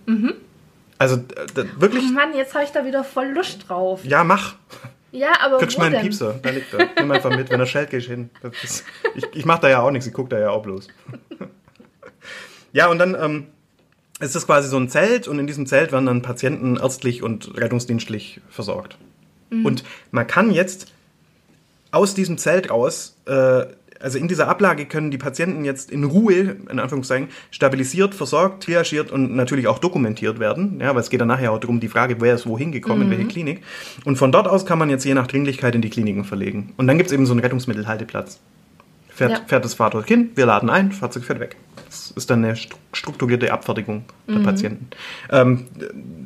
Also 1.05 1.17
äh, 1.17 1.65
wirklich, 1.77 2.05
Oh 2.09 2.13
Mann, 2.13 2.35
jetzt 2.35 2.55
habe 2.55 2.65
ich 2.65 2.71
da 2.71 2.87
wieder 2.87 3.05
voll 3.05 3.27
Lust 3.29 3.69
drauf. 3.69 4.05
ja, 4.05 4.25
mach. 4.25 4.55
Ja, 5.13 5.33
aber 5.43 5.59
Kriegst 5.59 5.77
wo 5.77 5.81
mal 5.81 5.87
einen 5.87 5.95
denn? 5.97 6.03
Piepser, 6.03 6.41
da 6.43 6.49
liegt 6.51 6.73
er. 6.73 6.89
Nimm 6.99 7.11
einfach 7.11 7.31
mit, 7.37 7.51
wenn 7.51 7.61
er 7.61 7.67
schellt, 7.67 7.91
geh 7.91 7.99
ich 7.99 8.07
hin. 8.07 8.31
Ist, 8.63 8.85
ich 9.15 9.25
ich 9.33 9.45
mache 9.45 9.61
da 9.61 9.69
ja 9.69 9.81
auch 9.83 9.91
nichts, 9.91 10.07
ich 10.09 10.15
gucke 10.15 10.31
da 10.31 10.39
ja 10.41 10.51
auch 10.51 10.63
bloß. 10.63 10.89
Ja, 12.73 12.89
und 12.89 12.99
dann 12.99 13.15
ähm, 13.15 13.47
ist 14.19 14.35
das 14.35 14.47
quasi 14.47 14.69
so 14.69 14.77
ein 14.77 14.89
Zelt 14.89 15.29
und 15.29 15.39
in 15.39 15.47
diesem 15.47 15.65
Zelt 15.67 15.93
werden 15.93 16.07
dann 16.07 16.23
Patienten 16.23 16.77
ärztlich 16.77 17.23
und 17.23 17.57
rettungsdienstlich 17.57 18.41
versorgt. 18.51 18.97
Und 19.51 19.85
man 20.11 20.27
kann 20.27 20.51
jetzt 20.51 20.91
aus 21.93 22.15
diesem 22.15 22.37
Zelt 22.39 22.71
raus, 22.71 23.17
äh, 23.27 23.67
also 24.05 24.19
in 24.19 24.29
dieser 24.29 24.47
Ablage 24.49 24.85
können 24.87 25.11
die 25.11 25.19
Patienten 25.19 25.65
jetzt 25.65 25.91
in 25.91 26.05
Ruhe, 26.05 26.57
in 26.71 26.79
Anführungszeichen, 26.79 27.29
stabilisiert, 27.51 28.15
versorgt, 28.15 28.63
triagiert 28.65 29.11
und 29.11 29.35
natürlich 29.35 29.67
auch 29.67 29.79
dokumentiert 29.79 30.39
werden. 30.39 30.79
Ja, 30.81 30.95
weil 30.95 31.01
es 31.01 31.11
geht 31.11 31.21
dann 31.21 31.29
nachher 31.29 31.51
auch 31.53 31.59
darum, 31.59 31.81
die 31.81 31.89
Frage, 31.89 32.21
wer 32.21 32.35
ist 32.35 32.47
wohin 32.47 32.71
gekommen, 32.71 33.03
in 33.03 33.11
welche 33.11 33.25
Klinik. 33.27 33.63
Und 34.05 34.17
von 34.17 34.31
dort 34.31 34.47
aus 34.47 34.67
kann 34.67 34.79
man 34.79 34.91
jetzt 34.91 35.05
je 35.05 35.15
nach 35.15 35.27
Dringlichkeit 35.27 35.75
in 35.75 35.83
die 35.83 35.91
Kliniken 35.91 36.25
verlegen. 36.25 36.73
Und 36.77 36.87
dann 36.87 36.99
gibt 36.99 37.09
es 37.09 37.13
eben 37.15 37.27
so 37.27 37.33
einen 37.33 37.41
Rettungsmittelhalteplatz. 37.41 38.39
Fährt, 39.09 39.31
Ja. 39.31 39.41
fährt 39.47 39.65
das 39.65 39.75
Fahrzeug 39.75 40.07
hin, 40.09 40.31
wir 40.35 40.45
laden 40.47 40.69
ein, 40.71 40.93
Fahrzeug 40.93 41.25
fährt 41.25 41.41
weg. 41.41 41.57
Das 41.87 42.11
ist 42.17 42.29
dann 42.31 42.45
eine 42.45 42.55
stru- 42.55 42.75
strukturierte 42.93 43.53
Abfertigung 43.53 44.05
der 44.29 44.41
Patienten. 44.41 44.89
Ähm, 45.31 45.67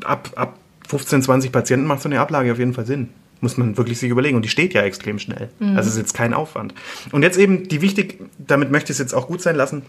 ab, 0.05 0.31
ab 0.37 0.55
15, 0.89 1.23
20 1.23 1.53
Patienten 1.53 1.87
macht 1.87 2.01
so 2.01 2.09
eine 2.09 2.19
Ablage 2.19 2.51
auf 2.51 2.59
jeden 2.59 2.73
Fall 2.73 2.87
Sinn. 2.87 3.11
Muss 3.41 3.57
man 3.57 3.77
wirklich 3.77 3.99
sich 3.99 4.11
überlegen. 4.11 4.37
Und 4.37 4.45
die 4.45 4.49
steht 4.49 4.75
ja 4.75 4.83
extrem 4.83 5.19
schnell. 5.19 5.49
Also 5.77 5.91
ist 5.91 5.97
jetzt 5.97 6.15
kein 6.15 6.35
Aufwand. 6.35 6.75
Und 7.13 7.23
jetzt 7.23 7.39
eben 7.39 7.69
die 7.69 7.81
wichtig, 7.81 8.21
damit 8.39 8.71
möchte 8.71 8.87
ich 8.87 8.97
es 8.97 8.99
jetzt 8.99 9.15
auch 9.15 9.29
gut 9.29 9.41
sein 9.41 9.57
lassen, 9.57 9.83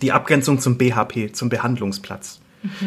die 0.00 0.12
Abgrenzung 0.12 0.58
zum 0.58 0.78
BHP, 0.78 1.32
zum 1.32 1.48
Behandlungsplatz. 1.48 2.40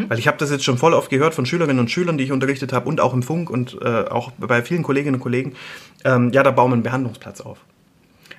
Weil 0.07 0.19
ich 0.19 0.27
habe 0.27 0.37
das 0.37 0.51
jetzt 0.51 0.63
schon 0.63 0.77
voll 0.77 0.93
oft 0.93 1.09
gehört 1.09 1.33
von 1.33 1.45
Schülerinnen 1.45 1.79
und 1.79 1.91
Schülern, 1.91 2.17
die 2.17 2.23
ich 2.23 2.31
unterrichtet 2.31 2.71
habe 2.71 2.87
und 2.87 3.01
auch 3.01 3.13
im 3.13 3.23
Funk 3.23 3.49
und 3.49 3.77
äh, 3.81 4.05
auch 4.05 4.31
bei 4.37 4.61
vielen 4.61 4.83
Kolleginnen 4.83 5.15
und 5.15 5.21
Kollegen. 5.21 5.53
Ähm, 6.03 6.31
ja, 6.31 6.43
da 6.43 6.51
bauen 6.51 6.71
wir 6.71 6.75
einen 6.75 6.83
Behandlungsplatz 6.83 7.41
auf. 7.41 7.59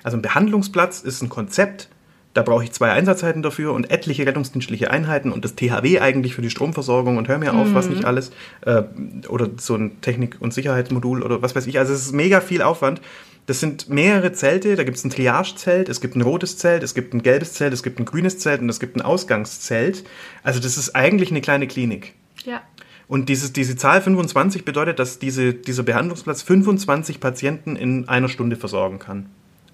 Also 0.03 0.17
ein 0.17 0.21
Behandlungsplatz 0.21 1.01
ist 1.01 1.21
ein 1.21 1.29
Konzept, 1.29 1.89
da 2.37 2.43
brauche 2.43 2.63
ich 2.63 2.71
zwei 2.71 2.91
Einsatzzeiten 2.91 3.41
dafür 3.41 3.73
und 3.73 3.89
etliche 3.89 4.27
rettungsdienstliche 4.27 4.91
Einheiten 4.91 5.31
und 5.31 5.43
das 5.43 5.55
THW 5.55 5.99
eigentlich 5.99 6.35
für 6.35 6.43
die 6.43 6.51
Stromversorgung 6.51 7.17
und 7.17 7.27
hör 7.27 7.39
mir 7.39 7.55
auf, 7.55 7.73
was 7.73 7.89
nicht 7.89 8.05
alles. 8.05 8.29
Äh, 8.61 8.83
oder 9.27 9.49
so 9.57 9.73
ein 9.73 9.99
Technik- 10.01 10.37
und 10.39 10.53
Sicherheitsmodul 10.53 11.23
oder 11.23 11.41
was 11.41 11.55
weiß 11.55 11.65
ich. 11.65 11.79
Also 11.79 11.93
es 11.93 12.01
ist 12.05 12.11
mega 12.11 12.39
viel 12.39 12.61
Aufwand. 12.61 13.01
Das 13.47 13.59
sind 13.59 13.89
mehrere 13.89 14.33
Zelte, 14.33 14.75
da 14.75 14.83
gibt 14.83 14.97
es 14.97 15.03
ein 15.03 15.09
Triagezelt, 15.09 15.89
es 15.89 15.99
gibt 15.99 16.15
ein 16.15 16.21
rotes 16.21 16.59
Zelt, 16.59 16.83
es 16.83 16.93
gibt 16.93 17.15
ein 17.15 17.23
gelbes 17.23 17.53
Zelt, 17.53 17.73
es 17.73 17.81
gibt 17.81 17.97
ein 17.97 18.05
grünes 18.05 18.37
Zelt 18.37 18.61
und 18.61 18.69
es 18.69 18.79
gibt 18.79 18.97
ein 18.97 19.01
Ausgangszelt. 19.01 20.03
Also 20.43 20.59
das 20.59 20.77
ist 20.77 20.95
eigentlich 20.95 21.31
eine 21.31 21.41
kleine 21.41 21.65
Klinik. 21.65 22.13
Ja. 22.45 22.61
Und 23.07 23.29
dieses, 23.29 23.51
diese 23.51 23.75
Zahl 23.77 23.99
25 23.99 24.63
bedeutet, 24.63 24.99
dass 24.99 25.17
diese, 25.17 25.55
dieser 25.55 25.81
Behandlungsplatz 25.81 26.43
25 26.43 27.19
Patienten 27.19 27.75
in 27.75 28.07
einer 28.07 28.29
Stunde 28.29 28.57
versorgen 28.57 28.99
kann. 28.99 29.25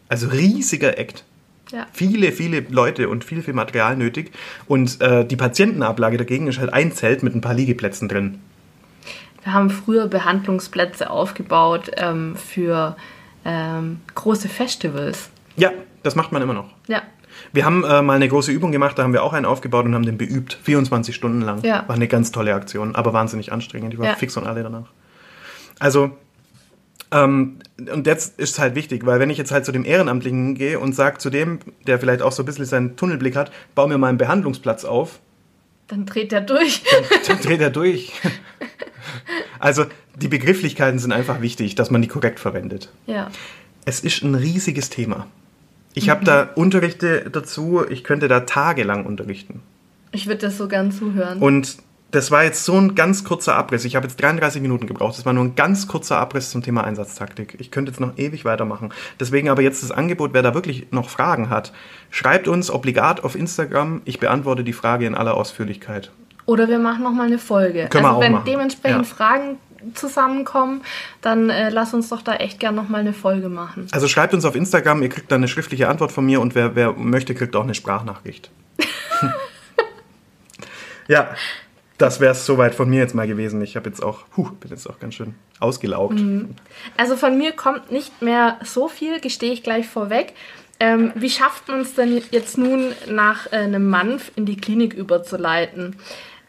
Also 0.08 0.30
riesiger 0.30 0.98
Act. 0.98 1.26
Ja. 1.74 1.88
Viele, 1.92 2.32
viele 2.32 2.60
Leute 2.70 3.10
und 3.10 3.24
viel, 3.24 3.42
viel 3.42 3.56
Material 3.56 3.98
nötig. 3.98 4.32
Und 4.68 5.02
äh, 5.02 5.26
die 5.26 5.36
Patientenablage 5.36 6.18
dagegen 6.18 6.48
ist 6.48 6.60
halt 6.60 6.72
ein 6.72 6.92
Zelt 6.92 7.24
mit 7.24 7.34
ein 7.36 7.42
paar 7.42 7.56
Liegeplätzen 7.56 8.08
drin. 8.08 8.40
Wir 9.44 9.54
haben 9.54 9.70
früher 9.72 10.08
Behandlungsplätze 10.08 11.10
aufgebaut 11.10 11.90
ähm, 11.98 12.36
für 12.36 12.96
ähm, 13.44 14.00
große 14.14 14.48
Festivals. 14.48 15.30
Ja, 15.58 15.72
das 16.04 16.16
macht 16.16 16.32
man 16.32 16.42
immer 16.44 16.54
noch. 16.54 16.70
Ja. 16.88 17.02
Wir 17.52 17.66
haben 17.66 17.84
äh, 17.84 18.02
mal 18.04 18.14
eine 18.14 18.28
große 18.28 18.52
Übung 18.52 18.72
gemacht, 18.72 18.98
da 19.00 19.04
haben 19.04 19.12
wir 19.14 19.24
auch 19.24 19.34
einen 19.34 19.48
aufgebaut 19.48 19.86
und 19.86 19.96
haben 19.96 20.06
den 20.06 20.18
beübt. 20.20 20.58
24 20.64 21.16
Stunden 21.16 21.42
lang. 21.42 21.64
Ja. 21.64 21.84
War 21.88 21.96
eine 21.96 22.08
ganz 22.08 22.32
tolle 22.32 22.54
Aktion, 22.54 22.96
aber 22.96 23.14
wahnsinnig 23.14 23.52
anstrengend. 23.52 23.94
Die 23.94 23.98
war 23.98 24.06
Ja. 24.06 24.16
fix 24.16 24.38
und 24.38 24.46
alle 24.46 24.62
danach. 24.62 24.86
Also, 25.80 26.12
ähm, 27.14 27.60
und 27.94 28.08
jetzt 28.08 28.40
ist 28.40 28.52
es 28.52 28.60
halt 28.60 28.76
wichtig, 28.76 29.06
weil 29.06 29.20
wenn 29.20 29.30
ich 29.30 29.38
jetzt 29.38 29.52
halt 29.52 29.66
zu 29.66 29.72
dem 29.72 29.86
Ehrenamtlichen 29.86 30.56
gehe 30.56 30.80
und 30.80 30.94
sage 30.94 31.18
zu 31.20 31.30
dem, 31.30 31.60
der 31.88 32.00
vielleicht 32.00 32.22
auch 32.22 32.32
so 32.32 32.44
ein 32.44 32.46
bisschen 32.46 32.66
seinen 32.66 32.96
Tunnelblick 32.96 33.36
hat, 33.36 33.52
bau 33.76 33.88
mir 33.88 33.98
mal 33.98 34.08
einen 34.10 34.18
Behandlungsplatz 34.18 34.84
auf, 34.86 35.20
Dann 35.88 36.06
dreht 36.06 36.32
der 36.32 36.42
durch. 36.42 36.84
dann 37.28 37.40
dreht 37.42 37.62
er 37.62 37.70
durch. 37.70 38.12
Also, 39.60 39.86
die 40.16 40.28
Begrifflichkeiten 40.28 41.00
sind 41.00 41.12
einfach 41.12 41.42
wichtig, 41.42 41.76
dass 41.76 41.90
man 41.92 42.02
die 42.02 42.08
korrekt 42.08 42.40
verwendet. 42.40 42.90
ja. 43.06 43.30
Es 43.86 44.00
ist 44.00 44.24
ein 44.24 44.34
riesiges 44.36 44.90
Thema. 44.90 45.28
Ich 45.94 46.06
Mhm. 46.06 46.12
habe 46.12 46.26
da 46.26 46.44
Unterrichte 46.56 47.30
dazu, 47.30 47.84
ich 47.90 48.06
könnte 48.06 48.30
da 48.30 48.42
tagelang 48.42 49.06
unterrichten. 49.06 49.62
Ich 50.14 50.28
würde 50.28 50.38
das 50.40 50.58
so 50.58 50.70
gern 50.70 50.92
zuhören. 50.94 51.40
Und 51.40 51.78
das 52.14 52.30
war 52.30 52.44
jetzt 52.44 52.64
so 52.64 52.78
ein 52.78 52.94
ganz 52.94 53.24
kurzer 53.24 53.56
Abriss. 53.56 53.86
Ich 53.86 53.96
habe 53.96 54.08
jetzt 54.08 54.22
33 54.22 54.62
Minuten 54.62 54.86
gebraucht. 54.86 55.18
Das 55.18 55.26
war 55.26 55.34
nur 55.34 55.44
ein 55.44 55.56
ganz 55.56 55.88
kurzer 55.88 56.20
Abriss 56.20 56.52
zum 56.52 56.62
Thema 56.62 56.84
Einsatztaktik. 56.84 57.56
Ich 57.58 57.72
könnte 57.72 57.92
jetzt 57.92 58.00
noch 58.00 58.18
ewig 58.18 58.46
weitermachen. 58.46 58.94
Deswegen 59.20 59.50
aber 59.50 59.64
jetzt 59.64 59.82
das 59.82 59.92
Angebot, 59.92 60.32
wer 60.34 60.44
da 60.44 60.54
wirklich 60.54 60.88
noch 60.92 61.10
Fragen 61.10 61.50
hat, 61.50 61.74
schreibt 62.12 62.48
uns 62.48 62.70
obligat 62.70 63.24
auf 63.24 63.36
Instagram. 63.36 64.04
Ich 64.06 64.20
beantworte 64.20 64.64
die 64.64 64.74
Frage 64.74 65.08
in 65.08 65.16
aller 65.16 65.34
Ausführlichkeit. 65.34 66.12
Oder 66.46 66.70
wir 66.70 66.78
machen 66.78 67.04
nochmal 67.04 67.28
eine 67.28 67.40
Folge. 67.40 67.88
Können 67.90 68.04
wir 68.04 68.10
also 68.10 68.20
auch 68.20 68.22
wenn 68.22 68.34
machen. 68.34 68.46
dementsprechend 68.46 69.08
Ja. 69.08 69.16
Fragen 69.16 69.58
zusammenkommen, 69.96 70.82
dann 71.22 71.50
äh, 71.50 71.70
lass 71.70 71.96
uns 71.96 72.10
doch 72.10 72.22
da 72.22 72.36
echt 72.36 72.60
gern 72.60 72.76
nochmal 72.76 73.02
eine 73.02 73.14
Folge 73.14 73.50
machen. 73.50 73.88
Also 73.92 74.08
schreibt 74.08 74.36
uns 74.36 74.46
auf 74.46 74.56
Instagram, 74.56 75.02
ihr 75.02 75.10
kriegt 75.10 75.32
dann 75.32 75.40
eine 75.40 75.48
schriftliche 75.48 75.90
Antwort 75.90 76.12
von 76.12 76.26
mir 76.26 76.42
und 76.42 76.54
wer, 76.54 76.76
wer 76.76 76.94
möchte, 76.94 77.34
kriegt 77.34 77.56
auch 77.56 77.64
eine 77.64 77.74
Sprachnachricht. 77.74 78.52
ja, 81.08 81.30
das 81.98 82.20
wäre 82.20 82.32
es 82.32 82.46
soweit 82.46 82.76
von 82.76 82.90
mir 82.90 83.00
jetzt 83.00 83.16
mal 83.16 83.28
gewesen. 83.28 83.62
Ich 83.62 83.76
habe 83.76 83.90
jetzt 83.90 84.02
auch, 84.02 84.26
huh, 84.36 84.50
bin 84.60 84.72
jetzt 84.72 84.90
auch 84.90 85.00
ganz 85.00 85.16
schön 85.16 85.36
ausgelaugt. 85.60 86.20
Also 86.98 87.16
von 87.16 87.38
mir 87.38 87.52
kommt 87.52 87.92
nicht 87.92 88.22
mehr 88.22 88.58
so 88.64 88.88
viel, 88.88 89.20
gestehe 89.20 89.54
ich 89.54 89.64
gleich 89.64 89.88
vorweg. 89.88 90.34
Ähm, 90.80 91.12
wie 91.16 91.30
schafft 91.30 91.68
man 91.68 91.82
es 91.82 91.94
denn 91.94 92.22
jetzt 92.32 92.58
nun, 92.58 92.94
nach 93.08 93.52
äh, 93.52 93.58
einem 93.58 93.90
Manf 93.90 94.32
in 94.36 94.46
die 94.46 94.58
Klinik 94.58 94.94
überzuleiten? 94.94 95.96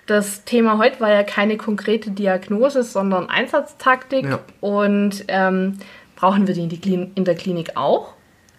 Das 0.06 0.44
Thema 0.44 0.78
heute 0.78 1.00
war 1.00 1.10
ja 1.10 1.22
keine 1.22 1.56
konkrete 1.56 2.10
Diagnose, 2.10 2.82
sondern 2.82 3.28
Einsatztaktik. 3.28 4.24
Ja. 4.24 4.40
Und 4.60 5.24
ähm, 5.28 5.78
brauchen 6.16 6.46
wir 6.46 6.54
die 6.54 6.62
in, 6.62 6.68
die 6.68 6.80
Klin 6.80 7.12
in 7.14 7.24
der 7.24 7.36
Klinik 7.36 7.76
auch? 7.76 8.14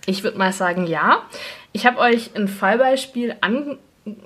Ich 0.05 0.23
würde 0.23 0.37
mal 0.37 0.53
sagen, 0.53 0.87
ja. 0.87 1.23
Ich 1.71 1.85
habe 1.85 1.99
euch 1.99 2.31
ein 2.35 2.47
Fallbeispiel 2.47 3.35
an, 3.41 3.77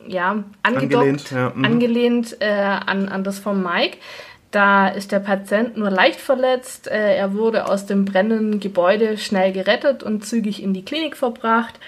ja, 0.07 0.43
angedockt, 0.63 0.93
Angelehnt, 0.93 1.31
ja, 1.31 1.51
mhm. 1.55 1.65
angelehnt 1.65 2.37
äh, 2.39 2.49
an, 2.49 3.09
an 3.09 3.23
das 3.23 3.39
von 3.39 3.61
Mike. 3.61 3.97
Da 4.51 4.87
ist 4.87 5.11
der 5.11 5.19
Patient 5.19 5.77
nur 5.77 5.91
leicht 5.91 6.19
verletzt. 6.19 6.87
Äh, 6.87 7.15
er 7.15 7.33
wurde 7.35 7.67
aus 7.67 7.85
dem 7.85 8.05
brennenden 8.05 8.59
Gebäude 8.59 9.17
schnell 9.17 9.51
gerettet 9.51 10.01
und 10.03 10.25
zügig 10.25 10.61
in 10.63 10.73
die 10.73 10.83
Klinik 10.83 11.15
verbracht. 11.15 11.79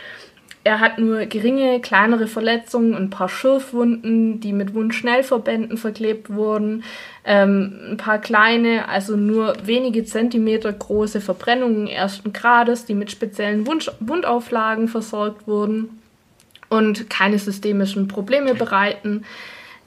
Er 0.64 0.80
hat 0.80 1.00
nur 1.00 1.26
geringe, 1.26 1.82
kleinere 1.82 2.28
Verletzungen, 2.28 2.94
ein 2.94 3.10
paar 3.10 3.30
Schürfwunden, 3.30 4.40
die 4.42 4.54
mit 4.54 4.76
Wundschnellverbänden 4.76 5.76
verklebt 5.76 6.32
wurden, 6.32 6.84
ähm, 7.26 7.80
ein 7.90 7.98
paar 7.98 8.20
kleine, 8.20 8.88
also 8.88 9.18
nur 9.18 9.56
wenige 9.66 10.06
Zentimeter 10.06 10.72
große 10.72 11.20
Verbrennungen 11.20 11.88
ersten 11.88 12.32
Grades, 12.32 12.86
die 12.86 12.94
mit 12.94 13.10
speziellen 13.10 13.66
Wund 13.66 13.92
Wundauflagen 14.00 14.88
versorgt 14.88 15.48
wurden 15.48 16.02
und 16.72 17.10
keine 17.10 17.38
systemischen 17.38 18.08
Probleme 18.08 18.56
bereiten. 18.56 19.26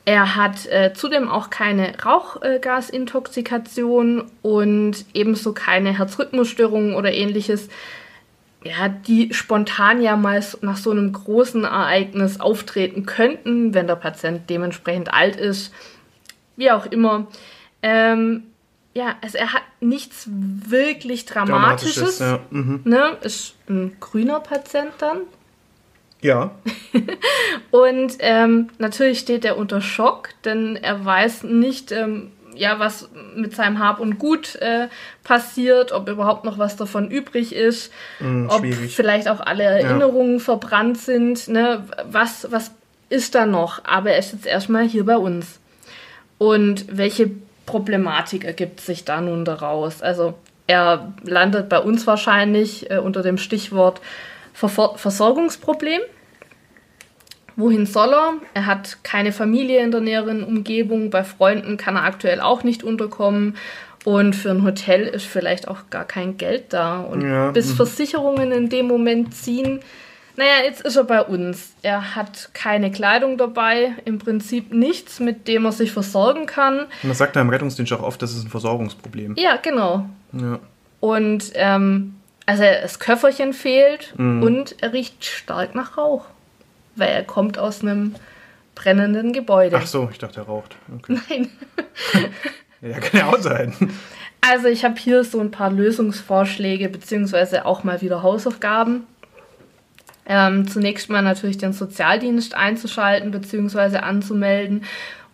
Er 0.04 0.36
hat 0.36 0.66
äh, 0.66 0.92
zudem 0.92 1.30
auch 1.30 1.48
keine 1.48 1.94
Rauchgasintoxikation 1.98 4.30
und 4.42 5.06
ebenso 5.14 5.54
keine 5.54 5.96
Herzrhythmusstörungen 5.96 6.94
oder 6.94 7.10
ähnliches, 7.10 7.70
ja, 8.62 8.90
die 8.90 9.32
spontan 9.32 10.02
ja 10.02 10.14
mal 10.16 10.44
nach 10.60 10.76
so 10.76 10.90
einem 10.90 11.10
großen 11.10 11.64
Ereignis 11.64 12.38
auftreten 12.38 13.06
könnten, 13.06 13.72
wenn 13.72 13.86
der 13.86 13.96
Patient 13.96 14.50
dementsprechend 14.50 15.14
alt 15.14 15.36
ist, 15.36 15.72
wie 16.56 16.70
auch 16.70 16.84
immer. 16.84 17.28
Ähm, 17.82 18.42
ja, 18.92 19.14
also 19.22 19.38
er 19.38 19.54
hat 19.54 19.62
nichts 19.80 20.28
wirklich 20.28 21.24
Dramatisches. 21.24 22.18
Ja. 22.18 22.40
Mhm. 22.50 22.82
Ne? 22.84 23.16
Ist 23.22 23.54
ein 23.70 23.96
grüner 24.00 24.40
Patient 24.40 24.92
dann. 24.98 25.22
Ja, 26.24 26.50
Und 27.70 28.14
ähm, 28.20 28.68
natürlich 28.78 29.18
steht 29.18 29.44
er 29.44 29.56
unter 29.58 29.80
Schock, 29.80 30.30
denn 30.44 30.76
er 30.76 31.04
weiß 31.04 31.42
nicht, 31.42 31.92
ähm, 31.92 32.30
ja, 32.54 32.78
was 32.78 33.10
mit 33.34 33.54
seinem 33.54 33.78
Hab 33.78 33.98
und 34.00 34.18
Gut 34.18 34.54
äh, 34.56 34.88
passiert, 35.24 35.92
ob 35.92 36.08
überhaupt 36.08 36.44
noch 36.44 36.56
was 36.56 36.76
davon 36.76 37.10
übrig 37.10 37.54
ist, 37.54 37.92
Mm, 38.20 38.46
ob 38.48 38.60
schwierig. 38.60 38.94
vielleicht 38.94 39.28
auch 39.28 39.40
alle 39.40 39.64
Erinnerungen 39.64 40.38
verbrannt 40.40 40.98
sind, 40.98 41.48
ne? 41.48 41.84
was, 42.04 42.46
was 42.50 42.70
ist 43.08 43.34
da 43.34 43.44
noch? 43.44 43.84
Aber 43.84 44.12
er 44.12 44.18
ist 44.18 44.32
jetzt 44.32 44.46
erstmal 44.46 44.84
hier 44.84 45.04
bei 45.04 45.16
uns. 45.16 45.58
Und 46.38 46.86
welche 46.96 47.30
Problematik 47.66 48.44
ergibt 48.44 48.80
sich 48.80 49.04
da 49.04 49.20
nun 49.20 49.44
daraus? 49.44 50.00
Also 50.00 50.34
er 50.68 51.12
landet 51.22 51.68
bei 51.68 51.78
uns 51.80 52.06
wahrscheinlich 52.06 52.90
äh, 52.90 52.98
unter 52.98 53.22
dem 53.22 53.36
Stichwort 53.36 54.00
Verfor 54.52 54.96
Versorgungsproblem. 54.96 56.00
Wohin 57.56 57.86
soll 57.86 58.12
er? 58.12 58.34
Er 58.54 58.66
hat 58.66 58.98
keine 59.04 59.32
Familie 59.32 59.80
in 59.82 59.90
der 59.90 60.00
näheren 60.00 60.42
Umgebung. 60.42 61.10
Bei 61.10 61.22
Freunden 61.24 61.76
kann 61.76 61.96
er 61.96 62.02
aktuell 62.04 62.40
auch 62.40 62.64
nicht 62.64 62.82
unterkommen. 62.82 63.56
Und 64.04 64.34
für 64.36 64.50
ein 64.50 64.64
Hotel 64.64 65.02
ist 65.06 65.24
vielleicht 65.26 65.66
auch 65.68 65.88
gar 65.90 66.04
kein 66.04 66.36
Geld 66.36 66.72
da. 66.72 67.00
Und 67.00 67.22
Ja, 67.22 67.50
bis 67.52 67.70
mhm. 67.70 67.76
Versicherungen 67.76 68.52
in 68.52 68.68
dem 68.68 68.86
Moment 68.86 69.34
ziehen. 69.34 69.80
Naja, 70.36 70.64
jetzt 70.64 70.80
ist 70.82 70.96
er 70.96 71.04
bei 71.04 71.22
uns. 71.22 71.74
Er 71.82 72.16
hat 72.16 72.50
keine 72.54 72.90
Kleidung 72.90 73.38
dabei, 73.38 73.92
im 74.04 74.18
Prinzip 74.18 74.74
nichts, 74.74 75.20
mit 75.20 75.46
dem 75.46 75.64
er 75.64 75.70
sich 75.72 75.92
versorgen 75.92 76.46
kann. 76.46 76.80
Und 76.80 77.08
das 77.08 77.18
sagt 77.18 77.36
er 77.36 77.42
im 77.42 77.50
Rettungsdienst 77.50 77.92
auch 77.92 78.02
oft, 78.02 78.20
das 78.20 78.34
ist 78.34 78.44
ein 78.44 78.50
Versorgungsproblem. 78.50 79.36
Ja, 79.38 79.56
genau. 79.62 80.06
Ja. 80.32 80.58
Und 80.98 81.52
ähm, 81.54 82.16
also 82.46 82.64
das 82.64 82.98
Köfferchen 82.98 83.52
fehlt 83.52 84.12
Mhm. 84.18 84.42
und 84.42 84.76
er 84.82 84.92
riecht 84.92 85.24
stark 85.24 85.74
nach 85.76 85.96
Rauch, 85.96 86.24
weil 86.96 87.10
er 87.10 87.24
kommt 87.24 87.58
aus 87.58 87.82
einem 87.82 88.14
brennenden 88.74 89.32
Gebäude. 89.32 89.78
Ach 89.80 89.86
so, 89.86 90.08
ich 90.10 90.18
dachte, 90.18 90.40
er 90.40 90.46
raucht. 90.46 90.76
Okay. 90.94 91.20
Nein. 91.28 91.50
Ja, 92.80 92.98
kann 92.98 93.20
ja 93.20 93.26
auch 93.28 93.40
sein. 93.40 93.72
Also 94.42 94.66
ich 94.66 94.84
habe 94.84 94.96
hier 94.98 95.24
so 95.24 95.40
ein 95.40 95.50
paar 95.50 95.70
Lösungsvorschläge 95.70 96.90
beziehungsweise 96.90 97.64
auch 97.64 97.82
mal 97.82 98.02
wieder 98.02 98.22
Hausaufgaben. 98.22 99.06
Ähm, 100.26 100.68
zunächst 100.68 101.08
mal 101.08 101.22
natürlich 101.22 101.56
den 101.56 101.72
Sozialdienst 101.72 102.54
einzuschalten 102.54 103.30
beziehungsweise 103.30 104.02
anzumelden 104.02 104.84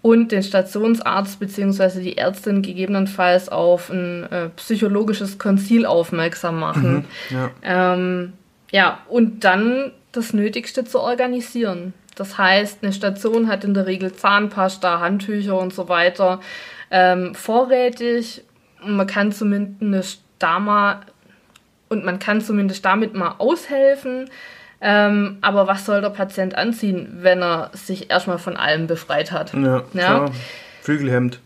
und 0.00 0.30
den 0.30 0.42
Stationsarzt 0.42 1.40
beziehungsweise 1.40 2.00
die 2.00 2.18
Ärztin 2.18 2.62
gegebenenfalls 2.62 3.48
auf 3.48 3.90
ein 3.90 4.30
äh, 4.30 4.48
psychologisches 4.50 5.38
Konzil 5.38 5.86
aufmerksam 5.86 6.61
machen. 6.61 7.04
Ja. 7.30 7.50
Ähm, 7.62 8.32
ja, 8.70 9.00
und 9.08 9.44
dann 9.44 9.92
das 10.12 10.32
Nötigste 10.32 10.84
zu 10.84 11.00
organisieren. 11.00 11.94
Das 12.16 12.36
heißt, 12.38 12.78
eine 12.82 12.92
Station 12.92 13.48
hat 13.48 13.64
in 13.64 13.74
der 13.74 13.86
Regel 13.86 14.12
Zahnpasta, 14.12 15.00
Handtücher 15.00 15.58
und 15.58 15.72
so 15.72 15.88
weiter 15.88 16.40
ähm, 16.90 17.34
vorrätig. 17.34 18.42
Und 18.82 18.96
man 18.96 19.06
kann 19.06 19.32
zumindest 19.32 20.22
da 20.38 20.58
mal 20.58 21.00
und 21.88 22.04
man 22.04 22.18
kann 22.18 22.40
zumindest 22.40 22.84
damit 22.84 23.14
mal 23.14 23.34
aushelfen. 23.38 24.30
Ähm, 24.80 25.38
aber 25.42 25.66
was 25.66 25.84
soll 25.84 26.00
der 26.00 26.11
Patient 26.11 26.54
anziehen, 26.54 27.18
wenn 27.20 27.42
er 27.42 27.70
sich 27.74 28.11
erstmal 28.11 28.38
von 28.38 28.56
allem 28.56 28.86
befreit 28.86 29.30
hat? 29.32 29.52
Ja, 29.52 29.61
Ja. 29.61 29.80
klar. 29.92 30.30
Flügelhemd. 30.82 31.40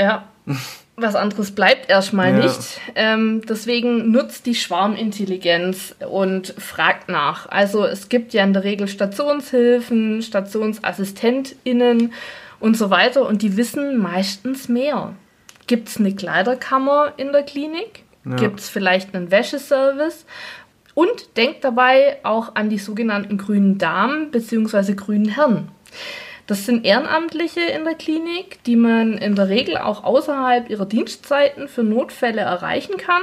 Ja, 0.00 0.24
was 0.96 1.14
anderes 1.14 1.50
bleibt 1.50 1.90
erstmal 1.90 2.30
Ja. 2.30 2.44
nicht. 2.44 2.80
Ähm, 2.94 3.42
deswegen 3.46 4.10
nutzt 4.10 4.46
die 4.46 4.54
Schwarmintelligenz 4.54 5.94
und 6.08 6.54
fragt 6.58 7.08
nach. 7.10 7.48
Also 7.50 7.84
es 7.84 8.08
gibt 8.08 8.32
ja 8.32 8.42
in 8.44 8.54
der 8.54 8.64
Regel 8.64 8.88
Stationshilfen, 8.88 10.22
StationsassistentInnen 10.22 12.12
und 12.60 12.76
so 12.76 12.90
weiter 12.90 13.26
und 13.26 13.42
die 13.42 13.56
wissen 13.56 13.98
meistens 13.98 14.68
mehr. 14.68 15.14
Gibt 15.66 15.88
es 15.88 15.98
eine 15.98 16.14
Kleiderkammer 16.14 17.12
in 17.16 17.32
der 17.32 17.42
Klinik? 17.42 18.04
Ja. 18.24 18.36
Gibt 18.36 18.60
es 18.60 18.68
vielleicht 18.68 19.14
einen 19.14 19.30
Wäscheservice? 19.30 20.24
Und 20.94 21.36
denkt 21.36 21.62
dabei 21.62 22.18
auch 22.22 22.54
an 22.54 22.70
die 22.70 22.78
sogenannten 22.78 23.36
grünen 23.36 23.76
Damen 23.76 24.30
bzw. 24.30 24.94
grünen 24.94 25.28
Herren. 25.28 25.68
Das 26.46 26.64
sind 26.64 26.84
Ehrenamtliche 26.84 27.60
in 27.60 27.84
der 27.84 27.94
Klinik, 27.94 28.62
die 28.66 28.76
man 28.76 29.18
in 29.18 29.34
der 29.34 29.48
Regel 29.48 29.76
auch 29.78 30.04
außerhalb 30.04 30.70
ihrer 30.70 30.86
Dienstzeiten 30.86 31.66
für 31.66 31.82
Notfälle 31.82 32.40
erreichen 32.42 32.96
kann. 32.98 33.22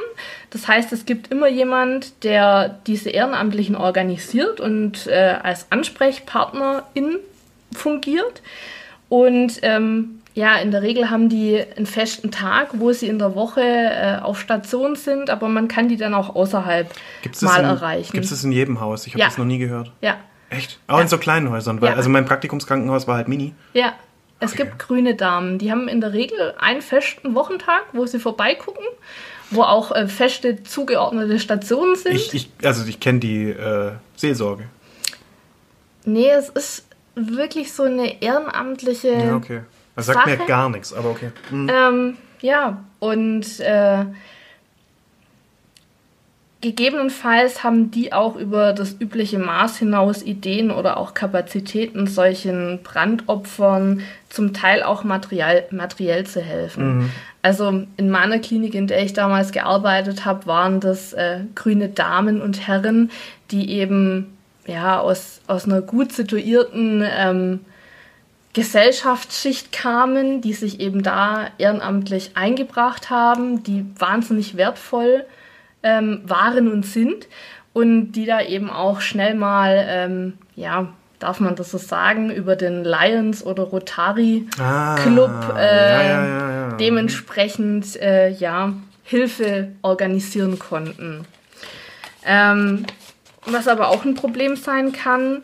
Das 0.49 0.67
heißt, 0.67 0.91
es 0.91 1.05
gibt 1.05 1.31
immer 1.31 1.47
jemand, 1.47 2.23
der 2.25 2.79
diese 2.85 3.09
Ehrenamtlichen 3.11 3.77
organisiert 3.77 4.59
und 4.59 5.07
äh, 5.07 5.35
als 5.41 5.67
Ansprechpartnerin 5.71 7.19
fungiert. 7.73 8.41
Und 9.09 9.59
ähm, 9.61 10.19
ja, 10.35 10.55
in 10.57 10.71
der 10.71 10.81
Regel 10.81 11.09
haben 11.09 11.29
die 11.29 11.63
einen 11.77 11.85
festen 11.85 12.31
Tag, 12.31 12.69
wo 12.73 12.91
sie 12.91 13.07
in 13.07 13.19
der 13.19 13.35
Woche 13.35 13.61
äh, 13.61 14.17
auf 14.21 14.39
Station 14.39 14.95
sind, 14.95 15.29
aber 15.29 15.47
man 15.47 15.67
kann 15.67 15.87
die 15.87 15.97
dann 15.97 16.13
auch 16.13 16.35
außerhalb 16.35 16.89
mal 17.41 17.59
in, 17.59 17.65
erreichen. 17.65 18.11
Gibt 18.13 18.25
es 18.25 18.31
das 18.31 18.43
in 18.43 18.51
jedem 18.51 18.81
Haus? 18.81 19.05
Ich 19.07 19.13
habe 19.13 19.19
Ja. 19.21 19.27
das 19.27 19.37
noch 19.37 19.45
nie 19.45 19.59
gehört. 19.59 19.91
ja, 20.01 20.17
Echt? 20.53 20.79
Auch 20.87 20.99
in 20.99 21.07
so 21.07 21.17
kleinen 21.17 21.49
Häusern. 21.49 21.81
Weil, 21.81 21.91
Ja. 21.91 21.95
Also 21.95 22.09
mein 22.09 22.25
Praktikumskrankenhaus 22.25 23.07
war 23.07 23.15
halt 23.17 23.27
mini. 23.27 23.53
Ja, 23.73 23.93
es 24.39 24.53
Okay. 24.53 24.63
gibt 24.63 24.79
grüne 24.79 25.15
Damen. 25.15 25.57
Die 25.57 25.71
haben 25.71 25.87
in 25.87 26.01
der 26.01 26.13
Regel 26.13 26.53
einen 26.59 26.81
festen 26.81 27.33
Wochentag, 27.35 27.83
wo 27.93 28.05
sie 28.05 28.19
vorbeigucken, 28.19 28.83
wo 29.51 29.63
auch 29.63 29.91
äh, 29.91 30.07
feste 30.07 30.63
zugeordnete 30.63 31.39
Stationen 31.39 31.95
sind. 31.95 32.15
Ich, 32.15 32.33
ich, 32.33 32.49
also 32.63 32.85
ich 32.87 32.99
kenne 32.99 33.19
die 33.19 33.49
äh, 33.49 33.91
Seelsorge. 34.15 34.65
nee, 36.05 36.29
es 36.29 36.49
ist 36.49 36.85
wirklich 37.15 37.71
so 37.73 37.83
eine 37.83 38.21
ehrenamtliche. 38.21 39.09
Ja, 39.13 39.35
okay. 39.35 39.61
Das 39.95 40.07
sagt 40.07 40.25
mir 40.25 40.37
Sache? 40.37 40.47
gar 40.47 40.69
nichts, 40.69 40.91
aber 40.93 41.11
okay. 41.11 41.31
Hm. 41.49 41.69
Ähm, 41.71 42.17
ja, 42.41 42.83
und 42.99 43.59
äh, 43.59 44.05
gegebenenfalls 46.63 47.63
haben 47.63 47.91
die 47.91 48.13
auch 48.13 48.37
über 48.37 48.71
das 48.71 48.95
übliche 48.99 49.37
Maß 49.37 49.77
hinaus 49.77 50.23
Ideen 50.23 50.71
oder 50.71 50.95
auch 50.95 51.13
Kapazitäten, 51.13 52.07
solchen 52.07 52.79
Brandopfern 52.83 54.01
zum 54.29 54.53
Teil 54.53 54.81
auch 54.81 55.03
materiell, 55.03 55.65
materiell 55.71 56.25
zu 56.25 56.41
helfen. 56.41 57.11
Also 57.41 57.83
in 57.97 58.09
meiner 58.09 58.39
Klinik, 58.39 58.75
in 58.75 58.87
der 58.87 59.03
ich 59.03 59.11
damals 59.11 59.51
gearbeitet 59.51 60.23
habe, 60.23 60.47
waren 60.47 60.79
das 60.79 61.11
äh, 61.11 61.41
grüne 61.53 61.89
Damen 61.89 62.41
und 62.41 62.65
Herren, 62.65 63.11
die 63.51 63.69
eben 63.71 64.37
ja 64.65 65.01
aus, 65.01 65.41
aus 65.47 65.65
einer 65.65 65.81
gut 65.81 66.13
situierten 66.13 67.03
ähm, 67.05 67.59
Gesellschaftsschicht 68.53 69.73
kamen, 69.73 70.39
die 70.39 70.53
sich 70.53 70.79
eben 70.79 71.03
da 71.03 71.47
ehrenamtlich 71.57 72.31
eingebracht 72.35 73.09
haben, 73.09 73.63
die 73.63 73.85
wahnsinnig 73.99 74.55
wertvoll 74.55 75.25
ähm, 75.83 76.21
waren 76.25 76.71
und 76.71 76.85
sind 76.85 77.27
und 77.73 78.13
die 78.13 78.25
da 78.25 78.41
eben 78.41 78.69
auch 78.69 79.01
schnell 79.01 79.35
mal, 79.35 79.85
ähm, 79.87 80.33
ja, 80.55 80.87
darf 81.19 81.39
man 81.39 81.55
das 81.55 81.71
so 81.71 81.77
sagen, 81.77 82.31
über 82.31 82.55
den 82.55 82.83
Lions 82.83 83.45
oder 83.45 83.63
Rotary 83.63 84.45
Ah, 84.59 84.95
Club 84.95 85.53
äh, 85.55 85.59
ja, 85.59 86.03
ja, 86.03 86.25
ja, 86.25 86.49
ja. 86.49 86.77
dementsprechend 86.77 87.95
äh, 88.01 88.29
ja, 88.29 88.73
Hilfe 89.03 89.69
organisieren 89.81 90.59
konnten. 90.59 91.25
Ähm, 92.25 92.85
was 93.45 93.67
aber 93.67 93.89
auch 93.89 94.05
ein 94.05 94.15
Problem 94.15 94.55
sein 94.55 94.91
kann, 94.93 95.43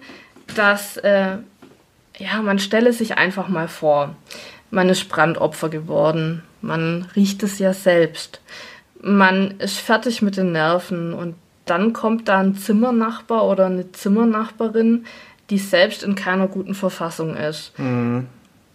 dass 0.55 0.97
äh, 0.97 1.37
ja, 2.17 2.41
man 2.41 2.59
stelle 2.59 2.93
sich 2.93 3.17
einfach 3.17 3.47
mal 3.47 3.67
vor, 3.67 4.15
man 4.71 4.89
ist 4.89 5.09
Brandopfer 5.09 5.69
geworden, 5.69 6.43
man 6.61 7.07
riecht 7.15 7.43
es 7.43 7.59
ja 7.59 7.73
selbst, 7.73 8.41
man 9.01 9.59
ist 9.59 9.77
fertig 9.77 10.21
mit 10.21 10.37
den 10.37 10.51
Nerven 10.51 11.13
und 11.13 11.35
dann 11.65 11.93
kommt 11.93 12.27
da 12.27 12.39
ein 12.39 12.55
Zimmernachbar 12.55 13.47
oder 13.47 13.67
eine 13.67 13.91
Zimmernachbarin, 13.91 15.05
die 15.49 15.57
selbst 15.57 16.03
in 16.03 16.15
keiner 16.15 16.47
guten 16.47 16.73
Verfassung 16.73 17.35
ist. 17.35 17.73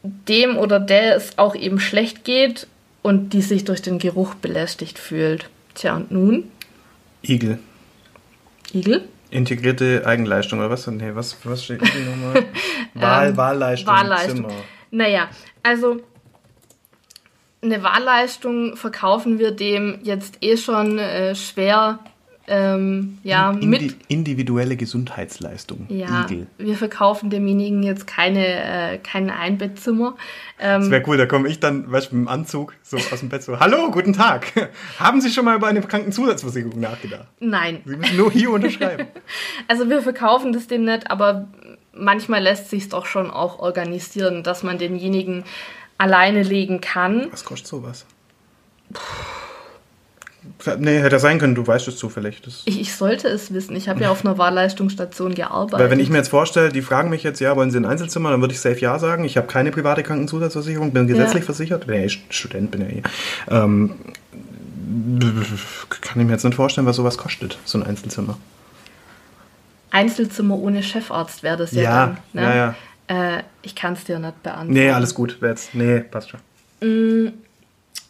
Dem 0.03 0.57
oder 0.57 0.81
der 0.81 1.17
es 1.17 1.39
auch 1.39 1.55
eben 1.55 1.81
schlecht 1.81 2.25
geht 2.25 2.67
und 3.03 3.33
die 3.33 3.43
sich 3.43 3.65
durch 3.65 3.83
den 3.83 3.99
Geruch 3.99 4.35
belästigt 4.35 4.99
fühlt. 4.99 5.51
Tja, 5.75 5.97
und 5.97 6.11
nun? 6.11 6.51
Igel. 7.23 7.59
Igel? 8.73 9.05
Integrierte 9.31 10.07
Eigenleistung 10.07 10.61
oder 10.61 10.71
was? 10.71 10.87
Nee, 10.87 11.11
was, 11.15 11.37
was 11.45 11.65
steht 11.65 11.83
Igel 11.83 12.05
nochmal? 12.05 12.45
Wahl, 12.95 13.37
Wahlleistung, 13.37 13.93
im 13.93 14.01
Wahlleistung. 14.01 14.37
Zimmer. 14.37 14.55
Naja, 14.91 15.29
also 15.63 16.01
eine 17.65 17.83
Wahlleistung 17.83 18.77
verkaufen 18.77 19.39
wir 19.39 19.51
dem 19.51 19.99
jetzt 20.03 20.39
eh 20.43 20.57
schon 20.57 20.99
äh, 20.99 21.35
schwer 21.35 21.99
ähm, 22.47 23.19
ja, 23.23 23.53
Indi 23.53 23.67
mit. 23.67 23.97
individuelle 24.09 24.77
Gesundheitsleistung. 24.77 25.87
Ja, 25.89 26.25
Igel. 26.25 26.47
wir 26.59 26.77
verkaufen 26.77 27.31
demjenigen 27.31 27.83
jetzt 27.83 28.07
keine, 28.07 28.47
äh, 28.47 28.99
kein 28.99 29.31
Einbettzimmer. 29.31 30.17
Ähm, 30.59 30.83
Das 30.83 30.91
wäre 30.91 31.03
cool, 31.07 31.17
da 31.17 31.25
komme 31.25 31.49
ich 31.49 31.61
dann, 31.61 31.91
weißt 31.91 32.13
du, 32.13 32.17
mit 32.17 32.27
dem 32.27 32.29
Anzug 32.29 32.75
so 32.83 32.99
aus 32.99 33.21
dem 33.21 33.31
Bett 33.31 33.43
so, 33.43 33.59
hallo, 33.61 33.91
guten 33.91 34.13
Tag. 34.13 34.53
Haben 34.99 35.23
Sie 35.23 35.31
schon 35.31 35.47
mal 35.47 35.57
über 35.57 35.69
eine 35.69 35.81
Krankenzusatzversicherung 35.81 36.81
nachgedacht? 36.81 37.27
nein, 37.41 37.81
Sie 37.87 37.97
müssen 37.97 38.17
nur 38.19 38.31
hier 38.31 38.51
unterschreiben. 38.51 39.07
also 39.69 39.89
wir 39.89 40.03
verkaufen 40.03 40.53
das 40.53 40.67
dem 40.67 40.85
nicht, 40.85 41.11
aber 41.11 41.49
manchmal 41.95 42.43
lässt 42.43 42.69
sich 42.69 42.91
doch 42.91 43.07
schon 43.07 43.31
auch 43.31 43.59
organisieren, 43.59 44.43
dass 44.43 44.63
man 44.63 44.77
denjenigen 44.77 45.45
alleine 46.05 46.43
legen 46.43 46.83
kann. 46.83 47.29
Was 47.31 47.45
kostet 47.47 47.67
sowas? 47.67 48.05
Nee, 50.79 50.99
hätte 51.01 51.19
sein 51.19 51.39
können, 51.39 51.55
du 51.55 51.67
weißt 51.67 51.89
es 51.89 51.97
zufällig. 51.97 52.43
Ich, 52.67 52.79
ich 52.81 52.95
sollte 52.95 53.29
es 53.29 53.55
wissen. 53.55 53.75
Ich 53.75 53.89
habe 53.89 54.03
ja 54.03 54.11
auf 54.13 54.25
einer 54.25 54.37
Wahlleistungsstation 54.37 55.35
gearbeitet. 55.35 55.79
Weil 55.79 55.91
wenn 55.91 56.01
ich 56.01 56.11
mir 56.11 56.19
jetzt 56.19 56.29
vorstelle, 56.29 56.69
die 56.69 56.83
fragen 56.83 57.09
mich 57.09 57.23
jetzt, 57.23 57.41
ja, 57.41 57.57
wollen 57.57 57.71
Sie 57.71 57.79
ein 57.79 57.87
Einzelzimmer, 57.87 58.31
dann 58.31 58.43
würde 58.43 58.53
ich 58.53 58.61
safe 58.61 58.79
ja 58.79 58.99
sagen. 58.99 59.25
Ich 59.25 59.39
habe 59.39 59.47
keine 59.47 59.71
private 59.71 60.03
Krankenzusatzversicherung, 60.03 60.93
bin 60.93 61.07
gesetzlich 61.07 61.43
Ja. 61.43 61.47
versichert, 61.47 61.87
ja 61.87 61.95
eh 61.95 62.09
Student, 62.09 62.71
bin 62.71 62.83
ja 62.83 62.89
eh. 62.89 63.03
Ähm, 63.51 63.95
kann 66.03 66.21
ich 66.21 66.27
mir 66.27 66.33
jetzt 66.33 66.45
nicht 66.45 66.55
vorstellen, 66.55 66.87
was 66.87 66.97
sowas 66.97 67.17
kostet, 67.17 67.59
so 67.65 67.79
ein 67.79 67.83
Einzelzimmer. 67.85 68.37
Einzelzimmer 69.91 70.59
ohne 70.59 70.83
Chefarzt 70.83 71.43
wäre 71.43 71.57
das 71.57 71.73
ja, 71.73 71.83
Ja, 71.83 72.07
dann. 72.07 72.19
Ne? 72.35 72.43
ja, 72.43 72.55
ja. 72.55 72.75
Äh, 73.09 73.43
ich 73.63 73.75
kann 73.75 73.95
es 73.95 74.05
dir 74.05 74.19
nicht 74.19 74.43
beantworten. 74.43 74.73
Nee, 74.73 74.91
alles 74.91 75.15
gut, 75.15 75.39
jetzt, 75.41 75.75
nee, 75.75 76.01
passt 76.01 76.31
schon. 76.31 76.41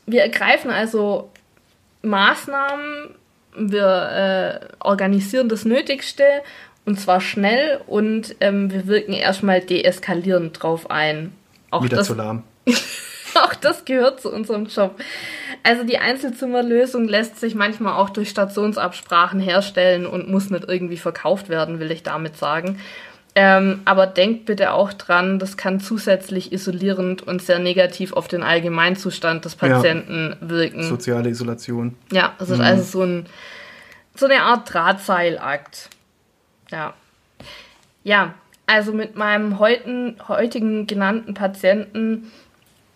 Wir 0.06 0.22
ergreifen 0.22 0.70
also 0.70 1.30
Maßnahmen, 2.02 3.14
wir 3.56 4.60
äh, 4.60 4.74
organisieren 4.80 5.48
das 5.48 5.64
Nötigste 5.64 6.24
und 6.84 7.00
zwar 7.00 7.20
schnell 7.20 7.80
und 7.86 8.36
ähm, 8.40 8.70
wir 8.70 8.86
wirken 8.86 9.12
erstmal 9.12 9.60
deeskalierend 9.60 10.62
drauf 10.62 10.90
ein. 10.90 11.32
Auch 11.70 11.84
Wieder 11.84 11.96
das, 11.98 12.08
zu 12.08 12.14
lahm. 12.14 12.42
auch 13.34 13.54
das 13.54 13.84
gehört 13.84 14.20
zu 14.20 14.30
unserem 14.32 14.66
Job. 14.66 15.00
Also 15.62 15.84
die 15.84 15.98
Einzelzimmerlösung 15.98 17.08
lässt 17.08 17.40
sich 17.40 17.54
manchmal 17.54 17.94
auch 17.94 18.10
durch 18.10 18.28
Stationsabsprachen 18.28 19.40
herstellen 19.40 20.06
und 20.06 20.28
muss 20.28 20.50
nicht 20.50 20.68
irgendwie 20.68 20.98
verkauft 20.98 21.48
werden, 21.48 21.80
will 21.80 21.90
ich 21.90 22.02
damit 22.02 22.36
sagen. 22.36 22.78
Ähm, 23.36 23.80
aber 23.84 24.06
denkt 24.06 24.44
bitte 24.44 24.72
auch 24.72 24.92
dran, 24.92 25.40
das 25.40 25.56
kann 25.56 25.80
zusätzlich 25.80 26.52
isolierend 26.52 27.22
und 27.22 27.42
sehr 27.42 27.58
negativ 27.58 28.12
auf 28.12 28.28
den 28.28 28.44
Allgemeinzustand 28.44 29.44
des 29.44 29.56
Patienten 29.56 30.36
wirken. 30.40 30.84
Soziale 30.84 31.30
Isolation. 31.30 31.96
Ja, 32.12 32.34
es 32.38 32.50
ist 32.50 32.60
also 32.60 32.82
so, 32.82 33.02
ein, 33.02 33.26
so 34.14 34.26
eine 34.26 34.42
Art 34.42 34.72
Drahtseilakt. 34.72 35.90
Ja. 36.70 36.94
Ja, 38.04 38.34
also 38.66 38.92
mit 38.92 39.16
meinem 39.16 39.58
heutigen, 39.58 40.16
heutigen 40.28 40.86
genannten 40.86 41.34
Patienten 41.34 42.30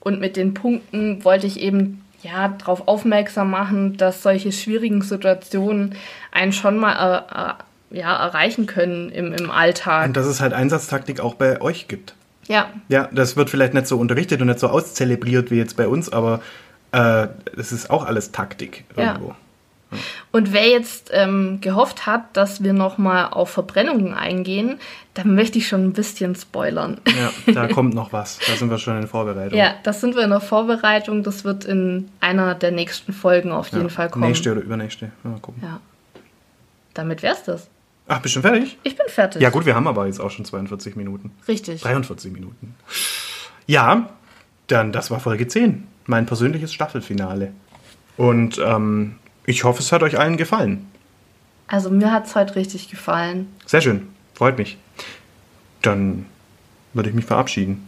und 0.01 0.20
mit 0.20 0.36
den 0.36 0.55
Punkten 0.55 1.24
wollte 1.24 1.49
ich 1.49 1.59
eben 1.59 2.05
ja 2.22 2.49
darauf 2.49 2.86
aufmerksam 2.86 3.51
machen, 3.51 3.97
dass 3.97 4.22
solche 4.22 4.53
schwierigen 4.53 5.03
Situationen 5.03 5.97
einen 6.30 6.53
schon 6.53 6.78
mal 6.78 7.24
äh, 7.28 7.51
äh, 7.51 7.55
ja, 7.91 8.14
erreichen 8.16 8.66
können 8.66 9.11
im, 9.11 9.32
im 9.32 9.51
Alltag. 9.51 10.07
Und 10.07 10.16
dass 10.16 10.26
es 10.26 10.41
halt 10.41 10.53
Einsatztaktik 10.53 11.20
auch 11.20 11.34
bei 11.34 11.61
euch 11.61 11.89
gibt. 11.89 12.14
Ja, 12.47 12.68
Ja, 12.89 13.09
das 13.12 13.36
wird 13.36 13.51
vielleicht 13.51 13.74
nicht 13.74 13.86
so 13.86 13.99
unterrichtet 13.99 14.41
und 14.41 14.47
nicht 14.47 14.59
so 14.59 14.68
auszelebriert 14.68 15.51
wie 15.51 15.57
jetzt 15.57 15.76
bei 15.76 15.86
uns, 15.89 16.11
aber 16.12 16.41
äh, 16.93 17.28
es 17.57 17.72
ist 17.72 17.91
auch 17.91 18.07
alles 18.07 18.32
Taktik 18.32 18.84
Ja. 18.97 19.12
irgendwo. 19.12 19.34
Und 20.32 20.53
wer 20.53 20.68
jetzt 20.68 21.11
ähm, 21.14 21.62
gehofft 21.62 22.05
hat, 22.05 22.36
dass 22.36 22.62
wir 22.62 22.74
nochmal 22.74 23.28
auf 23.30 23.49
Verbrennungen 23.51 24.12
eingehen, 24.12 24.78
dann 25.14 25.34
möchte 25.34 25.57
ich 25.57 25.66
schon 25.66 25.82
ein 25.84 25.93
bisschen 25.95 26.34
spoilern. 26.34 27.01
Ja, 27.47 27.53
da 27.55 27.68
kommt 27.72 27.95
noch 27.95 28.12
was. 28.12 28.39
Da 28.47 28.53
sind 28.55 28.68
wir 28.70 28.76
schon 28.76 28.99
in 28.99 29.09
Vorbereitung. 29.09 29.59
Ja, 29.59 29.72
das 29.84 30.03
sind 30.03 30.14
wir 30.14 30.22
in 30.24 30.28
der 30.30 30.41
Vorbereitung. 30.43 31.22
Das 31.22 31.45
wird 31.45 31.64
in 31.64 32.11
einer 32.20 32.55
der 32.55 32.70
nächsten 32.70 33.14
Folgen 33.14 33.51
auf 33.51 33.68
jeden 33.68 33.84
Ja. 33.84 33.89
Fall 33.89 34.11
kommen. 34.11 34.26
Nächste 34.28 34.53
oder 34.53 34.61
übernächste. 34.61 35.11
Mal 35.22 35.39
gucken. 35.41 35.62
Ja. 35.64 35.80
Damit 36.93 37.22
wär's 37.22 37.45
das. 37.45 37.68
Ach, 38.09 38.20
bist 38.20 38.34
du 38.34 38.40
schon 38.40 38.50
fertig? 38.50 38.78
Ich 38.82 38.96
bin 38.96 39.06
fertig. 39.09 39.42
Ja, 39.42 39.50
gut, 39.50 39.66
wir 39.66 39.74
haben 39.74 39.86
aber 39.86 40.06
jetzt 40.06 40.18
auch 40.18 40.30
schon 40.30 40.44
42 40.46 40.96
Minuten. 40.96 41.30
Richtig. 41.46 41.82
43 41.82 42.32
Minuten. 42.32 42.74
Ja, 43.66 44.09
dann 44.66 44.92
das 44.92 45.11
war 45.11 45.20
Folge 45.20 45.46
10. 45.46 45.86
Mein 46.06 46.24
persönliches 46.24 46.72
Staffelfinale. 46.72 47.52
Und 48.16 48.59
ähm, 48.64 49.16
ich 49.44 49.64
hoffe, 49.64 49.80
es 49.80 49.92
hat 49.92 50.02
euch 50.02 50.18
allen 50.18 50.38
gefallen. 50.38 50.90
Also 51.66 51.90
mir 51.90 52.11
hat's 52.11 52.34
heute 52.34 52.56
richtig 52.56 52.88
gefallen. 52.88 53.48
Sehr 53.66 53.82
schön. 53.82 54.09
Freut 54.34 54.56
mich. 54.56 54.78
Dann 55.82 56.24
würde 56.94 57.11
ich 57.11 57.14
mich 57.14 57.26
verabschieden. 57.26 57.88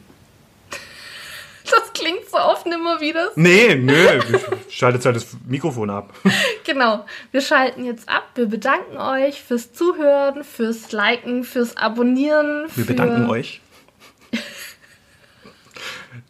Das 1.80 1.92
klingt 1.92 2.28
so 2.30 2.38
oft 2.38 2.66
nimmer 2.66 3.00
wieder. 3.00 3.30
Nee, 3.36 3.74
nö. 3.74 4.20
Schaltet 4.68 5.04
halt 5.04 5.16
das 5.16 5.36
Mikrofon 5.46 5.90
ab. 5.90 6.12
Genau. 6.64 7.04
Wir 7.32 7.40
schalten 7.40 7.84
jetzt 7.84 8.08
ab. 8.08 8.30
Wir 8.36 8.46
bedanken 8.46 8.96
euch 8.96 9.42
fürs 9.42 9.72
Zuhören, 9.72 10.44
fürs 10.44 10.92
Liken, 10.92 11.42
fürs 11.42 11.76
Abonnieren. 11.76 12.66
Wir 12.74 12.84
für... 12.84 12.92
bedanken 12.92 13.28
euch. 13.28 13.60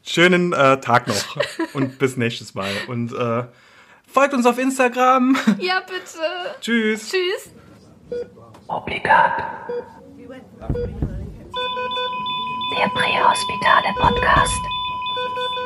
Schönen 0.02 0.52
äh, 0.52 0.80
Tag 0.80 1.06
noch 1.08 1.36
und 1.74 1.98
bis 1.98 2.16
nächstes 2.16 2.54
Mal. 2.54 2.70
Und 2.88 3.12
äh, 3.12 3.44
folgt 4.06 4.34
uns 4.34 4.46
auf 4.46 4.58
Instagram. 4.58 5.36
Ja, 5.58 5.80
bitte. 5.80 6.56
Tschüss. 6.60 7.10
Tschüss. 7.10 7.50
Obligat. 8.66 9.42
Der 12.76 12.88
Prähospitale 12.88 13.94
Podcast. 14.00 14.79
Thank 15.20 15.36
you. 15.56 15.59